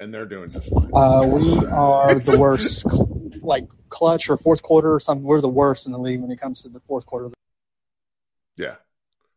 and 0.01 0.13
they're 0.13 0.25
doing 0.27 0.51
just 0.51 0.73
fine. 0.73 0.91
Uh, 0.93 1.25
we 1.27 1.67
are 1.67 2.15
the 2.15 2.41
worst, 2.41 2.87
like 3.43 3.67
clutch 3.91 4.31
or 4.31 4.37
fourth 4.39 4.63
quarter 4.63 4.93
or 4.95 5.01
something. 5.01 5.23
We're 5.25 5.43
the 5.43 5.49
worst 5.49 5.85
in 5.87 5.93
the 5.93 5.99
league 5.99 6.21
when 6.21 6.31
it 6.31 6.41
comes 6.41 6.63
to 6.63 6.71
the 6.71 6.81
fourth 6.81 7.05
quarter. 7.07 7.29
Yeah. 8.57 8.77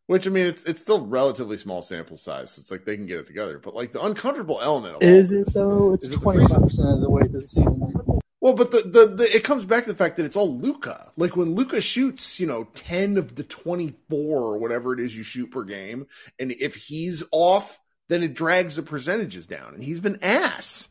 Which 0.08 0.28
I 0.28 0.30
mean, 0.30 0.48
it's 0.48 0.64
it's 0.64 0.82
still 0.82 1.06
relatively 1.06 1.58
small 1.58 1.82
sample 1.82 2.18
size. 2.18 2.58
It's 2.58 2.70
like 2.72 2.84
they 2.84 2.98
can 2.98 3.06
get 3.06 3.20
it 3.20 3.28
together, 3.28 3.58
but 3.58 3.74
like 3.74 3.94
the 3.94 4.04
uncomfortable 4.04 4.60
element. 4.62 5.02
Is 5.02 5.30
this- 5.30 5.48
it 5.48 5.54
though? 5.54 5.94
It's 5.94 6.06
Is 6.06 6.12
it 6.12 6.16
the 6.16 6.22
twenty 6.22 6.46
five 6.48 6.62
percent 6.62 6.90
of 6.90 7.02
the 7.02 7.10
way 7.10 7.22
through 7.28 7.42
the 7.42 7.48
season. 7.48 7.94
Well, 8.42 8.54
but 8.54 8.72
the, 8.72 8.82
the, 8.82 9.06
the 9.16 9.36
it 9.38 9.46
comes 9.46 9.64
back 9.64 9.86
to 9.86 9.90
the 9.90 9.96
fact 9.96 10.18
that 10.18 10.26
it's 10.26 10.36
all 10.36 10.54
Luka. 10.54 11.14
Like 11.16 11.38
when 11.38 11.56
Luka 11.56 11.80
shoots, 11.80 12.42
you 12.42 12.46
know, 12.48 12.66
ten 12.74 13.16
of 13.16 13.36
the 13.36 13.44
twenty 13.44 13.94
four 14.10 14.42
or 14.42 14.58
whatever 14.58 14.92
it 14.92 15.00
is 15.00 15.16
you 15.16 15.24
shoot 15.24 15.50
per 15.50 15.64
game, 15.64 16.08
and 16.38 16.52
if 16.52 16.76
he's 16.76 17.24
off, 17.32 17.80
then 18.10 18.22
it 18.22 18.34
drags 18.34 18.76
the 18.76 18.84
percentages 18.84 19.48
down. 19.48 19.74
And 19.76 19.82
he's 19.82 20.02
been 20.02 20.20
ass. 20.22 20.90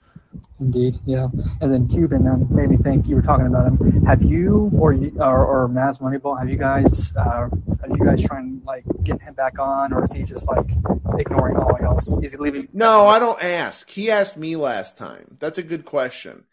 Indeed, 0.61 0.99
yeah. 1.07 1.29
And 1.61 1.73
then 1.73 1.88
Cuban 1.88 2.27
um, 2.27 2.47
made 2.51 2.71
me 2.71 2.77
think. 2.77 3.07
You 3.09 3.16
were 3.16 3.23
talking 3.23 3.47
about 3.47 3.66
him. 3.66 4.05
Have 4.05 4.23
you 4.23 4.71
or 4.75 4.95
or, 4.95 5.47
or 5.47 5.68
Mavs 5.68 6.01
Moneyball? 6.01 6.38
Have 6.38 6.49
you 6.49 6.57
guys? 6.57 7.14
Uh, 7.16 7.49
are 7.83 7.88
you 7.88 8.05
guys 8.05 8.23
trying 8.23 8.62
like 8.64 8.85
getting 9.03 9.27
him 9.27 9.35
back 9.35 9.59
on, 9.59 9.92
or 9.92 10.05
is 10.05 10.12
he 10.12 10.23
just 10.23 10.49
like 10.49 10.71
ignoring 11.18 11.57
all 11.57 11.73
else? 11.92 12.16
Is 12.23 12.33
he 12.33 12.38
leaving? 12.38 12.68
No, 12.73 13.07
I 13.07 13.18
don't 13.18 13.42
ask. 13.42 13.88
He 13.88 14.11
asked 14.11 14.37
me 14.37 14.57
last 14.57 14.97
time. 14.97 15.37
That's 15.40 15.59
a 15.59 15.62
good 15.62 15.85
question. 15.85 16.45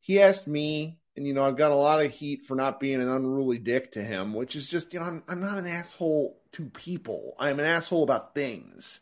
He 0.00 0.20
asked 0.20 0.46
me, 0.46 0.98
and 1.16 1.26
you 1.26 1.34
know, 1.34 1.44
I've 1.44 1.56
got 1.56 1.70
a 1.70 1.76
lot 1.76 2.04
of 2.04 2.10
heat 2.10 2.46
for 2.46 2.54
not 2.54 2.80
being 2.80 3.00
an 3.00 3.08
unruly 3.08 3.58
dick 3.58 3.92
to 3.92 4.02
him, 4.02 4.34
which 4.34 4.56
is 4.56 4.68
just, 4.68 4.94
you 4.94 5.00
know, 5.00 5.06
I'm, 5.06 5.22
I'm 5.28 5.40
not 5.40 5.58
an 5.58 5.66
asshole 5.66 6.40
to 6.52 6.64
people. 6.64 7.34
I'm 7.38 7.58
an 7.58 7.66
asshole 7.66 8.04
about 8.04 8.34
things. 8.34 9.00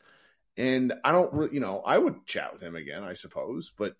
And 0.56 0.94
I 1.04 1.12
don't, 1.12 1.32
re- 1.32 1.48
you 1.52 1.60
know, 1.60 1.82
I 1.84 1.98
would 1.98 2.26
chat 2.26 2.52
with 2.52 2.62
him 2.62 2.74
again, 2.74 3.04
I 3.04 3.14
suppose, 3.14 3.70
but 3.76 3.94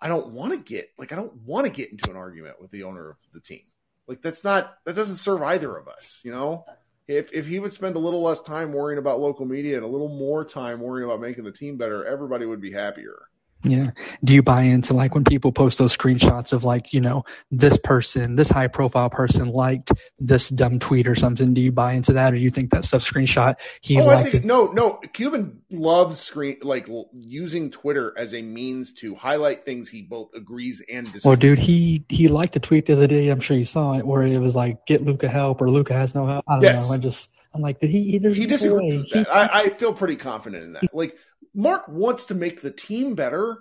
I 0.00 0.08
don't 0.08 0.28
want 0.28 0.52
to 0.52 0.58
get, 0.58 0.90
like, 0.98 1.12
I 1.12 1.16
don't 1.16 1.34
want 1.42 1.66
to 1.66 1.72
get 1.72 1.90
into 1.90 2.10
an 2.10 2.16
argument 2.16 2.60
with 2.60 2.70
the 2.70 2.84
owner 2.84 3.10
of 3.10 3.16
the 3.32 3.40
team. 3.40 3.62
Like, 4.06 4.22
that's 4.22 4.44
not, 4.44 4.76
that 4.84 4.94
doesn't 4.94 5.16
serve 5.16 5.42
either 5.42 5.76
of 5.76 5.88
us, 5.88 6.20
you 6.24 6.32
know? 6.32 6.64
If, 7.06 7.32
if 7.32 7.46
he 7.46 7.58
would 7.58 7.72
spend 7.72 7.96
a 7.96 8.00
little 8.00 8.22
less 8.22 8.40
time 8.40 8.72
worrying 8.72 8.98
about 8.98 9.20
local 9.20 9.46
media 9.46 9.76
and 9.76 9.84
a 9.84 9.88
little 9.88 10.08
more 10.08 10.44
time 10.44 10.80
worrying 10.80 11.08
about 11.08 11.20
making 11.20 11.44
the 11.44 11.52
team 11.52 11.76
better, 11.78 12.04
everybody 12.04 12.46
would 12.46 12.60
be 12.60 12.70
happier. 12.70 13.28
Yeah. 13.64 13.90
Do 14.22 14.32
you 14.34 14.42
buy 14.42 14.62
into 14.62 14.94
like 14.94 15.14
when 15.14 15.24
people 15.24 15.50
post 15.50 15.78
those 15.78 15.96
screenshots 15.96 16.52
of 16.52 16.62
like, 16.62 16.92
you 16.92 17.00
know, 17.00 17.24
this 17.50 17.76
person, 17.76 18.36
this 18.36 18.48
high 18.48 18.68
profile 18.68 19.10
person 19.10 19.48
liked 19.48 19.92
this 20.20 20.48
dumb 20.48 20.78
tweet 20.78 21.08
or 21.08 21.16
something? 21.16 21.54
Do 21.54 21.60
you 21.60 21.72
buy 21.72 21.94
into 21.94 22.12
that 22.12 22.32
or 22.32 22.36
do 22.36 22.42
you 22.42 22.50
think 22.50 22.70
that 22.70 22.84
stuff 22.84 23.02
screenshot 23.02 23.56
he 23.80 24.00
oh, 24.00 24.08
I 24.08 24.22
think 24.22 24.34
it? 24.36 24.44
no, 24.44 24.66
no. 24.66 25.00
Cuban 25.12 25.60
loves 25.70 26.20
screen 26.20 26.58
like 26.62 26.88
using 27.12 27.70
Twitter 27.70 28.14
as 28.16 28.32
a 28.34 28.42
means 28.42 28.92
to 28.94 29.14
highlight 29.16 29.64
things 29.64 29.88
he 29.88 30.02
both 30.02 30.28
agrees 30.34 30.80
and 30.90 31.06
disagrees. 31.06 31.24
Well, 31.24 31.36
dude, 31.36 31.58
he 31.58 32.04
he 32.08 32.28
liked 32.28 32.54
a 32.56 32.60
tweet 32.60 32.86
the 32.86 32.92
other 32.92 33.06
day. 33.08 33.28
I'm 33.28 33.40
sure 33.40 33.56
you 33.56 33.64
saw 33.64 33.94
it, 33.94 34.06
where 34.06 34.22
it 34.22 34.38
was 34.38 34.54
like, 34.54 34.86
"Get 34.86 35.02
Luka 35.02 35.28
help" 35.28 35.60
or 35.60 35.68
"Luka 35.68 35.94
has 35.94 36.14
no 36.14 36.26
help." 36.26 36.44
I 36.48 36.54
don't 36.54 36.62
Yes. 36.62 36.88
know. 36.88 36.94
I 36.94 36.98
just, 36.98 37.30
I'm 37.54 37.60
like, 37.60 37.80
did 37.80 37.90
he? 37.90 38.18
There's 38.18 38.36
he 38.36 38.46
disagrees 38.46 39.04
He- 39.12 39.26
I, 39.26 39.60
I 39.62 39.68
feel 39.70 39.92
pretty 39.92 40.16
confident 40.16 40.62
in 40.64 40.72
that. 40.74 40.94
Like 40.94 41.16
Mark 41.54 41.88
wants 41.88 42.26
to 42.26 42.34
make 42.34 42.60
the 42.60 42.70
team 42.70 43.14
better. 43.14 43.58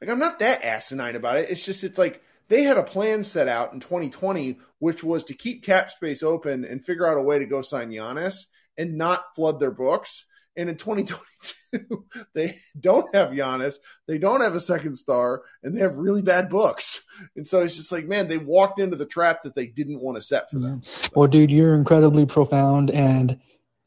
Like 0.00 0.10
I'm 0.10 0.18
not 0.18 0.38
that 0.40 0.64
asinine 0.64 1.16
about 1.16 1.38
it. 1.38 1.50
It's 1.50 1.64
just 1.64 1.84
it's 1.84 1.98
like 1.98 2.22
they 2.48 2.62
had 2.62 2.78
a 2.78 2.82
plan 2.82 3.24
set 3.24 3.48
out 3.48 3.72
in 3.72 3.80
2020, 3.80 4.58
which 4.78 5.02
was 5.02 5.24
to 5.24 5.34
keep 5.34 5.64
cap 5.64 5.90
space 5.90 6.22
open 6.22 6.64
and 6.64 6.84
figure 6.84 7.06
out 7.06 7.18
a 7.18 7.22
way 7.22 7.38
to 7.38 7.46
go 7.46 7.62
sign 7.62 7.90
Giannis 7.90 8.46
and 8.76 8.96
not 8.96 9.34
flood 9.34 9.60
their 9.60 9.70
books. 9.70 10.26
And 10.56 10.68
in 10.68 10.76
2022, 10.76 12.04
they 12.34 12.60
don't 12.78 13.12
have 13.12 13.30
Giannis, 13.30 13.74
they 14.06 14.18
don't 14.18 14.40
have 14.40 14.54
a 14.54 14.60
second 14.60 14.96
star, 14.96 15.42
and 15.64 15.74
they 15.74 15.80
have 15.80 15.96
really 15.96 16.22
bad 16.22 16.48
books. 16.48 17.04
And 17.34 17.48
so 17.48 17.62
it's 17.62 17.74
just 17.74 17.90
like, 17.90 18.06
man, 18.06 18.28
they 18.28 18.38
walked 18.38 18.78
into 18.78 18.96
the 18.96 19.06
trap 19.06 19.42
that 19.42 19.56
they 19.56 19.66
didn't 19.66 20.00
want 20.00 20.16
to 20.16 20.22
set 20.22 20.50
for 20.50 20.60
them. 20.60 20.82
Well, 21.16 21.26
dude, 21.26 21.50
you're 21.50 21.74
incredibly 21.74 22.24
profound, 22.24 22.90
and 22.90 23.40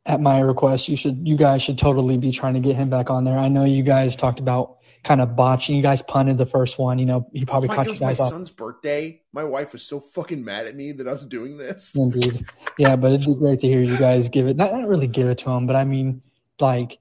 at 0.07 0.21
my 0.21 0.39
request, 0.39 0.87
you 0.87 0.95
should, 0.95 1.27
you 1.27 1.35
guys 1.35 1.61
should 1.61 1.77
totally 1.77 2.17
be 2.17 2.31
trying 2.31 2.55
to 2.55 2.59
get 2.59 2.75
him 2.75 2.89
back 2.89 3.09
on 3.09 3.25
there. 3.25 3.37
I 3.37 3.49
know 3.49 3.65
you 3.65 3.83
guys 3.83 4.15
talked 4.15 4.39
about 4.39 4.77
kind 5.03 5.21
of 5.21 5.35
botching. 5.35 5.75
You 5.75 5.81
guys 5.81 6.01
punted 6.01 6.37
the 6.37 6.45
first 6.45 6.79
one. 6.79 6.97
You 6.97 7.05
know, 7.05 7.29
he 7.33 7.43
oh 7.43 7.45
probably 7.45 7.67
My, 7.67 7.75
caught 7.75 7.85
you 7.85 7.91
was 7.91 8.01
my 8.01 8.07
guys 8.07 8.19
off. 8.19 8.29
son's 8.29 8.49
birthday. 8.49 9.21
My 9.33 9.43
wife 9.43 9.73
was 9.73 9.83
so 9.83 9.99
fucking 9.99 10.43
mad 10.43 10.65
at 10.65 10.75
me 10.75 10.93
that 10.93 11.07
I 11.07 11.11
was 11.11 11.25
doing 11.25 11.57
this. 11.57 11.93
Indeed. 11.95 12.45
Yeah, 12.77 12.95
but 12.95 13.11
it'd 13.11 13.27
be 13.27 13.35
great 13.35 13.59
to 13.59 13.67
hear 13.67 13.81
you 13.81 13.97
guys 13.97 14.29
give 14.29 14.47
it 14.47 14.57
not 14.57 14.73
not 14.73 14.87
really 14.87 15.07
give 15.07 15.27
it 15.27 15.37
to 15.39 15.51
him, 15.51 15.67
but 15.67 15.75
I 15.75 15.83
mean 15.83 16.21
like 16.59 16.99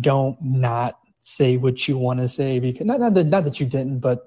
don't 0.00 0.40
not 0.40 0.98
say 1.20 1.56
what 1.56 1.86
you 1.86 1.98
want 1.98 2.20
to 2.20 2.28
say 2.28 2.58
because 2.58 2.86
not 2.86 3.00
not 3.00 3.14
that 3.14 3.24
not 3.24 3.44
that 3.44 3.60
you 3.60 3.66
didn't, 3.66 4.00
but 4.00 4.26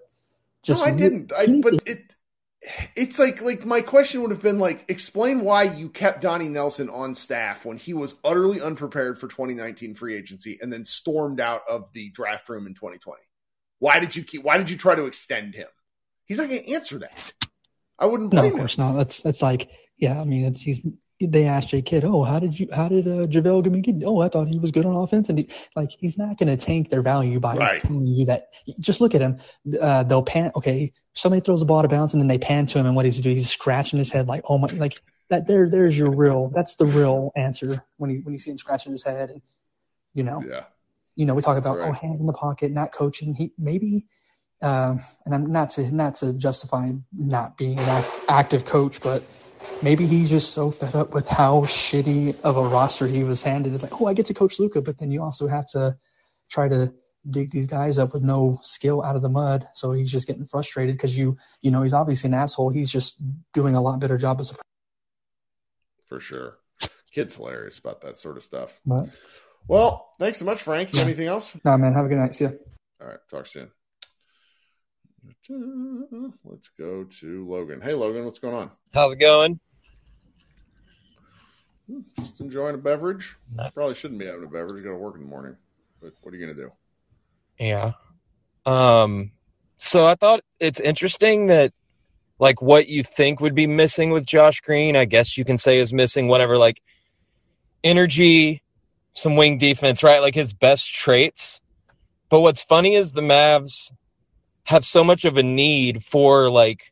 just 0.63 0.85
no, 0.85 0.91
I 0.91 0.95
didn't. 0.95 1.31
I, 1.33 1.47
but 1.61 1.73
it, 1.85 2.14
it's 2.95 3.19
like 3.19 3.41
like 3.41 3.65
my 3.65 3.81
question 3.81 4.21
would 4.21 4.31
have 4.31 4.41
been 4.41 4.59
like, 4.59 4.85
explain 4.89 5.41
why 5.41 5.63
you 5.63 5.89
kept 5.89 6.21
Donnie 6.21 6.49
Nelson 6.49 6.89
on 6.89 7.15
staff 7.15 7.65
when 7.65 7.77
he 7.77 7.93
was 7.93 8.15
utterly 8.23 8.61
unprepared 8.61 9.19
for 9.19 9.27
2019 9.27 9.95
free 9.95 10.15
agency 10.15 10.59
and 10.61 10.71
then 10.71 10.85
stormed 10.85 11.39
out 11.39 11.61
of 11.69 11.91
the 11.93 12.09
draft 12.11 12.49
room 12.49 12.67
in 12.67 12.73
2020. 12.73 13.21
Why 13.79 13.99
did 13.99 14.15
you 14.15 14.23
keep? 14.23 14.43
Why 14.43 14.57
did 14.57 14.69
you 14.69 14.77
try 14.77 14.95
to 14.95 15.05
extend 15.05 15.55
him? 15.55 15.67
He's 16.25 16.37
not 16.37 16.49
going 16.49 16.63
to 16.63 16.73
answer 16.73 16.99
that. 16.99 17.33
I 17.99 18.07
wouldn't 18.07 18.33
no, 18.33 18.41
blame 18.41 18.51
of 18.51 18.53
him. 18.53 18.59
course 18.59 18.77
not. 18.77 18.93
That's 18.93 19.21
that's 19.21 19.41
like 19.41 19.69
yeah. 19.97 20.19
I 20.19 20.23
mean, 20.23 20.45
it's 20.45 20.61
he's. 20.61 20.81
They 21.21 21.45
asked 21.45 21.69
Jay 21.69 21.81
Kidd, 21.81 22.03
"Oh, 22.03 22.23
how 22.23 22.39
did 22.39 22.59
you? 22.59 22.67
How 22.73 22.89
did 22.89 23.07
uh, 23.07 23.25
JaVale 23.27 23.63
Gimmicki? 23.65 24.03
Oh, 24.05 24.19
I 24.19 24.27
thought 24.27 24.49
he 24.49 24.59
was 24.59 24.71
good 24.71 24.85
on 24.85 24.95
offense." 24.95 25.29
And 25.29 25.39
he, 25.39 25.49
like, 25.75 25.91
he's 25.91 26.17
not 26.17 26.37
going 26.37 26.49
to 26.49 26.57
tank 26.57 26.89
their 26.89 27.01
value 27.01 27.39
by 27.39 27.55
Right. 27.55 27.79
telling 27.79 28.05
you 28.05 28.25
that. 28.25 28.47
Just 28.79 28.99
look 28.99 29.15
at 29.15 29.21
him. 29.21 29.37
Uh, 29.79 30.03
they'll 30.03 30.23
pan. 30.23 30.51
Okay, 30.57 30.91
somebody 31.13 31.39
throws 31.39 31.61
the 31.61 31.65
ball 31.65 31.81
to 31.81 31.87
bounce, 31.87 32.13
and 32.13 32.21
then 32.21 32.27
they 32.27 32.37
pan 32.37 32.65
to 32.65 32.79
him, 32.79 32.85
and 32.85 32.97
what 32.97 33.05
he's 33.05 33.21
doing? 33.21 33.37
He's 33.37 33.49
scratching 33.49 33.97
his 33.97 34.11
head, 34.11 34.27
like, 34.27 34.41
"Oh 34.49 34.57
my!" 34.57 34.67
Like 34.67 34.99
that. 35.29 35.47
There, 35.47 35.69
there's 35.69 35.97
your 35.97 36.11
real. 36.11 36.49
That's 36.49 36.75
the 36.75 36.85
real 36.85 37.31
answer 37.37 37.81
when 37.95 38.09
you 38.09 38.19
when 38.23 38.33
you 38.33 38.37
see 38.39 38.51
him 38.51 38.57
scratching 38.57 38.91
his 38.91 39.03
head, 39.03 39.29
and 39.29 39.41
you 40.13 40.23
know 40.23 40.43
Yeah, 40.45 40.63
you 41.15 41.25
know, 41.25 41.33
we 41.33 41.41
talk 41.41 41.55
That's 41.55 41.65
about 41.65 41.79
right. 41.79 41.95
oh, 41.95 42.07
hands 42.07 42.19
in 42.19 42.27
the 42.27 42.33
pocket, 42.33 42.71
not 42.71 42.91
coaching. 42.91 43.33
He 43.33 43.53
maybe, 43.57 44.05
um, 44.61 44.99
and 45.25 45.33
I'm 45.33 45.51
not 45.51 45.69
to 45.71 45.95
not 45.95 46.15
to 46.15 46.33
justify 46.33 46.91
not 47.13 47.57
being 47.57 47.79
an 47.79 48.05
active 48.27 48.65
coach, 48.65 48.99
but 49.01 49.23
maybe 49.81 50.05
he's 50.07 50.29
just 50.29 50.53
so 50.53 50.71
fed 50.71 50.95
up 50.95 51.13
with 51.13 51.27
how 51.27 51.61
shitty 51.61 52.39
of 52.41 52.57
a 52.57 52.63
roster 52.63 53.07
he 53.07 53.23
was 53.23 53.43
handed. 53.43 53.73
It's 53.73 53.83
like, 53.83 54.01
oh, 54.01 54.07
I 54.07 54.13
get 54.13 54.27
to 54.27 54.33
coach 54.33 54.59
Luka, 54.59 54.81
but 54.81 54.97
then 54.97 55.11
you 55.11 55.21
also 55.21 55.47
have 55.47 55.65
to 55.67 55.97
try 56.49 56.67
to 56.67 56.93
dig 57.29 57.51
these 57.51 57.65
guys 57.65 57.97
up 57.97 58.13
with 58.13 58.23
no 58.23 58.59
skill 58.61 59.03
out 59.03 59.15
of 59.15 59.21
the 59.21 59.29
mud. 59.29 59.67
So 59.73 59.91
he's 59.91 60.11
just 60.11 60.27
getting 60.27 60.45
frustrated 60.45 60.95
because 60.95 61.17
you, 61.17 61.37
you 61.61 61.71
know, 61.71 61.81
he's 61.81 61.93
obviously 61.93 62.29
an 62.29 62.35
asshole. 62.35 62.69
He's 62.69 62.91
just 62.91 63.19
doing 63.53 63.75
a 63.75 63.81
lot 63.81 63.99
better 63.99 64.17
job 64.17 64.39
as 64.39 64.51
a. 64.51 64.55
for 66.05 66.19
sure. 66.19 66.57
Kidd's 67.11 67.35
hilarious 67.35 67.79
about 67.79 68.01
that 68.01 68.17
sort 68.17 68.37
of 68.37 68.43
stuff. 68.43 68.79
But 68.85 69.07
Well, 69.67 70.09
thanks 70.19 70.39
so 70.39 70.45
much, 70.45 70.61
Frank. 70.61 70.95
Anything 70.97 71.27
else? 71.27 71.55
nah, 71.63 71.77
man, 71.77 71.93
have 71.93 72.05
a 72.05 72.09
good 72.09 72.17
night. 72.17 72.33
See 72.33 72.43
ya. 72.43 72.51
All 73.01 73.07
right, 73.07 73.19
talk 73.31 73.47
soon. 73.47 73.71
Let's 75.49 76.69
go 76.77 77.03
to 77.03 77.49
Logan. 77.49 77.81
Hey, 77.81 77.93
Logan, 77.93 78.25
what's 78.25 78.39
going 78.39 78.55
on? 78.55 78.71
How's 78.93 79.13
it 79.13 79.19
going? 79.19 79.59
Just 82.19 82.41
enjoying 82.41 82.75
a 82.75 82.79
beverage. 82.79 83.35
Nice. 83.53 83.71
Probably 83.73 83.95
shouldn't 83.95 84.19
be 84.19 84.25
having 84.25 84.43
a 84.43 84.47
beverage. 84.47 84.83
Got 84.83 84.91
to 84.91 84.97
work 84.97 85.15
in 85.15 85.21
the 85.21 85.27
morning. 85.27 85.55
But 86.01 86.13
what 86.21 86.33
are 86.33 86.37
you 86.37 86.45
gonna 86.45 86.57
do? 86.57 86.71
Yeah. 87.59 87.93
Um 88.65 89.31
so 89.77 90.05
I 90.05 90.15
thought 90.15 90.41
it's 90.59 90.79
interesting 90.79 91.47
that 91.47 91.73
like 92.39 92.61
what 92.61 92.87
you 92.87 93.03
think 93.03 93.39
would 93.39 93.55
be 93.55 93.67
missing 93.67 94.09
with 94.09 94.25
Josh 94.25 94.61
Green, 94.61 94.95
I 94.95 95.05
guess 95.05 95.37
you 95.37 95.45
can 95.45 95.57
say 95.57 95.79
is 95.79 95.93
missing 95.93 96.27
whatever 96.27 96.57
like 96.57 96.81
energy, 97.83 98.61
some 99.13 99.35
wing 99.35 99.57
defense, 99.57 100.03
right? 100.03 100.21
Like 100.21 100.35
his 100.35 100.53
best 100.53 100.93
traits. 100.93 101.61
But 102.29 102.41
what's 102.41 102.61
funny 102.61 102.95
is 102.95 103.11
the 103.11 103.21
Mavs 103.21 103.91
have 104.65 104.85
so 104.85 105.03
much 105.03 105.25
of 105.25 105.37
a 105.37 105.43
need 105.43 106.03
for 106.03 106.49
like 106.49 106.91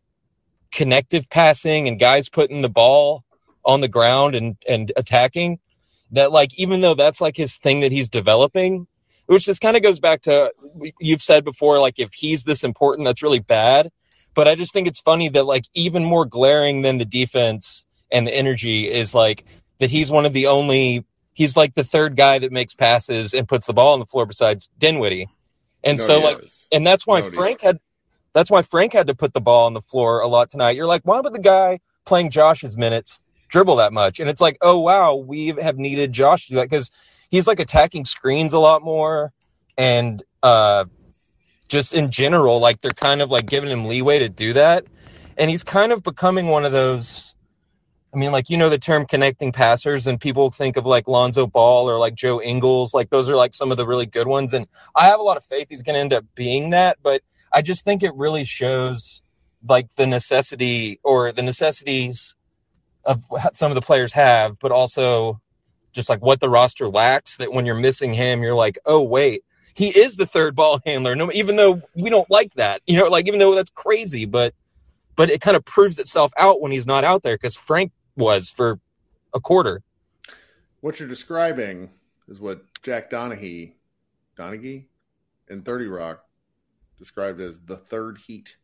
connective 0.72 1.30
passing 1.30 1.88
and 1.88 2.00
guys 2.00 2.30
putting 2.30 2.62
the 2.62 2.70
ball 2.70 3.24
on 3.66 3.82
the 3.82 3.88
ground 3.88 4.36
and 4.36 4.58
and 4.68 4.92
attacking 4.96 5.60
that 6.12 6.32
like 6.32 6.54
even 6.56 6.82
though 6.82 6.96
that's 6.96 7.22
like 7.22 7.38
his 7.38 7.58
thing 7.58 7.82
that 7.82 7.92
he's 7.92 8.10
developing 8.10 8.88
which 9.28 9.46
just 9.46 9.62
kind 9.62 9.78
of 9.78 9.84
goes 9.84 10.00
back 10.00 10.22
to 10.22 10.52
you've 11.00 11.22
said 11.22 11.46
before 11.46 11.80
like 11.80 12.00
if 12.00 12.10
he's 12.14 12.44
this 12.44 12.64
important 12.64 13.06
that's 13.06 13.24
really 13.24 13.40
bad 13.40 13.92
but 14.34 14.48
i 14.48 14.56
just 14.56 14.74
think 14.74 14.88
it's 14.88 15.00
funny 15.00 15.30
that 15.30 15.46
like 15.46 15.66
even 15.74 16.04
more 16.04 16.26
glaring 16.26 16.82
than 16.82 16.98
the 16.98 17.06
defense 17.06 17.86
and 18.12 18.28
the 18.28 18.34
energy 18.34 18.90
is 18.90 19.14
like 19.14 19.46
that 19.80 19.90
he's 19.90 20.12
one 20.12 20.26
of 20.26 20.34
the 20.34 20.48
only 20.48 21.06
he's 21.34 21.58
like 21.58 21.74
the 21.74 21.84
third 21.84 22.16
guy 22.16 22.40
that 22.40 22.52
makes 22.52 22.74
passes 22.74 23.34
and 23.34 23.48
puts 23.48 23.66
the 23.66 23.74
ball 23.74 23.94
on 23.94 24.00
the 24.00 24.06
floor 24.06 24.26
besides 24.26 24.70
Dinwiddie. 24.78 25.28
And 25.84 25.98
No, 25.98 26.04
so 26.04 26.20
like 26.20 26.40
and 26.72 26.86
that's 26.86 27.06
why 27.06 27.22
No, 27.22 27.30
Frank 27.30 27.62
had 27.62 27.80
that's 28.34 28.50
why 28.50 28.62
Frank 28.62 28.94
had 28.94 29.08
to 29.08 29.16
put 29.16 29.34
the 29.34 29.42
ball 29.42 29.66
on 29.66 29.74
the 29.74 29.82
floor 29.82 30.22
a 30.22 30.28
lot 30.28 30.50
tonight. 30.50 30.76
You're 30.76 30.88
like, 30.88 31.04
why 31.04 31.20
would 31.20 31.34
the 31.34 31.40
guy 31.40 31.80
playing 32.06 32.32
Josh's 32.32 32.78
minutes 32.78 33.24
dribble 33.48 33.76
that 33.78 33.94
much? 33.94 34.20
And 34.20 34.30
it's 34.30 34.42
like, 34.42 34.58
oh 34.62 34.80
wow, 34.80 35.16
we 35.16 35.48
have 35.62 35.78
needed 35.78 36.12
Josh 36.12 36.48
to 36.48 36.54
do 36.54 36.56
that 36.58 36.70
because 36.70 36.90
he's 37.30 37.48
like 37.48 37.60
attacking 37.60 38.06
screens 38.06 38.54
a 38.54 38.60
lot 38.60 38.82
more 38.84 39.32
and 39.78 40.24
uh 40.42 40.86
just 41.68 41.94
in 41.94 42.12
general, 42.12 42.60
like 42.60 42.82
they're 42.82 42.92
kind 42.92 43.22
of 43.22 43.32
like 43.32 43.48
giving 43.48 43.70
him 43.70 43.86
leeway 43.86 44.20
to 44.20 44.30
do 44.30 44.54
that. 44.54 44.86
And 45.38 45.50
he's 45.50 45.64
kind 45.64 45.92
of 45.92 46.04
becoming 46.04 46.48
one 46.48 46.66
of 46.66 46.72
those 46.72 47.33
I 48.14 48.18
mean, 48.18 48.32
like 48.32 48.49
you 48.49 48.57
know 48.57 48.70
the 48.70 48.78
term 48.78 49.07
connecting 49.07 49.51
passers, 49.51 50.05
and 50.05 50.20
people 50.20 50.51
think 50.51 50.78
of 50.78 50.86
like 50.86 51.07
Lonzo 51.07 51.47
Ball 51.47 51.89
or 51.89 51.97
like 51.97 52.14
Joe 52.14 52.39
Ingles, 52.41 52.93
like 52.93 53.09
those 53.09 53.28
are 53.28 53.36
like 53.36 53.55
some 53.55 53.72
of 53.72 53.78
the 53.78 53.88
really 53.88 54.05
good 54.05 54.28
ones. 54.28 54.53
And 54.53 54.68
I 54.95 55.05
have 55.05 55.20
a 55.20 55.24
lot 55.24 55.38
of 55.38 55.43
faith 55.43 55.68
he's 55.70 55.82
going 55.82 55.95
to 55.95 55.99
end 55.99 56.14
up 56.14 56.26
being 56.36 56.70
that, 56.72 56.97
but 57.01 57.22
I 57.51 57.61
just 57.64 57.84
think 57.86 58.03
it 58.03 58.14
really 58.16 58.45
shows 58.45 59.22
like 59.68 59.93
the 59.95 60.05
necessity 60.05 60.99
or 61.03 61.32
the 61.32 61.41
necessities 61.41 62.36
of 63.03 63.24
what 63.30 63.57
some 63.57 63.72
of 63.72 63.76
the 63.76 63.82
players 63.82 64.14
have, 64.14 64.59
but 64.59 64.72
also 64.72 65.39
just 65.91 66.09
like 66.09 66.22
what 66.22 66.39
the 66.39 66.49
roster 66.49 66.88
lacks. 66.89 67.38
That 67.38 67.51
when 67.51 67.66
you're 67.66 67.76
missing 67.76 68.14
him, 68.14 68.43
you're 68.43 68.53
like, 68.53 68.78
oh 68.86 69.01
wait, 69.01 69.43
he 69.74 69.89
is 69.89 70.18
the 70.18 70.28
third 70.28 70.55
ball 70.55 70.80
handler. 70.86 71.16
No, 71.16 71.32
even 71.32 71.55
though 71.55 71.82
we 71.95 72.11
don't 72.11 72.30
like 72.30 72.53
that, 72.55 72.84
you 72.86 72.95
know, 72.95 73.07
like 73.07 73.28
even 73.28 73.39
though 73.39 73.55
that's 73.55 73.72
crazy, 73.72 74.26
but 74.26 74.53
but 75.16 75.32
it 75.32 75.41
kind 75.41 75.57
of 75.57 75.66
proves 75.66 75.97
itself 75.97 76.32
out 76.38 76.61
when 76.61 76.72
he's 76.72 76.88
not 76.88 77.03
out 77.03 77.24
there 77.24 77.36
because 77.36 77.55
Frank 77.55 77.91
was 78.16 78.49
for 78.49 78.80
a 79.34 79.39
quarter. 79.39 79.82
What 80.82 80.99
you're 80.99 81.09
describing 81.09 81.89
is 82.28 82.39
what 82.39 82.61
Jack 82.82 83.09
Donaghy, 83.09 83.74
Donaghy, 84.38 84.86
and 85.49 85.64
Thirty 85.64 85.88
Rock 85.88 86.26
described 86.97 87.41
as 87.41 87.61
the 87.61 87.78
third 87.78 88.18
heat 88.26 88.57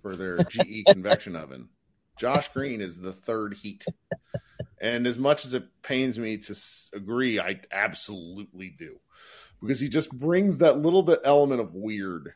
for 0.00 0.16
their 0.16 0.38
GE 0.48 0.84
convection 0.86 1.36
oven. 1.36 1.68
Josh 2.18 2.48
Green 2.48 2.80
is 2.80 2.98
the 2.98 3.12
third 3.12 3.54
heat, 3.54 3.84
and 4.80 5.06
as 5.06 5.18
much 5.18 5.44
as 5.44 5.54
it 5.54 5.64
pains 5.82 6.18
me 6.18 6.38
to 6.38 6.56
agree, 6.94 7.40
I 7.40 7.60
absolutely 7.72 8.74
do 8.78 8.98
because 9.60 9.80
he 9.80 9.88
just 9.88 10.12
brings 10.12 10.58
that 10.58 10.78
little 10.78 11.02
bit 11.02 11.20
element 11.24 11.60
of 11.60 11.74
weird. 11.74 12.34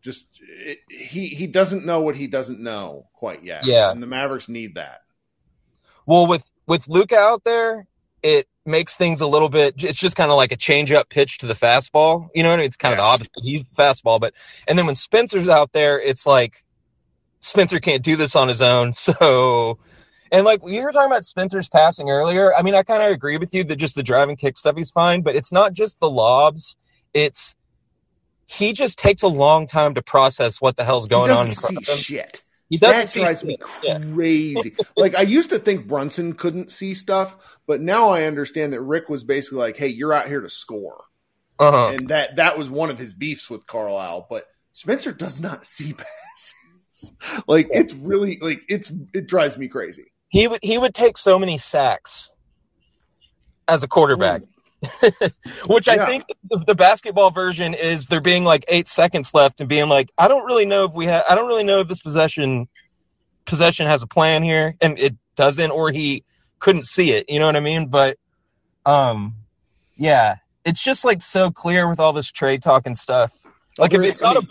Just 0.00 0.26
it, 0.40 0.78
he 0.88 1.28
he 1.28 1.46
doesn't 1.46 1.84
know 1.84 2.00
what 2.00 2.16
he 2.16 2.26
doesn't 2.26 2.60
know 2.60 3.08
quite 3.12 3.44
yet. 3.44 3.66
Yeah. 3.66 3.90
and 3.90 4.02
the 4.02 4.06
Mavericks 4.06 4.48
need 4.48 4.76
that. 4.76 5.02
Well, 6.06 6.26
with 6.26 6.50
with 6.66 6.88
Luka 6.88 7.16
out 7.16 7.44
there, 7.44 7.86
it 8.22 8.46
makes 8.64 8.96
things 8.96 9.20
a 9.20 9.26
little 9.26 9.48
bit. 9.48 9.82
It's 9.82 9.98
just 9.98 10.16
kind 10.16 10.30
of 10.30 10.36
like 10.36 10.52
a 10.52 10.56
change 10.56 10.92
up 10.92 11.08
pitch 11.08 11.38
to 11.38 11.46
the 11.46 11.54
fastball. 11.54 12.28
You 12.34 12.42
know, 12.42 12.50
what 12.50 12.54
I 12.54 12.58
mean? 12.58 12.66
it's 12.66 12.76
kind 12.76 12.92
of 12.92 12.98
the 12.98 13.04
opposite. 13.04 13.32
He's 13.42 13.64
the 13.64 13.82
fastball, 13.82 14.20
but 14.20 14.34
and 14.68 14.78
then 14.78 14.86
when 14.86 14.94
Spencer's 14.94 15.48
out 15.48 15.72
there, 15.72 16.00
it's 16.00 16.26
like 16.26 16.64
Spencer 17.40 17.80
can't 17.80 18.02
do 18.02 18.16
this 18.16 18.36
on 18.36 18.48
his 18.48 18.62
own. 18.62 18.92
So, 19.02 19.78
and 20.30 20.44
like 20.44 20.60
you 20.64 20.82
were 20.82 20.92
talking 20.92 21.10
about 21.10 21.24
Spencer's 21.24 21.68
passing 21.68 22.08
earlier. 22.08 22.54
I 22.54 22.62
mean, 22.62 22.74
I 22.74 22.82
kind 22.82 23.02
of 23.02 23.10
agree 23.10 23.36
with 23.36 23.52
you 23.52 23.64
that 23.64 23.76
just 23.76 23.94
the 23.94 24.02
driving 24.02 24.36
kick 24.36 24.56
stuff 24.56 24.76
he's 24.76 24.90
fine, 24.90 25.22
but 25.22 25.36
it's 25.36 25.52
not 25.52 25.72
just 25.72 26.00
the 26.00 26.08
lobs. 26.08 26.76
It's 27.12 27.54
he 28.46 28.72
just 28.72 28.98
takes 28.98 29.22
a 29.22 29.28
long 29.28 29.66
time 29.66 29.94
to 29.94 30.02
process 30.02 30.60
what 30.60 30.76
the 30.76 30.84
hell's 30.84 31.06
going 31.06 31.30
on 31.30 31.48
in 31.48 31.52
front 31.52 31.84
see 31.84 31.92
of 31.92 31.96
him. 31.96 32.02
shit. 32.02 32.42
That 32.80 33.10
drives 33.12 33.44
me 33.44 33.56
shit. 33.80 33.84
Yeah. 33.84 33.98
crazy. 34.14 34.74
like 34.96 35.14
I 35.14 35.22
used 35.22 35.50
to 35.50 35.58
think 35.58 35.86
Brunson 35.86 36.32
couldn't 36.34 36.70
see 36.72 36.94
stuff, 36.94 37.58
but 37.66 37.80
now 37.80 38.10
I 38.10 38.24
understand 38.24 38.72
that 38.72 38.80
Rick 38.80 39.08
was 39.08 39.24
basically 39.24 39.58
like, 39.58 39.76
"Hey, 39.76 39.88
you're 39.88 40.12
out 40.12 40.28
here 40.28 40.40
to 40.40 40.48
score," 40.48 41.04
Uh-huh. 41.58 41.88
and 41.88 42.08
that 42.08 42.36
that 42.36 42.56
was 42.58 42.70
one 42.70 42.90
of 42.90 42.98
his 42.98 43.14
beefs 43.14 43.50
with 43.50 43.66
Carlisle. 43.66 44.26
But 44.30 44.46
Spencer 44.72 45.12
does 45.12 45.40
not 45.40 45.64
see 45.66 45.92
passes. 45.94 47.12
like 47.46 47.68
it's 47.70 47.94
really 47.94 48.38
like 48.40 48.62
it's 48.68 48.92
it 49.12 49.26
drives 49.26 49.58
me 49.58 49.68
crazy. 49.68 50.12
he 50.28 50.46
would 50.48 50.60
he 50.62 50.78
would 50.78 50.94
take 50.94 51.16
so 51.18 51.38
many 51.38 51.58
sacks 51.58 52.30
as 53.68 53.82
a 53.82 53.88
quarterback 53.88 54.42
which 55.66 55.88
i 55.88 55.96
Yeah. 55.96 56.06
think 56.06 56.24
the, 56.50 56.58
the 56.66 56.74
basketball 56.74 57.30
version 57.30 57.74
is 57.74 58.06
there 58.06 58.20
being 58.20 58.44
like 58.44 58.64
eight 58.68 58.88
seconds 58.88 59.32
left 59.34 59.60
and 59.60 59.68
being 59.68 59.88
like 59.88 60.10
i 60.18 60.28
don't 60.28 60.44
really 60.44 60.66
know 60.66 60.84
if 60.84 60.92
we 60.92 61.06
have 61.06 61.22
i 61.28 61.34
don't 61.34 61.46
really 61.46 61.64
know 61.64 61.80
if 61.80 61.88
this 61.88 62.00
possession 62.00 62.68
possession 63.44 63.86
has 63.86 64.02
a 64.02 64.06
plan 64.06 64.42
here 64.42 64.76
and 64.80 64.98
it 64.98 65.16
doesn't 65.36 65.70
or 65.70 65.90
he 65.90 66.24
couldn't 66.58 66.84
see 66.84 67.12
it 67.12 67.24
you 67.28 67.38
know 67.38 67.46
what 67.46 67.56
i 67.56 67.60
mean 67.60 67.86
but 67.86 68.16
um 68.86 69.34
yeah 69.96 70.36
it's 70.64 70.82
just 70.82 71.04
like 71.04 71.22
so 71.22 71.50
clear 71.50 71.88
with 71.88 72.00
all 72.00 72.12
this 72.12 72.30
trade 72.30 72.62
talk 72.62 72.86
and 72.86 72.98
stuff 72.98 73.36
like 73.78 73.94
if 73.94 74.02
it's 74.02 74.22
not 74.22 74.36
I 74.36 74.40
a 74.40 74.46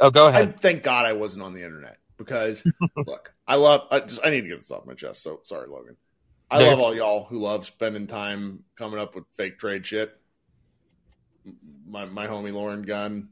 oh 0.00 0.10
go 0.10 0.28
I, 0.28 0.28
ahead 0.28 0.60
thank 0.60 0.82
God 0.82 1.06
I 1.06 1.12
wasn't 1.12 1.44
on 1.44 1.54
the 1.54 1.62
internet 1.62 1.98
because 2.18 2.64
look, 3.06 3.32
I 3.46 3.56
love. 3.56 3.88
I 3.90 4.00
just 4.00 4.20
I 4.24 4.30
need 4.30 4.42
to 4.42 4.48
get 4.48 4.58
this 4.58 4.70
off 4.70 4.86
my 4.86 4.94
chest. 4.94 5.22
So 5.22 5.40
sorry, 5.44 5.68
Logan. 5.68 5.96
I 6.50 6.58
No, 6.58 6.70
love 6.70 6.80
all 6.80 6.94
y'all 6.94 7.24
who 7.24 7.38
love 7.38 7.64
spending 7.64 8.06
time 8.06 8.64
coming 8.76 8.98
up 8.98 9.14
with 9.14 9.24
fake 9.36 9.58
trade 9.58 9.86
shit. 9.86 10.12
My 11.86 12.04
my 12.06 12.26
homie 12.26 12.52
Lauren 12.52 12.82
Gunn 12.82 13.30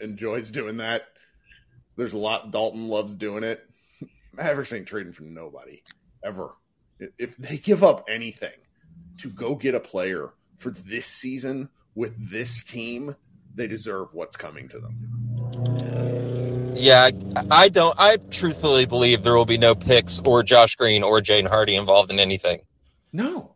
enjoys 0.00 0.50
doing 0.50 0.78
that. 0.78 1.02
There's 1.96 2.12
a 2.14 2.18
lot. 2.18 2.50
Dalton 2.50 2.88
loves 2.88 3.14
doing 3.14 3.44
it. 3.44 3.68
Mavericks 4.32 4.72
ain't 4.72 4.86
trading 4.86 5.12
for 5.12 5.24
nobody 5.24 5.82
ever. 6.24 6.54
If 7.18 7.36
they 7.36 7.58
give 7.58 7.82
up 7.82 8.04
anything 8.08 8.52
to 9.18 9.28
go 9.28 9.54
get 9.56 9.74
a 9.74 9.80
player 9.80 10.30
for 10.58 10.70
this 10.70 11.06
season 11.06 11.68
with 11.94 12.30
this 12.30 12.62
team, 12.62 13.16
they 13.54 13.66
deserve 13.66 14.08
what's 14.12 14.36
coming 14.36 14.68
to 14.68 14.78
them. 14.78 15.91
Yeah, 16.74 17.10
I, 17.50 17.68
don't. 17.68 17.98
I 17.98 18.16
truthfully 18.16 18.86
believe 18.86 19.22
there 19.22 19.34
will 19.34 19.44
be 19.44 19.58
no 19.58 19.74
picks 19.74 20.20
or 20.20 20.42
Josh 20.42 20.76
Green 20.76 21.02
or 21.02 21.20
Jaden 21.20 21.48
Hardy 21.48 21.76
involved 21.76 22.10
in 22.10 22.18
anything. 22.18 22.62
No, 23.12 23.54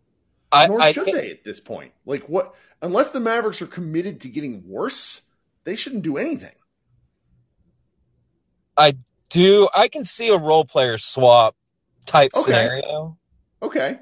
I, 0.52 0.66
nor 0.66 0.80
I 0.80 0.92
should 0.92 1.04
think- 1.04 1.16
they 1.16 1.30
at 1.30 1.44
this 1.44 1.60
point. 1.60 1.92
Like 2.04 2.28
what? 2.28 2.54
Unless 2.82 3.10
the 3.10 3.20
Mavericks 3.20 3.62
are 3.62 3.66
committed 3.66 4.20
to 4.22 4.28
getting 4.28 4.68
worse, 4.68 5.22
they 5.64 5.76
shouldn't 5.76 6.02
do 6.02 6.18
anything. 6.18 6.52
I 8.76 8.94
do. 9.30 9.68
I 9.74 9.88
can 9.88 10.04
see 10.04 10.28
a 10.28 10.36
role 10.36 10.64
player 10.64 10.98
swap 10.98 11.56
type 12.04 12.32
Okay. 12.34 12.44
scenario, 12.44 13.16
Okay, 13.62 13.98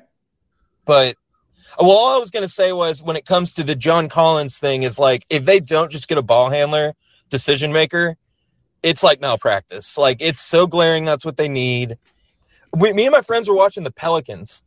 but 0.85 1.17
well, 1.79 1.91
all 1.93 2.17
I 2.17 2.19
was 2.19 2.31
going 2.31 2.43
to 2.43 2.49
say 2.53 2.73
was 2.73 3.03
when 3.03 3.17
it 3.17 3.25
comes 3.25 3.55
to 3.55 3.63
the 3.63 3.75
John 3.77 4.09
Collins 4.09 4.59
thing 4.59 4.83
is 4.83 4.99
like 4.99 5.25
if 5.31 5.45
they 5.45 5.61
don't 5.61 5.91
just 5.91 6.09
get 6.09 6.19
a 6.19 6.23
ball 6.23 6.51
handler, 6.51 6.95
decision 7.31 7.73
maker, 7.73 8.17
it's 8.85 9.03
like 9.03 9.21
malpractice. 9.21 9.97
Like 9.97 10.19
it's 10.21 10.43
so 10.43 10.67
glaring. 10.67 11.07
That's 11.07 11.25
what 11.25 11.39
they 11.39 11.49
need. 11.49 11.97
We, 12.77 12.93
me 12.93 13.07
and 13.07 13.13
my 13.13 13.23
friends 13.23 13.49
were 13.49 13.55
watching 13.55 13.83
the 13.83 13.91
Pelicans, 13.91 14.63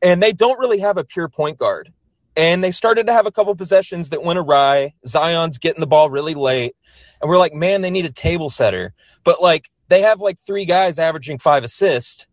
and 0.00 0.22
they 0.22 0.32
don't 0.32 0.58
really 0.58 0.78
have 0.78 0.96
a 0.96 1.04
pure 1.04 1.28
point 1.28 1.58
guard. 1.58 1.92
And 2.34 2.64
they 2.64 2.70
started 2.70 3.08
to 3.08 3.12
have 3.12 3.26
a 3.26 3.30
couple 3.30 3.54
possessions 3.54 4.08
that 4.08 4.24
went 4.24 4.38
awry. 4.38 4.94
Zion's 5.06 5.58
getting 5.58 5.80
the 5.80 5.86
ball 5.86 6.08
really 6.08 6.32
late, 6.32 6.74
and 7.20 7.28
we're 7.28 7.36
like, 7.36 7.52
man, 7.52 7.82
they 7.82 7.90
need 7.90 8.06
a 8.06 8.10
table 8.10 8.48
setter. 8.48 8.94
But 9.22 9.42
like 9.42 9.70
they 9.88 10.00
have 10.00 10.20
like 10.20 10.38
three 10.38 10.64
guys 10.64 10.98
averaging 10.98 11.38
five 11.38 11.62
assists, 11.62 12.26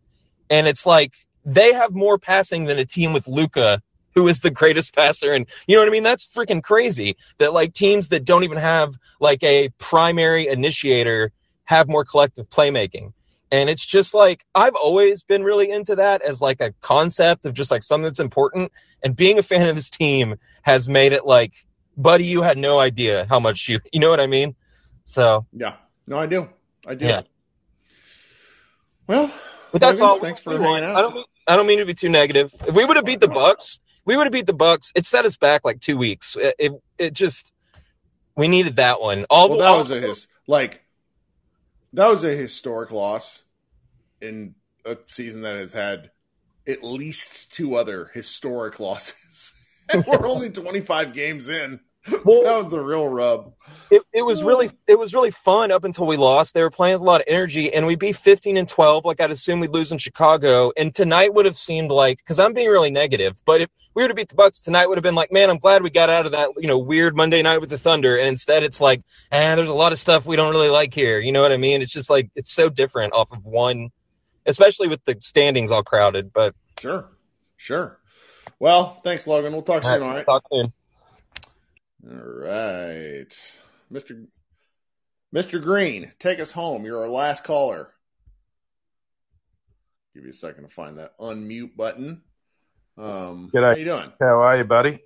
and 0.48 0.66
it's 0.66 0.86
like 0.86 1.12
they 1.44 1.74
have 1.74 1.92
more 1.92 2.18
passing 2.18 2.64
than 2.64 2.78
a 2.78 2.86
team 2.86 3.12
with 3.12 3.28
Luka, 3.28 3.82
who 4.14 4.28
is 4.28 4.40
the 4.40 4.50
greatest 4.50 4.94
passer. 4.94 5.32
And 5.32 5.46
you 5.66 5.76
know 5.76 5.82
what 5.82 5.88
I 5.88 5.92
mean? 5.92 6.02
That's 6.02 6.26
freaking 6.26 6.62
crazy. 6.62 7.16
That 7.38 7.52
like 7.52 7.72
teams 7.72 8.08
that 8.08 8.24
don't 8.24 8.44
even 8.44 8.58
have 8.58 8.94
like 9.20 9.42
a 9.42 9.68
primary 9.78 10.48
initiator 10.48 11.32
have 11.64 11.88
more 11.88 12.04
collective 12.04 12.48
playmaking. 12.50 13.12
And 13.52 13.68
it's 13.68 13.84
just 13.84 14.14
like 14.14 14.44
I've 14.54 14.74
always 14.74 15.22
been 15.22 15.42
really 15.42 15.70
into 15.70 15.96
that 15.96 16.22
as 16.22 16.40
like 16.40 16.60
a 16.60 16.72
concept 16.80 17.46
of 17.46 17.54
just 17.54 17.70
like 17.70 17.82
something 17.82 18.04
that's 18.04 18.20
important. 18.20 18.72
And 19.02 19.16
being 19.16 19.38
a 19.38 19.42
fan 19.42 19.68
of 19.68 19.76
this 19.76 19.90
team 19.90 20.36
has 20.62 20.88
made 20.88 21.12
it 21.12 21.24
like, 21.24 21.52
buddy, 21.96 22.24
you 22.24 22.42
had 22.42 22.58
no 22.58 22.78
idea 22.78 23.26
how 23.28 23.40
much 23.40 23.68
you, 23.68 23.80
you 23.92 24.00
know 24.00 24.10
what 24.10 24.20
I 24.20 24.26
mean? 24.26 24.54
So 25.04 25.46
yeah, 25.52 25.74
no, 26.06 26.18
I 26.18 26.26
do, 26.26 26.48
I 26.86 26.94
do. 26.94 27.06
Yeah. 27.06 27.22
Well, 29.06 29.32
But 29.72 29.80
that's 29.80 30.00
Logan, 30.00 30.14
all. 30.14 30.20
Thanks 30.20 30.40
for 30.40 30.56
hanging 30.56 30.84
out. 30.84 30.96
I 30.96 31.02
don't 31.02 31.26
I 31.48 31.56
don't 31.56 31.66
mean 31.66 31.78
to 31.78 31.86
be 31.86 31.94
too 31.94 32.08
negative. 32.08 32.54
If 32.66 32.74
we 32.74 32.84
would 32.84 32.96
have 32.96 33.04
beat 33.04 33.18
the 33.20 33.28
Bucks, 33.28 33.80
we 34.10 34.16
would 34.16 34.26
have 34.26 34.32
beat 34.32 34.46
the 34.46 34.52
Bucks. 34.52 34.90
It 34.96 35.06
set 35.06 35.24
us 35.24 35.36
back 35.36 35.64
like 35.64 35.78
two 35.78 35.96
weeks. 35.96 36.36
It 36.36 36.56
it, 36.58 36.72
it 36.98 37.12
just 37.12 37.52
we 38.36 38.48
needed 38.48 38.74
that 38.76 39.00
one. 39.00 39.24
All 39.30 39.48
well, 39.48 39.58
the 39.58 39.64
that 39.64 39.70
all- 39.70 39.78
was 39.78 39.92
a 39.92 40.00
his 40.00 40.26
like 40.48 40.84
that 41.92 42.08
was 42.08 42.24
a 42.24 42.34
historic 42.34 42.90
loss 42.90 43.44
in 44.20 44.56
a 44.84 44.96
season 45.06 45.42
that 45.42 45.54
has 45.54 45.72
had 45.72 46.10
at 46.66 46.82
least 46.82 47.52
two 47.52 47.76
other 47.76 48.10
historic 48.12 48.80
losses, 48.80 49.52
and 49.88 50.04
we're 50.04 50.26
only 50.26 50.50
twenty 50.50 50.80
five 50.80 51.14
games 51.14 51.48
in. 51.48 51.78
Well- 52.24 52.44
that 52.44 52.56
was 52.56 52.70
the 52.70 52.80
real 52.80 53.08
rub. 53.08 53.52
it, 53.90 54.02
it 54.12 54.22
was 54.22 54.42
really 54.42 54.70
it 54.86 54.98
was 54.98 55.12
really 55.14 55.30
fun 55.30 55.70
up 55.70 55.84
until 55.84 56.06
we 56.06 56.16
lost. 56.16 56.54
They 56.54 56.62
were 56.62 56.70
playing 56.70 56.94
with 56.94 57.02
a 57.02 57.04
lot 57.04 57.20
of 57.20 57.26
energy, 57.28 57.72
and 57.72 57.86
we 57.86 57.94
beat 57.94 58.16
fifteen 58.16 58.56
and 58.56 58.66
twelve. 58.68 59.04
Like 59.04 59.20
I'd 59.20 59.30
assume 59.30 59.60
we'd 59.60 59.70
lose 59.74 59.92
in 59.92 59.98
Chicago, 59.98 60.72
and 60.78 60.94
tonight 60.94 61.34
would 61.34 61.44
have 61.44 61.58
seemed 61.58 61.90
like 61.90 62.16
because 62.18 62.38
I'm 62.38 62.54
being 62.54 62.68
really 62.70 62.90
negative. 62.90 63.38
But 63.44 63.60
if 63.60 63.68
we 63.94 64.02
were 64.02 64.08
to 64.08 64.14
beat 64.14 64.30
the 64.30 64.34
Bucks 64.34 64.60
tonight, 64.60 64.86
would 64.86 64.96
have 64.96 65.02
been 65.02 65.14
like, 65.14 65.30
man, 65.30 65.50
I'm 65.50 65.58
glad 65.58 65.82
we 65.82 65.90
got 65.90 66.08
out 66.08 66.24
of 66.24 66.32
that 66.32 66.48
you 66.58 66.68
know 66.68 66.78
weird 66.78 67.14
Monday 67.14 67.42
night 67.42 67.60
with 67.60 67.68
the 67.68 67.78
Thunder, 67.78 68.16
and 68.16 68.28
instead 68.28 68.62
it's 68.62 68.80
like, 68.80 69.02
eh, 69.30 69.54
there's 69.54 69.68
a 69.68 69.74
lot 69.74 69.92
of 69.92 69.98
stuff 69.98 70.24
we 70.24 70.36
don't 70.36 70.52
really 70.52 70.70
like 70.70 70.94
here. 70.94 71.18
You 71.20 71.32
know 71.32 71.42
what 71.42 71.52
I 71.52 71.58
mean? 71.58 71.82
It's 71.82 71.92
just 71.92 72.08
like 72.08 72.30
it's 72.34 72.50
so 72.50 72.70
different 72.70 73.12
off 73.12 73.30
of 73.32 73.44
one, 73.44 73.90
especially 74.46 74.88
with 74.88 75.04
the 75.04 75.18
standings 75.20 75.70
all 75.70 75.82
crowded. 75.82 76.32
But 76.32 76.54
Sure, 76.78 77.10
sure. 77.58 77.98
Well, 78.58 79.00
thanks, 79.04 79.26
Logan. 79.26 79.52
We'll 79.52 79.62
talk 79.62 79.82
soon. 79.82 80.02
All 80.02 80.08
right. 80.08 80.24
talk 80.24 80.44
soon. 80.50 80.72
All 82.08 82.16
right, 82.16 83.28
Mister 83.90 84.24
Mister 85.32 85.58
Green, 85.58 86.12
take 86.18 86.40
us 86.40 86.50
home. 86.50 86.84
You're 86.84 87.02
our 87.02 87.08
last 87.08 87.44
caller. 87.44 87.90
Give 90.14 90.24
you 90.24 90.30
a 90.30 90.34
second 90.34 90.64
to 90.64 90.70
find 90.70 90.98
that 90.98 91.18
unmute 91.18 91.76
button. 91.76 92.22
Um, 92.96 93.50
G'day. 93.52 93.72
how 93.72 93.76
you 93.76 93.84
doing? 93.84 94.12
How 94.18 94.40
are 94.40 94.56
you, 94.56 94.64
buddy? 94.64 95.00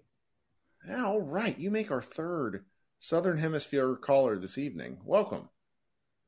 Yeah, 0.88 1.06
all 1.06 1.20
right. 1.20 1.58
You 1.58 1.72
make 1.72 1.90
our 1.90 2.00
third 2.02 2.64
Southern 3.00 3.38
Hemisphere 3.38 3.96
caller 3.96 4.38
this 4.38 4.56
evening. 4.56 4.98
Welcome. 5.04 5.48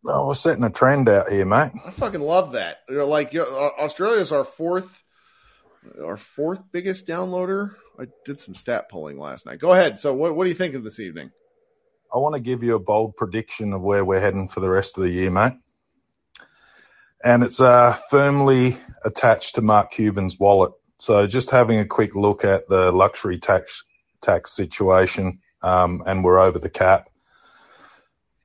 Oh, 0.05 0.27
we're 0.27 0.35
setting 0.35 0.65
a 0.65 0.71
trend 0.71 1.09
out 1.09 1.31
here, 1.31 1.47
mate. 1.47 1.73
I 1.87 1.91
fucking 1.93 2.21
love 2.21 2.53
that. 2.53 2.79
You're 2.89 3.05
like 3.05 3.33
you 3.33 3.43
uh, 3.43 3.71
Australia's 3.79 4.33
our 4.33 4.45
fourth, 4.45 5.03
our 6.03 6.17
fourth 6.17 6.61
biggest 6.73 7.07
downloader. 7.07 7.75
I 7.99 8.07
did 8.25 8.41
some 8.41 8.55
stat 8.55 8.89
polling 8.91 9.19
last 9.19 9.47
night. 9.47 9.59
Go 9.59 9.73
ahead. 9.73 9.99
So, 9.99 10.15
what 10.15 10.37
what 10.37 10.45
do 10.45 10.51
you 10.51 10.57
think 10.57 10.75
of 10.75 10.85
this 10.85 11.01
evening? 11.01 11.31
I 12.15 12.19
want 12.19 12.35
to 12.35 12.41
give 12.41 12.63
you 12.63 12.77
a 12.77 12.81
bold 12.81 13.17
prediction 13.17 13.73
of 13.73 13.83
where 13.83 14.05
we're 14.05 14.21
heading 14.21 14.49
for 14.49 14.61
the 14.61 14.71
rest 14.71 14.97
of 14.97 15.03
the 15.03 15.11
year, 15.11 15.31
mate. 15.31 15.55
And 17.25 17.43
it's 17.43 17.61
uh, 17.61 17.95
firmly 18.11 18.79
attached 19.05 19.57
to 19.57 19.63
Mark 19.63 19.91
Cuban's 19.91 20.39
wallet. 20.39 20.73
So 20.99 21.27
just 21.27 21.51
having 21.51 21.79
a 21.79 21.85
quick 21.85 22.15
look 22.15 22.45
at 22.45 22.69
the 22.69 22.93
luxury 22.93 23.39
tax 23.39 23.85
tax 24.23 24.53
situation, 24.53 25.41
um, 25.63 26.03
and 26.07 26.25
we're 26.25 26.39
over 26.39 26.59
the 26.59 26.71
cap. 26.71 27.09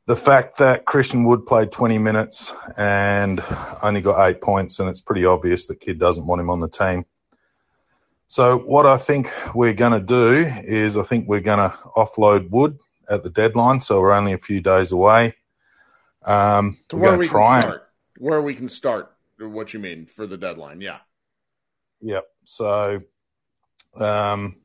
The 0.08 0.16
fact 0.16 0.58
that 0.58 0.86
Christian 0.86 1.24
Wood 1.24 1.46
played 1.46 1.72
20 1.72 1.98
minutes 2.00 2.54
and 2.76 3.44
only 3.82 4.02
got 4.02 4.28
eight 4.28 4.42
points, 4.42 4.80
and 4.80 4.90
it's 4.90 5.00
pretty 5.00 5.26
obvious 5.26 5.68
that 5.68 5.80
Kidd 5.80 6.00
doesn't 6.00 6.26
want 6.26 6.42
him 6.42 6.50
on 6.50 6.60
the 6.60 6.68
team. 6.68 7.06
So 8.32 8.58
what 8.58 8.86
I 8.86 8.96
think 8.96 9.30
we're 9.54 9.74
going 9.74 9.92
to 9.92 10.00
do 10.00 10.50
is 10.64 10.96
I 10.96 11.04
think 11.04 11.28
we're 11.28 11.42
going 11.42 11.70
to 11.70 11.78
offload 11.98 12.50
Wood 12.50 12.80
at 13.10 13.24
the 13.24 13.30
deadline, 13.30 13.82
so 13.82 14.00
we're 14.00 14.14
only 14.14 14.32
a 14.32 14.38
few 14.38 14.62
days 14.62 14.94
away. 14.94 15.36
Um, 16.24 16.78
To 16.88 16.96
we're 16.96 17.10
where 17.10 17.18
we 17.18 17.26
to 17.26 17.30
can 17.30 17.42
try 17.42 17.56
and 17.56 17.64
start. 17.64 17.90
Where 18.20 18.42
we 18.42 18.56
can 18.56 18.70
start. 18.70 19.12
What 19.38 19.74
you 19.74 19.82
mean 19.82 20.06
for 20.06 20.28
the 20.28 20.38
deadline? 20.38 20.80
Yeah. 20.80 21.00
Yep. 22.00 22.26
So 22.46 23.02
um, 23.98 24.56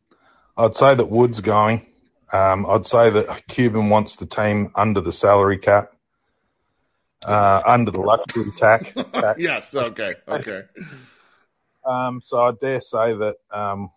I'd 0.56 0.76
say 0.76 0.94
that 0.94 1.10
Wood's 1.10 1.40
going. 1.40 1.84
Um, 2.32 2.66
I'd 2.66 2.86
say 2.86 3.10
that 3.10 3.48
Cuban 3.48 3.88
wants 3.88 4.14
the 4.14 4.26
team 4.26 4.70
under 4.76 5.00
the 5.00 5.12
salary 5.12 5.58
cap, 5.58 5.90
uh, 7.24 7.62
under 7.66 7.90
the 7.90 8.00
luxury 8.00 8.52
tax. 8.54 8.92
tax. 9.12 9.40
yes. 9.40 9.74
Okay. 9.74 10.12
Okay. 10.28 10.62
Um, 11.86 12.20
so 12.22 12.40
I 12.40 12.52
dare 12.52 12.80
say 12.80 13.14
that 13.14 13.36
um, 13.50 13.90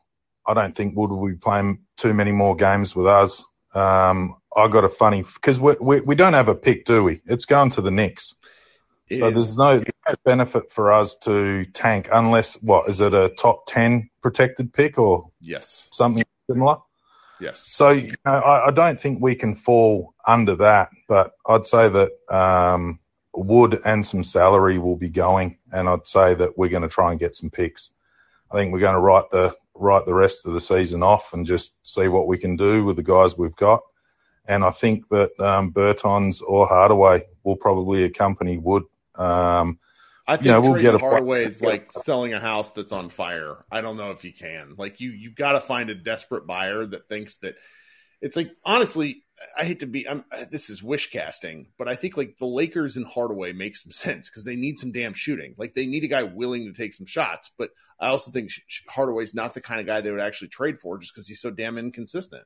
I 0.45 0.53
don't 0.53 0.75
think 0.75 0.95
Wood 0.95 1.11
will 1.11 1.27
be 1.27 1.35
playing 1.35 1.79
too 1.97 2.13
many 2.13 2.31
more 2.31 2.55
games 2.55 2.95
with 2.95 3.07
us. 3.07 3.45
Um, 3.73 4.35
I 4.55 4.67
got 4.67 4.83
a 4.83 4.89
funny 4.89 5.23
because 5.23 5.59
we, 5.59 5.75
we 5.79 6.01
we 6.01 6.15
don't 6.15 6.33
have 6.33 6.47
a 6.47 6.55
pick, 6.55 6.85
do 6.85 7.03
we? 7.03 7.21
It's 7.25 7.45
going 7.45 7.69
to 7.71 7.81
the 7.81 7.91
Knicks. 7.91 8.35
So 9.11 9.31
there's 9.31 9.57
no 9.57 9.81
benefit 10.23 10.69
for 10.69 10.91
us 10.91 11.15
to 11.23 11.65
tank 11.73 12.09
unless 12.11 12.61
what 12.61 12.87
is 12.87 13.01
it 13.01 13.13
a 13.13 13.29
top 13.29 13.65
ten 13.65 14.07
protected 14.21 14.71
pick 14.71 14.99
or 14.99 15.31
yes. 15.41 15.87
something 15.91 16.23
similar? 16.47 16.77
Yes. 17.39 17.67
So 17.71 17.89
you 17.89 18.13
know, 18.25 18.33
I, 18.33 18.67
I 18.67 18.71
don't 18.71 18.99
think 18.99 19.19
we 19.21 19.33
can 19.33 19.55
fall 19.55 20.13
under 20.27 20.55
that, 20.57 20.89
but 21.07 21.31
I'd 21.47 21.65
say 21.65 21.89
that 21.89 22.11
um, 22.29 22.99
Wood 23.33 23.81
and 23.85 24.05
some 24.05 24.23
salary 24.23 24.79
will 24.79 24.95
be 24.95 25.09
going, 25.09 25.57
and 25.71 25.87
I'd 25.87 26.07
say 26.07 26.33
that 26.35 26.57
we're 26.57 26.69
going 26.69 26.83
to 26.83 26.89
try 26.89 27.11
and 27.11 27.19
get 27.19 27.35
some 27.35 27.49
picks. 27.49 27.91
I 28.51 28.55
think 28.55 28.73
we're 28.73 28.79
going 28.79 28.95
to 28.95 28.99
write 29.01 29.29
the 29.31 29.55
write 29.75 30.05
the 30.05 30.13
rest 30.13 30.45
of 30.45 30.53
the 30.53 30.59
season 30.59 31.01
off 31.03 31.33
and 31.33 31.45
just 31.45 31.75
see 31.83 32.07
what 32.09 32.27
we 32.27 32.37
can 32.37 32.55
do 32.57 32.83
with 32.83 32.97
the 32.97 33.03
guys 33.03 33.37
we've 33.37 33.55
got. 33.55 33.81
And 34.45 34.63
I 34.63 34.71
think 34.71 35.07
that 35.09 35.31
um, 35.39 35.71
Bertans 35.71 36.41
or 36.41 36.67
Hardaway 36.67 37.23
will 37.43 37.55
probably 37.55 38.03
accompany 38.03 38.57
Wood. 38.57 38.83
Um, 39.15 39.79
I 40.27 40.35
think 40.35 40.47
Yeah, 40.47 40.57
we'll 40.57 40.73
trading 40.73 40.91
get 40.91 40.95
a- 40.95 40.99
Hardaway 40.99 41.45
is 41.45 41.61
like 41.61 41.91
selling 41.91 42.33
a 42.33 42.39
house 42.39 42.71
that's 42.71 42.91
on 42.91 43.09
fire. 43.09 43.63
I 43.71 43.81
don't 43.81 43.95
know 43.97 44.11
if 44.11 44.23
you 44.23 44.33
can. 44.33 44.75
Like 44.77 44.99
you, 44.99 45.11
you've 45.11 45.35
got 45.35 45.53
to 45.53 45.61
find 45.61 45.89
a 45.89 45.95
desperate 45.95 46.45
buyer 46.45 46.85
that 46.85 47.07
thinks 47.07 47.37
that 47.37 47.55
it's 48.21 48.35
like 48.37 48.51
honestly. 48.63 49.23
I 49.57 49.63
hate 49.63 49.79
to 49.79 49.85
be. 49.85 50.05
I'm, 50.05 50.25
this 50.51 50.69
is 50.69 50.83
wish 50.83 51.11
casting, 51.11 51.67
but 51.77 51.87
I 51.87 51.95
think 51.95 52.17
like 52.17 52.37
the 52.39 52.45
Lakers 52.45 52.97
and 52.97 53.07
Hardaway 53.07 53.53
make 53.53 53.77
some 53.77 53.91
sense 53.93 54.29
because 54.29 54.43
they 54.43 54.57
need 54.57 54.79
some 54.79 54.91
damn 54.91 55.13
shooting. 55.13 55.55
Like 55.57 55.73
they 55.73 55.85
need 55.85 56.03
a 56.03 56.09
guy 56.09 56.23
willing 56.23 56.65
to 56.65 56.73
take 56.73 56.93
some 56.93 57.05
shots. 57.05 57.49
But 57.57 57.69
I 58.01 58.09
also 58.09 58.31
think 58.31 58.51
Hardaway's 58.89 59.33
not 59.33 59.53
the 59.53 59.61
kind 59.61 59.79
of 59.79 59.85
guy 59.85 60.01
they 60.01 60.11
would 60.11 60.19
actually 60.19 60.49
trade 60.49 60.77
for 60.77 60.97
just 60.97 61.15
because 61.15 61.25
he's 61.25 61.39
so 61.39 61.51
damn 61.51 61.77
inconsistent. 61.77 62.43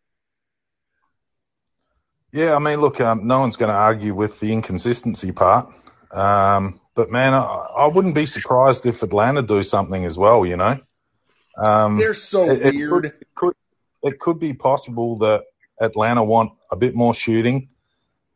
Yeah, 2.31 2.55
I 2.55 2.59
mean, 2.59 2.79
look, 2.79 3.01
um, 3.01 3.25
no 3.25 3.39
one's 3.39 3.55
going 3.55 3.69
to 3.69 3.75
argue 3.75 4.13
with 4.13 4.39
the 4.39 4.53
inconsistency 4.53 5.31
part. 5.31 5.73
Um, 6.11 6.79
but 6.93 7.09
man, 7.09 7.33
I, 7.33 7.41
I 7.75 7.87
wouldn't 7.87 8.13
be 8.13 8.27
surprised 8.27 8.85
if 8.85 9.01
Atlanta 9.01 9.41
do 9.41 9.63
something 9.63 10.05
as 10.05 10.15
well. 10.15 10.45
You 10.45 10.57
know, 10.57 10.79
um, 11.57 11.97
They're 11.97 12.13
so 12.13 12.51
it, 12.51 12.61
it 12.61 12.75
weird. 12.75 12.91
could, 12.91 13.05
it 13.05 13.27
could 13.33 13.53
it 14.03 14.19
could 14.19 14.37
be 14.39 14.53
possible 14.53 15.17
that 15.17 15.45
Atlanta 15.79 16.23
want 16.23 16.53
a 16.71 16.75
bit 16.75 16.95
more 16.95 17.13
shooting. 17.13 17.69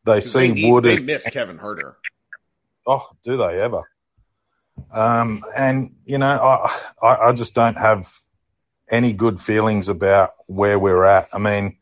They 0.06 0.22
see 0.22 0.52
they, 0.52 0.70
Wood 0.70 0.86
they 0.86 0.94
as 0.94 1.02
miss 1.02 1.26
Kevin 1.26 1.58
Huerter. 1.58 1.96
oh, 2.86 3.08
do 3.24 3.38
they 3.38 3.62
ever? 3.62 3.84
Um, 4.92 5.44
and 5.56 5.96
you 6.06 6.18
know, 6.18 6.28
I, 6.28 6.82
I 7.02 7.16
I 7.30 7.34
just 7.34 7.54
don't 7.54 7.78
have 7.78 8.08
any 8.90 9.14
good 9.14 9.42
feelings 9.42 9.90
about 9.90 10.34
where 10.46 10.80
we're 10.80 11.04
at. 11.04 11.28
I 11.34 11.40
mean, 11.40 11.78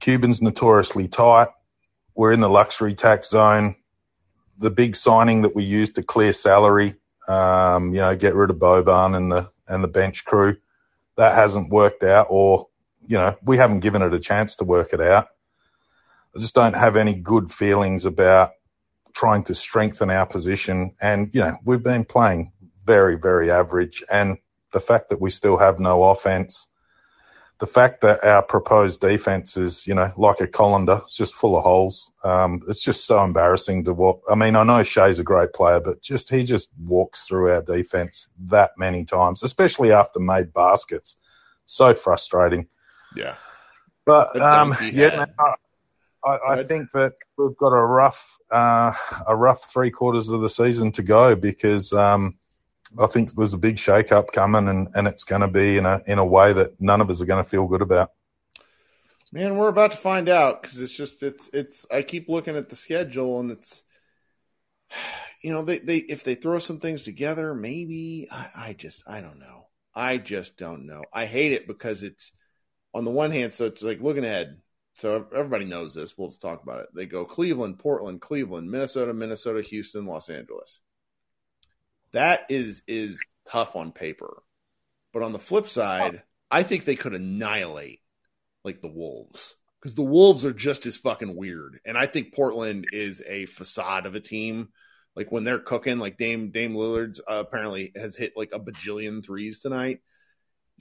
Cuban's 0.00 0.40
notoriously 0.40 1.08
tight. 1.08 1.48
We're 2.14 2.32
in 2.32 2.40
the 2.40 2.48
luxury 2.48 2.94
tax 2.94 3.30
zone. 3.30 3.76
The 4.58 4.70
big 4.70 4.96
signing 4.96 5.42
that 5.42 5.54
we 5.54 5.64
used 5.64 5.94
to 5.96 6.02
clear 6.02 6.32
salary, 6.32 6.94
um, 7.28 7.94
you 7.94 8.00
know, 8.00 8.16
get 8.16 8.34
rid 8.34 8.50
of 8.50 8.56
Boban 8.56 9.16
and 9.16 9.30
the 9.30 9.50
and 9.68 9.84
the 9.84 9.88
bench 9.88 10.24
crew, 10.24 10.56
that 11.16 11.34
hasn't 11.34 11.70
worked 11.70 12.02
out, 12.02 12.28
or 12.30 12.68
you 13.08 13.16
know, 13.16 13.36
we 13.42 13.56
haven't 13.56 13.80
given 13.80 14.02
it 14.02 14.12
a 14.12 14.20
chance 14.20 14.56
to 14.56 14.64
work 14.64 14.92
it 14.92 15.00
out. 15.00 15.28
I 16.36 16.38
just 16.38 16.54
don't 16.54 16.76
have 16.76 16.96
any 16.96 17.14
good 17.14 17.50
feelings 17.50 18.04
about 18.04 18.52
trying 19.14 19.42
to 19.44 19.54
strengthen 19.54 20.10
our 20.10 20.26
position. 20.26 20.94
And, 21.00 21.34
you 21.34 21.40
know, 21.40 21.56
we've 21.64 21.82
been 21.82 22.04
playing 22.04 22.52
very, 22.84 23.16
very 23.16 23.50
average. 23.50 24.04
And 24.10 24.36
the 24.72 24.80
fact 24.80 25.08
that 25.08 25.20
we 25.20 25.30
still 25.30 25.56
have 25.56 25.80
no 25.80 26.04
offense, 26.04 26.68
the 27.58 27.66
fact 27.66 28.02
that 28.02 28.22
our 28.22 28.42
proposed 28.42 29.00
defense 29.00 29.56
is, 29.56 29.86
you 29.86 29.94
know, 29.94 30.12
like 30.16 30.40
a 30.40 30.46
colander, 30.46 31.00
it's 31.02 31.16
just 31.16 31.34
full 31.34 31.56
of 31.56 31.64
holes. 31.64 32.12
Um, 32.22 32.62
it's 32.68 32.82
just 32.82 33.06
so 33.06 33.24
embarrassing 33.24 33.84
to 33.84 33.94
walk. 33.94 34.22
I 34.30 34.34
mean, 34.34 34.54
I 34.54 34.62
know 34.62 34.82
Shai's 34.84 35.18
a 35.18 35.24
great 35.24 35.54
player, 35.54 35.80
but 35.80 36.02
just 36.02 36.30
he 36.30 36.44
just 36.44 36.70
walks 36.78 37.26
through 37.26 37.50
our 37.52 37.62
defense 37.62 38.28
that 38.44 38.72
many 38.76 39.04
times, 39.04 39.42
especially 39.42 39.92
after 39.92 40.20
made 40.20 40.52
baskets. 40.52 41.16
So 41.66 41.94
frustrating. 41.94 42.68
Yeah. 43.14 43.34
But 44.04 44.40
um, 44.40 44.76
yeah, 44.80 45.10
hat. 45.10 45.18
man, 45.18 45.34
I, 45.38 46.28
I, 46.28 46.38
I 46.58 46.64
think 46.64 46.90
that 46.92 47.14
we've 47.36 47.56
got 47.56 47.68
a 47.68 47.84
rough, 47.84 48.38
uh, 48.50 48.92
a 49.26 49.36
rough 49.36 49.70
three 49.70 49.90
quarters 49.90 50.30
of 50.30 50.40
the 50.40 50.50
season 50.50 50.92
to 50.92 51.02
go 51.02 51.36
because 51.36 51.92
um, 51.92 52.38
I 52.98 53.06
think 53.06 53.32
there's 53.32 53.52
a 53.52 53.58
big 53.58 53.78
shake 53.78 54.12
up 54.12 54.32
coming, 54.32 54.68
and, 54.68 54.88
and 54.94 55.06
it's 55.06 55.24
going 55.24 55.42
to 55.42 55.48
be 55.48 55.76
in 55.76 55.86
a 55.86 56.00
in 56.06 56.18
a 56.18 56.24
way 56.24 56.52
that 56.52 56.80
none 56.80 57.00
of 57.00 57.10
us 57.10 57.20
are 57.20 57.26
going 57.26 57.44
to 57.44 57.48
feel 57.48 57.66
good 57.66 57.82
about. 57.82 58.12
Man, 59.30 59.58
we're 59.58 59.68
about 59.68 59.92
to 59.92 59.98
find 59.98 60.28
out 60.28 60.62
because 60.62 60.80
it's 60.80 60.96
just 60.96 61.22
it's 61.22 61.50
it's. 61.52 61.86
I 61.92 62.02
keep 62.02 62.28
looking 62.28 62.56
at 62.56 62.70
the 62.70 62.76
schedule 62.76 63.40
and 63.40 63.50
it's 63.50 63.82
you 65.42 65.52
know, 65.52 65.62
they, 65.62 65.78
they 65.78 65.98
if 65.98 66.24
they 66.24 66.34
throw 66.34 66.58
some 66.58 66.80
things 66.80 67.02
together, 67.02 67.54
maybe 67.54 68.28
I, 68.30 68.48
I 68.56 68.72
just 68.72 69.02
I 69.06 69.20
don't 69.20 69.38
know. 69.38 69.66
I 69.94 70.16
just 70.16 70.56
don't 70.56 70.86
know. 70.86 71.02
I 71.12 71.26
hate 71.26 71.52
it 71.52 71.66
because 71.66 72.02
it's 72.02 72.32
on 72.98 73.04
the 73.04 73.12
one 73.12 73.30
hand, 73.30 73.54
so 73.54 73.66
it's 73.66 73.80
like 73.80 74.00
looking 74.00 74.24
ahead. 74.24 74.60
So 74.94 75.28
everybody 75.32 75.64
knows 75.64 75.94
this. 75.94 76.18
We'll 76.18 76.30
just 76.30 76.42
talk 76.42 76.64
about 76.64 76.80
it. 76.80 76.88
They 76.92 77.06
go 77.06 77.24
Cleveland, 77.24 77.78
Portland, 77.78 78.20
Cleveland, 78.20 78.68
Minnesota, 78.68 79.14
Minnesota, 79.14 79.62
Houston, 79.62 80.04
Los 80.04 80.28
Angeles. 80.28 80.80
That 82.12 82.46
is 82.50 82.82
is 82.88 83.24
tough 83.46 83.76
on 83.76 83.92
paper. 83.92 84.42
But 85.12 85.22
on 85.22 85.32
the 85.32 85.38
flip 85.38 85.68
side, 85.68 86.24
I 86.50 86.64
think 86.64 86.84
they 86.84 86.96
could 86.96 87.14
annihilate 87.14 88.00
like 88.64 88.80
the 88.80 88.88
Wolves 88.88 89.54
because 89.80 89.94
the 89.94 90.02
Wolves 90.02 90.44
are 90.44 90.52
just 90.52 90.84
as 90.86 90.96
fucking 90.96 91.36
weird. 91.36 91.78
And 91.84 91.96
I 91.96 92.06
think 92.06 92.34
Portland 92.34 92.86
is 92.90 93.22
a 93.24 93.46
facade 93.46 94.06
of 94.06 94.16
a 94.16 94.20
team. 94.20 94.70
Like 95.14 95.30
when 95.30 95.44
they're 95.44 95.60
cooking, 95.60 95.98
like 95.98 96.18
Dame 96.18 96.50
Dame 96.50 96.74
Lillard's 96.74 97.20
uh, 97.20 97.44
apparently 97.46 97.92
has 97.94 98.16
hit 98.16 98.32
like 98.36 98.50
a 98.52 98.58
bajillion 98.58 99.24
threes 99.24 99.60
tonight. 99.60 100.00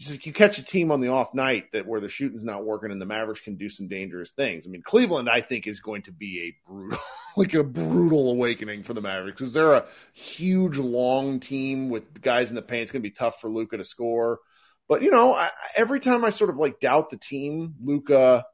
Like 0.10 0.26
you 0.26 0.34
catch 0.34 0.60
a 0.60 0.64
team 0.64 0.92
on 0.92 1.02
the 1.02 1.08
off 1.08 1.34
night 1.34 1.72
that 1.72 1.88
where 1.88 2.00
the 2.00 2.10
shooting's 2.10 2.44
not 2.44 2.64
working 2.64 2.92
and 2.92 3.02
the 3.02 3.06
Mavericks 3.06 3.42
can 3.42 3.56
do 3.56 3.68
some 3.68 3.88
dangerous 3.88 4.32
things. 4.32 4.68
I 4.68 4.70
mean, 4.70 4.84
Cleveland, 4.84 5.28
I 5.28 5.42
think, 5.42 5.66
is 5.66 5.80
going 5.80 6.04
to 6.04 6.12
be 6.12 6.42
a 6.42 6.70
brutal, 6.70 7.00
like 7.38 7.54
a 7.56 7.64
brutal 7.64 8.30
awakening 8.30 8.84
for 8.84 8.94
the 8.94 9.02
Mavericks 9.02 9.40
because 9.40 9.54
they're 9.54 9.74
a 9.74 9.86
huge, 10.14 10.78
long 10.78 11.40
team 11.40 11.90
with 11.90 12.22
guys 12.22 12.50
in 12.50 12.56
the 12.56 12.62
paint. 12.62 12.84
It's 12.84 12.92
going 12.92 13.02
to 13.02 13.10
be 13.10 13.14
tough 13.14 13.42
for 13.42 13.50
Luka 13.50 13.78
to 13.78 13.84
score. 13.84 14.40
But 14.88 15.02
you 15.02 15.10
know, 15.10 15.34
I, 15.34 15.50
every 15.76 16.00
time 16.00 16.24
I 16.24 16.30
sort 16.30 16.52
of 16.52 16.58
like 16.58 16.80
doubt 16.80 17.10
the 17.10 17.18
team, 17.18 17.74
Luka 17.84 18.46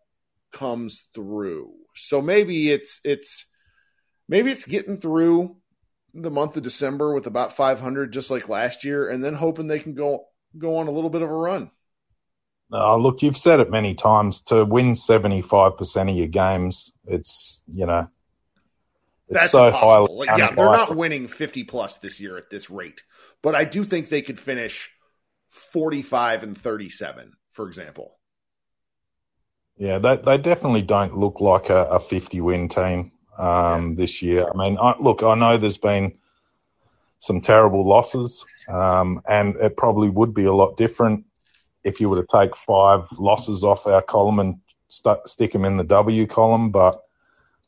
comes 0.53 1.03
through. 1.13 1.73
So 1.95 2.21
maybe 2.21 2.71
it's 2.71 3.01
it's 3.03 3.45
maybe 4.29 4.51
it's 4.51 4.65
getting 4.65 4.97
through 4.97 5.57
the 6.13 6.31
month 6.31 6.55
of 6.57 6.63
December 6.63 7.13
with 7.13 7.27
about 7.27 7.55
500, 7.55 8.13
just 8.13 8.31
like 8.31 8.47
last 8.47 8.83
year, 8.83 9.09
and 9.09 9.23
then 9.23 9.33
hoping 9.33 9.67
they 9.67 9.79
can 9.79 9.93
go 9.93 10.25
go 10.57 10.77
on 10.77 10.87
a 10.87 10.91
little 10.91 11.09
bit 11.09 11.21
of 11.21 11.29
a 11.29 11.33
run. 11.35 11.71
Oh, 12.71 12.97
look, 12.97 13.21
you've 13.21 13.37
said 13.37 13.59
it 13.59 13.69
many 13.69 13.93
times. 13.95 14.41
To 14.43 14.65
win 14.65 14.95
seventy 14.95 15.41
five 15.41 15.77
percent 15.77 16.09
of 16.09 16.15
your 16.15 16.27
games, 16.27 16.91
it's 17.05 17.63
you 17.71 17.85
know, 17.85 18.09
it's 19.27 19.41
That's 19.41 19.51
so 19.51 19.71
impossible. 19.71 19.71
highly. 19.71 20.09
Like, 20.17 20.35
yeah, 20.35 20.51
they're 20.51 20.69
not 20.69 20.95
winning 20.95 21.27
50 21.27 21.63
plus 21.63 21.97
this 21.97 22.19
year 22.19 22.37
at 22.37 22.49
this 22.49 22.69
rate, 22.69 23.03
but 23.41 23.55
I 23.55 23.65
do 23.65 23.83
think 23.83 24.07
they 24.09 24.21
could 24.21 24.39
finish 24.39 24.91
45 25.49 26.43
and 26.43 26.57
37, 26.57 27.33
for 27.51 27.67
example. 27.67 28.17
Yeah, 29.77 29.99
they 29.99 30.17
they 30.17 30.37
definitely 30.37 30.83
don't 30.83 31.17
look 31.17 31.41
like 31.41 31.69
a, 31.69 31.85
a 31.85 31.99
fifty 31.99 32.41
win 32.41 32.69
team 32.69 33.11
um, 33.37 33.95
this 33.95 34.21
year. 34.21 34.47
I 34.47 34.55
mean, 34.57 34.77
I, 34.79 34.95
look, 34.99 35.23
I 35.23 35.35
know 35.35 35.57
there's 35.57 35.77
been 35.77 36.17
some 37.23 37.39
terrible 37.39 37.87
losses, 37.87 38.45
um, 38.67 39.21
and 39.29 39.55
it 39.55 39.77
probably 39.77 40.09
would 40.09 40.33
be 40.33 40.43
a 40.43 40.51
lot 40.51 40.75
different 40.75 41.23
if 41.85 42.01
you 42.01 42.09
were 42.09 42.21
to 42.21 42.27
take 42.29 42.53
five 42.53 43.07
losses 43.17 43.63
off 43.63 43.87
our 43.87 44.01
column 44.01 44.39
and 44.39 44.55
st- 44.89 45.25
stick 45.25 45.53
them 45.53 45.63
in 45.63 45.77
the 45.77 45.85
W 45.85 46.27
column. 46.27 46.69
But 46.69 47.01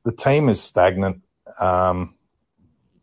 the 0.04 0.12
team 0.12 0.50
is 0.50 0.62
stagnant. 0.62 1.22
Um, 1.58 2.16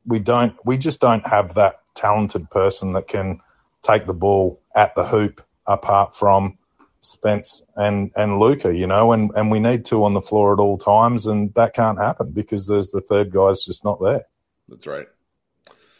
we 0.04 0.18
don't, 0.18 0.54
we 0.62 0.76
just 0.76 1.00
don't 1.00 1.26
have 1.26 1.54
that 1.54 1.80
talented 1.94 2.50
person 2.50 2.92
that 2.92 3.08
can 3.08 3.40
take 3.80 4.06
the 4.06 4.12
ball 4.12 4.60
at 4.76 4.94
the 4.94 5.06
hoop 5.06 5.42
apart 5.66 6.14
from 6.14 6.58
Spence 7.00 7.62
and 7.76 8.12
and 8.14 8.38
Luka, 8.38 8.76
you 8.76 8.86
know, 8.86 9.12
and 9.12 9.30
and 9.36 9.50
we 9.50 9.58
need 9.58 9.86
two 9.86 10.04
on 10.04 10.12
the 10.12 10.20
floor 10.20 10.52
at 10.52 10.60
all 10.60 10.76
times, 10.76 11.26
and 11.26 11.52
that 11.54 11.74
can't 11.74 11.98
happen 11.98 12.30
because 12.30 12.66
there's 12.66 12.90
the 12.90 13.00
third 13.00 13.32
guy's 13.32 13.64
just 13.64 13.84
not 13.84 14.02
there. 14.02 14.26
That's 14.68 14.86
right. 14.86 15.08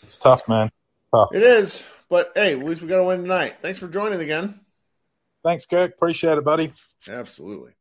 It's 0.02 0.16
tough, 0.16 0.46
man. 0.48 0.70
Tough. 1.12 1.30
It 1.32 1.42
is, 1.42 1.82
but 2.08 2.32
hey, 2.34 2.52
at 2.52 2.64
least 2.64 2.82
we 2.82 2.88
got 2.88 2.98
to 2.98 3.04
win 3.04 3.22
tonight. 3.22 3.56
Thanks 3.60 3.78
for 3.78 3.88
joining 3.88 4.20
again. 4.20 4.58
Thanks, 5.44 5.66
Kirk. 5.66 5.94
Appreciate 5.94 6.38
it, 6.38 6.44
buddy. 6.44 6.72
Absolutely. 7.08 7.72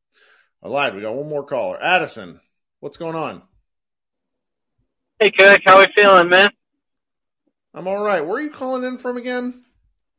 I 0.64 0.68
lied. 0.68 0.96
We 0.96 1.02
got 1.02 1.16
one 1.16 1.30
more 1.30 1.44
caller. 1.46 1.82
Addison, 1.82 2.40
what's 2.80 2.98
going 2.98 3.16
on? 3.16 3.42
Hey, 5.20 5.32
Kirk, 5.32 5.62
how 5.66 5.80
we 5.80 5.88
feeling, 5.96 6.30
man? 6.30 6.50
I'm 7.74 7.88
all 7.88 8.04
right. 8.04 8.26
Where 8.26 8.38
are 8.38 8.42
you 8.42 8.50
calling 8.50 8.84
in 8.84 8.98
from 8.98 9.18
again? 9.18 9.64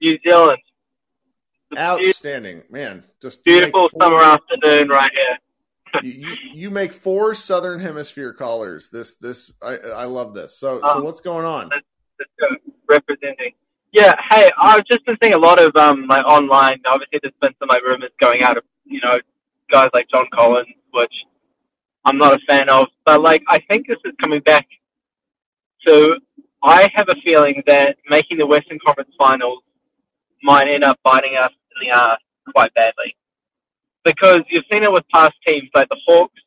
New 0.01 0.19
Zealand. 0.25 0.59
It's 1.71 1.81
Outstanding, 1.81 2.63
man. 2.71 3.05
Just 3.21 3.45
beautiful 3.45 3.83
you 3.83 3.91
make 3.95 4.03
summer 4.03 4.23
afternoon 4.23 4.89
right 4.89 5.11
here. 5.13 5.39
You, 6.03 6.11
you, 6.11 6.37
you 6.55 6.71
make 6.71 6.95
four 6.95 7.35
Southern 7.35 7.79
Hemisphere 7.79 8.33
callers. 8.33 8.89
This, 8.89 9.17
this, 9.17 9.53
I, 9.61 9.75
I 9.75 10.05
love 10.07 10.33
this. 10.33 10.59
So, 10.59 10.81
so 10.81 10.89
Um, 10.89 11.05
what's 11.05 11.21
going 11.21 11.45
on? 11.45 11.71
Representing. 12.89 13.53
Yeah, 13.93 14.15
hey, 14.31 14.51
I've 14.59 14.85
just 14.87 15.05
been 15.05 15.17
seeing 15.23 15.35
a 15.35 15.39
lot 15.39 15.61
of 15.61 15.75
um 15.77 16.07
like 16.07 16.25
online. 16.25 16.81
Obviously, 16.87 17.21
there's 17.23 17.35
been 17.41 17.55
some 17.59 17.69
like 17.69 17.83
rumors 17.83 18.11
going 18.21 18.43
out 18.43 18.57
of 18.57 18.65
you 18.85 19.01
know 19.01 19.19
guys 19.71 19.91
like 19.93 20.09
John 20.09 20.27
Collins, 20.33 20.69
which 20.93 21.13
I'm 22.05 22.19
not 22.19 22.35
a 22.35 22.39
fan 22.47 22.69
of. 22.69 22.89
But 23.05 23.23
like, 23.23 23.43
I 23.49 23.61
think 23.69 23.87
this 23.87 23.99
is 24.05 24.13
coming 24.21 24.41
back. 24.41 24.67
So 25.87 26.17
I 26.63 26.91
have 26.95 27.09
a 27.09 27.17
feeling 27.25 27.63
that 27.67 27.97
making 28.09 28.39
the 28.39 28.47
Western 28.47 28.79
Conference 28.85 29.11
Finals 29.19 29.63
might 30.43 30.69
end 30.69 30.85
up 30.85 30.99
biting 31.03 31.37
us 31.37 31.53
in 31.53 31.89
the 31.89 31.95
ass 31.95 32.19
quite 32.55 32.73
badly. 32.75 33.17
Because 34.05 34.43
you've 34.49 34.65
seen 34.71 34.83
it 34.83 34.93
with 34.93 35.05
past 35.13 35.35
teams, 35.47 35.69
like 35.75 35.89
the 35.89 35.97
Hawks 36.07 36.41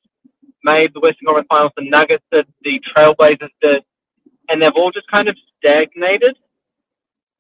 made 0.64 0.94
the 0.94 1.00
Western 1.00 1.26
Conference 1.26 1.48
Finals, 1.50 1.72
the 1.78 1.90
Nuggets 1.90 2.24
did, 2.32 2.48
the 2.64 2.82
Trailblazers 2.96 3.50
did, 3.62 3.84
and 4.50 4.62
they've 4.62 4.74
all 4.76 4.92
just 4.92 5.08
kind 5.10 5.30
of 5.30 5.38
stagnated. 5.66 6.38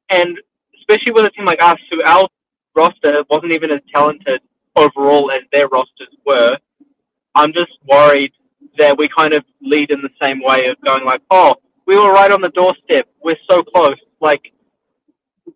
And 0.10 0.38
especially 0.80 1.14
with 1.14 1.26
a 1.26 1.30
team 1.32 1.46
like 1.46 1.62
us, 1.62 1.80
who 1.92 2.04
our 2.04 2.28
roster 2.76 3.24
wasn't 3.30 3.54
even 3.54 3.72
as 3.72 3.82
talented 3.94 4.42
overall 4.76 5.32
as 5.32 5.42
their 5.52 5.68
rosters 5.68 6.10
were, 6.26 6.58
I'm 7.34 7.54
just 7.54 7.72
worried 7.88 8.32
that 8.78 8.98
we 8.98 9.08
kind 9.08 9.34
of 9.34 9.44
lead 9.62 9.92
in 9.92 10.02
the 10.02 10.10
same 10.22 10.42
way 10.44 10.68
of 10.68 10.80
going 10.82 11.06
like, 11.06 11.22
oh, 11.32 11.56
we 11.86 11.96
were 11.96 12.12
right 12.12 12.32
on 12.32 12.42
the 12.42 12.50
doorstep. 12.50 13.08
We're 13.24 13.38
so 13.50 13.64
close. 13.64 13.98
Like, 14.20 14.52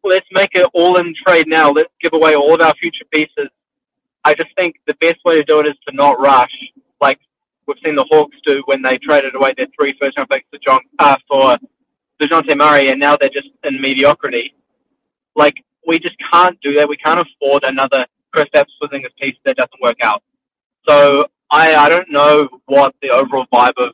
let's 0.04 0.28
make 0.32 0.52
it 0.54 0.68
all 0.74 0.98
in 0.98 1.14
trade 1.26 1.48
now. 1.48 1.72
Let's 1.72 1.92
give 2.02 2.14
away 2.14 2.36
all 2.36 2.54
of 2.54 2.62
our 2.62 2.74
future 2.76 3.06
pieces. 3.12 3.50
I 4.24 4.34
just 4.34 4.56
think 4.56 4.76
the 4.86 4.94
best 4.96 5.18
way 5.26 5.36
to 5.36 5.44
do 5.44 5.60
it 5.60 5.68
is 5.68 5.76
to 5.88 5.96
not 5.96 6.20
rush, 6.20 6.52
like 7.02 7.20
we've 7.66 7.78
seen 7.84 7.96
the 7.96 8.06
Hawks 8.12 8.36
do 8.46 8.62
when 8.66 8.82
they 8.82 8.98
traded 8.98 9.36
away 9.36 9.54
their 9.58 9.68
three 9.76 9.96
first 10.00 10.18
round 10.18 10.30
picks 10.30 10.48
for 10.50 10.60
John 10.60 10.82
uh, 11.00 11.16
for 11.28 11.58
Dejounte 12.22 12.58
Murray, 12.58 12.90
and 12.90 13.00
now 13.00 13.18
they're 13.18 13.30
just 13.30 13.50
in 13.64 13.82
mediocrity. 13.82 14.54
Like 15.36 15.56
we 15.88 16.00
just 16.00 16.16
can't 16.32 16.60
do 16.62 16.74
that. 16.76 16.90
We 16.90 16.98
can't 16.98 17.20
afford 17.20 17.64
another 17.64 18.06
Kristaps 18.36 18.68
Porzingis 18.82 19.16
piece 19.20 19.36
that 19.46 19.58
doesn't 19.58 19.82
work 19.82 19.98
out. 20.02 20.24
So 20.88 21.28
I 21.52 21.76
I 21.76 21.90
don't 21.90 22.12
know 22.12 22.50
what 22.66 22.96
the 23.02 23.10
overall 23.12 23.48
vibe 23.54 23.78
of 23.78 23.94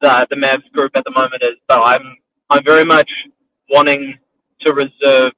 the 0.00 0.26
the 0.30 0.36
Mavs 0.36 0.70
group 0.72 0.92
at 0.96 1.04
the 1.04 1.12
moment 1.12 1.42
is, 1.42 1.56
but 1.68 1.82
I'm 1.82 2.16
I'm 2.50 2.64
very 2.64 2.84
much 2.84 3.10
wanting 3.70 4.18
to 4.62 4.72
reserve 4.72 5.32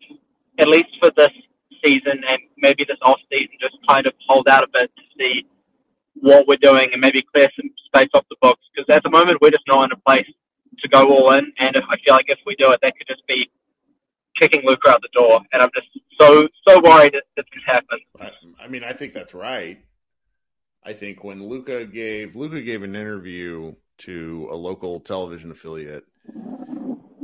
at 0.58 0.68
least 0.68 0.90
for 1.00 1.10
this 1.16 1.30
season 1.84 2.22
and 2.28 2.40
maybe 2.58 2.84
this 2.84 2.98
off 3.02 3.18
season, 3.32 3.50
just 3.60 3.76
kind 3.88 4.06
of 4.06 4.12
hold 4.28 4.48
out 4.48 4.64
a 4.64 4.68
bit 4.68 4.90
to 4.96 5.02
see 5.18 5.46
what 6.14 6.46
we're 6.46 6.56
doing 6.56 6.90
and 6.92 7.00
maybe 7.00 7.22
clear 7.34 7.48
some 7.56 7.70
space 7.86 8.08
off 8.14 8.24
the 8.30 8.36
books. 8.40 8.62
Because 8.74 8.94
at 8.94 9.02
the 9.02 9.10
moment 9.10 9.40
we're 9.40 9.50
just 9.50 9.66
not 9.66 9.84
in 9.84 9.92
a 9.92 10.00
place 10.06 10.28
to 10.82 10.88
go 10.88 11.04
all 11.04 11.32
in, 11.32 11.52
and 11.58 11.76
if, 11.76 11.84
I 11.88 11.96
feel 11.98 12.14
like 12.14 12.28
if 12.28 12.38
we 12.46 12.54
do 12.56 12.72
it, 12.72 12.80
that 12.82 12.96
could 12.96 13.06
just 13.06 13.26
be 13.26 13.50
kicking 14.38 14.62
Luka 14.64 14.90
out 14.90 15.02
the 15.02 15.08
door, 15.12 15.40
and 15.52 15.62
I'm 15.62 15.70
just 15.74 15.88
so 16.20 16.48
so 16.66 16.80
worried 16.80 17.14
that 17.14 17.24
this 17.36 17.46
could 17.52 17.62
happen. 17.64 17.98
I, 18.60 18.68
mean, 18.68 18.84
I 18.84 18.92
think 18.92 19.12
that's 19.12 19.34
right. 19.34 19.78
I 20.84 20.92
think 20.92 21.22
when 21.22 21.42
Luka 21.42 21.84
gave 21.86 22.34
Luka 22.36 22.60
gave 22.60 22.82
an 22.82 22.96
interview 22.96 23.74
to 23.98 24.48
a 24.50 24.56
local 24.56 25.00
television 25.00 25.50
affiliate, 25.50 26.04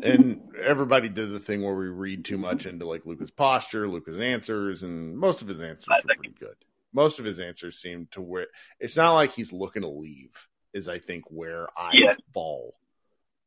and 0.02 0.40
everybody 0.62 1.08
did 1.08 1.30
the 1.30 1.40
thing 1.40 1.62
where 1.62 1.74
we 1.74 1.88
read 1.88 2.24
too 2.24 2.38
much 2.38 2.66
into 2.66 2.86
like 2.86 3.04
Luka's 3.04 3.30
posture, 3.32 3.88
Luka's 3.88 4.20
answers, 4.20 4.82
and 4.82 5.16
most 5.16 5.42
of 5.42 5.48
his 5.48 5.60
answers 5.60 5.88
were 6.04 6.14
pretty 6.14 6.34
good. 6.38 6.56
Most 6.92 7.18
of 7.18 7.24
his 7.24 7.40
answers 7.40 7.78
seemed 7.80 8.10
to 8.12 8.20
where 8.20 8.46
it's 8.78 8.96
not 8.96 9.14
like 9.14 9.32
he's 9.32 9.52
looking 9.52 9.82
to 9.82 9.88
leave. 9.88 10.30
Is 10.74 10.88
I 10.88 10.98
think 10.98 11.24
where 11.30 11.66
I 11.76 11.92
Yeah. 11.94 12.14
fall, 12.34 12.77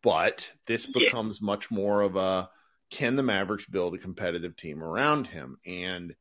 but 0.04 0.52
this 0.66 0.88
Yeah. 0.88 1.06
becomes 1.06 1.42
much 1.42 1.72
more 1.72 2.02
of 2.02 2.16
a 2.16 2.50
can 2.90 3.16
the 3.16 3.24
Mavericks 3.24 3.66
build 3.66 3.96
a 3.96 3.98
competitive 3.98 4.56
team 4.56 4.84
around 4.84 5.28
him 5.28 5.58
and 5.66 6.16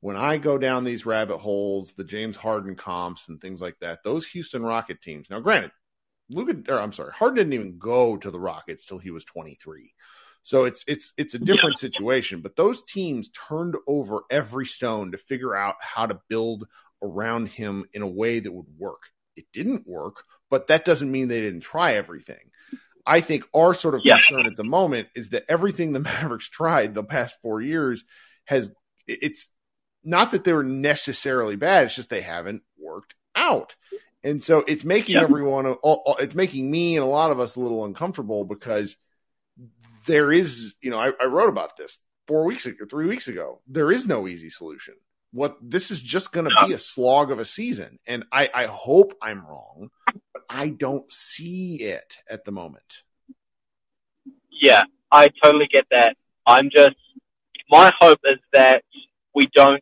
when 0.00 0.16
I 0.16 0.38
go 0.38 0.56
down 0.58 0.84
these 0.84 1.04
rabbit 1.06 1.38
holes, 1.38 1.92
the 1.92 2.04
James 2.04 2.36
Harden 2.36 2.74
comps 2.74 3.28
and 3.28 3.40
things 3.40 3.60
like 3.60 3.78
that, 3.80 4.02
those 4.02 4.26
Houston 4.28 4.62
Rocket 4.62 5.02
teams. 5.02 5.28
Now, 5.28 5.40
granted, 5.40 5.72
Luka, 6.30 6.72
or 6.72 6.80
I'm 6.80 6.92
sorry, 6.92 7.12
Harden 7.12 7.36
didn't 7.36 7.52
even 7.52 7.78
go 7.78 8.16
to 8.16 8.30
the 8.30 8.40
Rockets 8.40 8.86
till 8.86 8.98
he 8.98 9.10
was 9.10 9.24
23. 9.24 9.92
So 10.42 10.64
it's 10.64 10.84
it's 10.88 11.12
it's 11.18 11.34
a 11.34 11.38
different 11.38 11.78
situation. 11.78 12.40
But 12.40 12.56
those 12.56 12.82
teams 12.84 13.30
turned 13.30 13.76
over 13.86 14.22
every 14.30 14.64
stone 14.64 15.12
to 15.12 15.18
figure 15.18 15.54
out 15.54 15.74
how 15.80 16.06
to 16.06 16.20
build 16.28 16.66
around 17.02 17.48
him 17.48 17.84
in 17.92 18.00
a 18.00 18.08
way 18.08 18.40
that 18.40 18.52
would 18.52 18.78
work. 18.78 19.02
It 19.36 19.46
didn't 19.52 19.86
work, 19.86 20.24
but 20.48 20.68
that 20.68 20.86
doesn't 20.86 21.10
mean 21.10 21.28
they 21.28 21.42
didn't 21.42 21.60
try 21.60 21.94
everything. 21.94 22.49
I 23.10 23.20
think 23.20 23.44
our 23.52 23.74
sort 23.74 23.96
of 23.96 24.04
Yeah. 24.04 24.18
concern 24.18 24.46
at 24.46 24.54
the 24.56 24.62
moment 24.64 25.08
is 25.16 25.30
that 25.30 25.44
everything 25.48 25.92
the 25.92 26.00
Mavericks 26.10 26.48
tried 26.48 26.94
the 26.94 27.02
past 27.04 27.40
four 27.42 27.60
years 27.60 28.04
has 28.44 28.70
it's 29.08 29.50
not 30.04 30.30
that 30.30 30.44
they 30.44 30.52
were 30.52 30.62
necessarily 30.64 31.56
bad, 31.56 31.84
it's 31.84 31.96
just 31.96 32.08
they 32.08 32.20
haven't 32.20 32.62
worked 32.78 33.16
out. 33.34 33.74
And 34.22 34.42
so 34.42 34.60
it's 34.66 34.84
making 34.84 35.16
Yeah. 35.16 35.22
everyone 35.22 35.76
it's 36.20 36.34
making 36.36 36.70
me 36.70 36.96
and 36.96 37.02
a 37.04 37.08
lot 37.08 37.32
of 37.32 37.40
us 37.40 37.56
a 37.56 37.60
little 37.60 37.84
uncomfortable 37.84 38.44
because 38.44 38.96
there 40.06 40.32
is, 40.32 40.74
you 40.80 40.90
know, 40.90 40.98
I, 40.98 41.10
I 41.20 41.24
wrote 41.26 41.48
about 41.48 41.76
this 41.76 41.98
four 42.26 42.44
weeks 42.44 42.66
ago, 42.66 42.84
three 42.88 43.06
weeks 43.06 43.28
ago. 43.28 43.60
There 43.66 43.90
is 43.90 44.06
no 44.06 44.28
easy 44.28 44.50
solution. 44.50 44.94
What 45.32 45.56
this 45.62 45.90
is 45.90 46.00
just 46.02 46.32
going 46.32 46.44
to 46.44 46.50
No. 46.50 46.66
be 46.66 46.72
a 46.72 46.78
slog 46.78 47.30
of 47.30 47.38
a 47.38 47.44
season, 47.44 47.98
and 48.06 48.24
I, 48.32 48.50
I 48.52 48.66
hope 48.66 49.14
I'm 49.22 49.44
wrong, 49.46 49.90
I 50.52 50.70
don't 50.70 51.10
see 51.12 51.76
it 51.76 52.18
at 52.28 52.44
the 52.44 52.50
moment. 52.50 53.04
Yeah, 54.50 54.82
I 55.12 55.30
totally 55.42 55.68
get 55.68 55.86
that. 55.92 56.16
I'm 56.44 56.70
just, 56.70 56.96
my 57.70 57.92
hope 58.00 58.18
is 58.24 58.38
that 58.52 58.82
we 59.32 59.46
don't, 59.54 59.80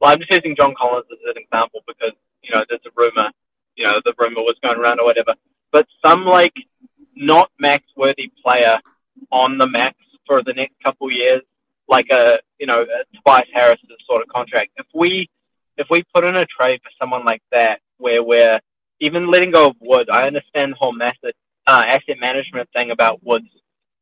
well, 0.00 0.12
I'm 0.12 0.18
just 0.18 0.32
using 0.32 0.56
John 0.56 0.74
Collins 0.80 1.04
as 1.12 1.18
an 1.26 1.34
example 1.36 1.82
because, 1.86 2.12
you 2.42 2.54
know, 2.54 2.64
there's 2.70 2.80
a 2.86 2.90
rumor, 2.96 3.30
you 3.76 3.84
know, 3.84 4.00
the 4.02 4.14
rumor 4.18 4.40
was 4.40 4.56
going 4.62 4.78
around 4.78 4.98
or 4.98 5.04
whatever, 5.04 5.34
but 5.72 5.86
some 6.02 6.24
like 6.24 6.54
not 7.14 7.50
max 7.60 7.84
worthy 7.94 8.32
player 8.42 8.78
on 9.30 9.58
the 9.58 9.66
max 9.66 9.96
for 10.26 10.42
the 10.42 10.54
next 10.54 10.74
couple 10.82 11.12
years, 11.12 11.42
like 11.86 12.06
a, 12.10 12.38
you 12.58 12.66
know, 12.66 12.80
a 12.80 13.16
Tobias 13.16 13.48
Harris 13.52 13.78
sort 14.06 14.22
of 14.22 14.28
contract. 14.28 14.70
If 14.78 14.86
we, 14.94 15.28
if 15.76 15.86
we 15.90 16.02
put 16.14 16.24
in 16.24 16.34
a 16.34 16.46
trade 16.46 16.80
for 16.82 16.90
someone 16.98 17.26
like 17.26 17.42
that, 17.52 17.80
where 17.98 18.22
we're 18.22 18.60
even 19.00 19.30
letting 19.30 19.50
go 19.52 19.68
of 19.68 19.76
Wood, 19.80 20.08
I 20.10 20.26
understand 20.26 20.72
the 20.72 20.76
whole 20.76 20.92
method, 20.92 21.34
uh, 21.66 21.84
asset 21.86 22.18
management 22.20 22.68
thing 22.74 22.90
about 22.90 23.22
Woods 23.24 23.46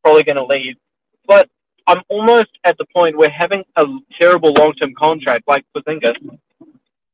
probably 0.02 0.22
going 0.22 0.36
to 0.36 0.44
leave. 0.44 0.76
But 1.26 1.48
I'm 1.86 2.02
almost 2.08 2.50
at 2.64 2.78
the 2.78 2.84
point 2.94 3.16
where 3.16 3.30
having 3.30 3.64
a 3.76 3.86
terrible 4.18 4.52
long-term 4.52 4.94
contract 4.94 5.44
like 5.48 5.64
Porzingis, 5.76 6.14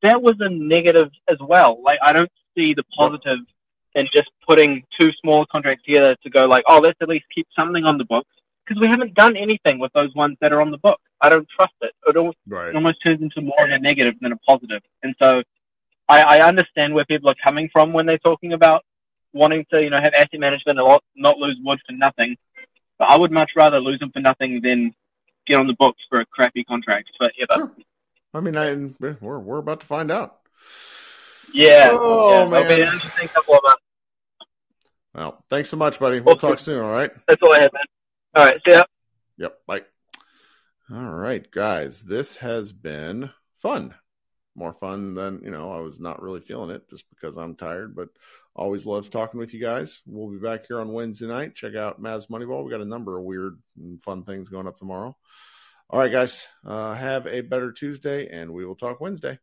that 0.03 0.21
was 0.23 0.37
a 0.41 0.49
negative 0.49 1.11
as 1.29 1.39
well. 1.41 1.81
Like 1.83 1.99
I 2.03 2.13
don't 2.13 2.31
see 2.57 2.75
the 2.75 2.85
positive 2.97 3.39
in 3.95 4.09
just 4.13 4.31
putting 4.47 4.83
two 4.99 5.11
small 5.21 5.45
contracts 5.47 5.85
together 5.85 6.17
to 6.23 6.31
go 6.31 6.47
like, 6.47 6.65
oh, 6.67 6.79
let's 6.79 6.99
at 7.01 7.09
least 7.09 7.27
keep 7.35 7.47
something 7.57 7.85
on 7.85 7.99
the 7.99 8.05
books 8.05 8.29
because 8.67 8.81
we 8.81 8.87
haven't 8.87 9.15
done 9.15 9.37
anything 9.37 9.79
with 9.79 9.93
those 9.93 10.15
ones 10.15 10.37
that 10.41 10.53
are 10.53 10.61
on 10.61 10.71
the 10.71 10.79
book. 10.79 10.99
I 11.21 11.29
don't 11.29 11.47
trust 11.55 11.75
it. 11.83 11.93
It 12.07 12.17
al- 12.17 12.35
Right. 12.47 12.71
it 12.71 12.75
almost 12.75 12.99
turns 13.05 13.21
into 13.23 13.41
more 13.43 13.65
of 13.65 13.71
a 13.71 13.79
negative 13.79 14.15
than 14.21 14.33
a 14.33 14.37
positive. 14.39 14.83
And 15.03 15.15
so 15.19 15.43
I, 16.13 16.39
I 16.39 16.49
understand 16.49 16.95
where 16.95 17.05
people 17.05 17.29
are 17.31 17.37
coming 17.43 17.69
from 17.73 17.93
when 17.93 18.07
they're 18.07 18.19
talking 18.19 18.53
about 18.53 18.85
wanting 19.33 19.65
to, 19.73 19.83
you 19.83 19.91
know, 19.91 20.01
have 20.01 20.13
asset 20.15 20.41
management 20.41 20.79
and 20.79 20.87
not- 20.89 21.05
not 21.17 21.39
lose 21.39 21.59
Wood 21.63 21.81
for 21.87 21.93
nothing. 21.93 22.37
But 22.99 23.09
I 23.09 23.17
would 23.17 23.33
much 23.33 23.53
rather 23.57 23.81
lose 23.81 23.99
them 23.99 24.13
for 24.13 24.21
nothing 24.21 24.61
than 24.63 24.95
get 25.47 25.57
on 25.59 25.67
the 25.67 25.75
books 25.75 26.01
for 26.09 26.21
a 26.21 26.27
crappy 26.27 26.65
contract 26.65 27.11
forever. 27.17 27.55
Sure. 27.55 27.73
I 28.35 28.41
mean, 28.41 28.57
I, 28.57 28.75
we're 29.01 29.39
we're 29.39 29.59
about 29.59 29.81
to 29.81 29.87
find 29.87 30.11
out. 30.11 30.39
Yeah. 31.53 31.89
Oh, 31.93 32.31
yeah. 32.31 32.59
It'll 32.59 32.63
be 32.63 32.69
man. 32.69 32.89
an 32.89 32.95
interesting 32.95 33.29
couple 33.29 33.55
of 33.57 33.61
months. 33.65 33.83
Well, 35.15 35.45
thanks 35.51 35.69
so 35.69 35.77
much, 35.77 35.99
buddy. 35.99 36.21
We'll 36.21 36.37
Awesome. 36.37 36.51
talk 36.51 36.59
soon. 36.59 36.83
All 36.83 36.93
right. 36.93 37.11
That's 37.27 37.43
all 37.43 37.53
I 37.55 37.61
have, 37.61 37.73
man. 37.73 37.85
All 38.35 38.45
right. 38.47 38.61
See 38.65 38.73
ya. 38.73 38.85
Yep. 39.39 39.59
Bye. 39.67 39.83
All 40.91 41.11
right, 41.11 41.51
guys. 41.51 42.03
This 42.03 42.37
has 42.37 42.73
been 42.73 43.31
fun. 43.59 43.95
More 44.55 44.75
fun 44.75 45.15
than, 45.15 45.41
you 45.43 45.51
know, 45.51 45.73
I 45.73 45.81
was 45.81 45.99
not 45.99 46.23
really 46.23 46.41
feeling 46.41 46.71
it 46.71 46.89
just 46.91 47.09
because 47.09 47.37
I'm 47.37 47.55
tired, 47.55 47.97
but 47.97 48.09
always 48.55 48.85
loves 48.85 49.09
talking 49.09 49.41
with 49.41 49.55
you 49.55 49.61
guys. 49.61 50.03
We'll 50.07 50.31
be 50.31 50.39
back 50.39 50.67
here 50.67 50.81
on 50.81 50.93
Wednesday 50.93 51.27
night. 51.27 51.55
Check 51.55 51.75
out 51.75 52.03
Mavs 52.03 52.29
Moneyball. 52.29 52.65
We 52.65 52.71
got 52.71 52.83
a 52.83 52.85
number 52.85 53.19
of 53.19 53.25
weird 53.25 53.59
and 53.79 54.01
fun 54.03 54.25
things 54.25 54.51
going 54.51 54.67
up 54.67 54.77
tomorrow. 54.77 55.17
All 55.89 55.99
right, 55.99 56.13
guys. 56.13 56.47
Uh, 56.65 56.95
have 56.95 57.27
a 57.27 57.41
better 57.41 57.73
Tuesday, 57.73 58.29
and 58.29 58.53
we 58.53 58.65
will 58.65 58.75
talk 58.75 59.01
Wednesday. 59.01 59.39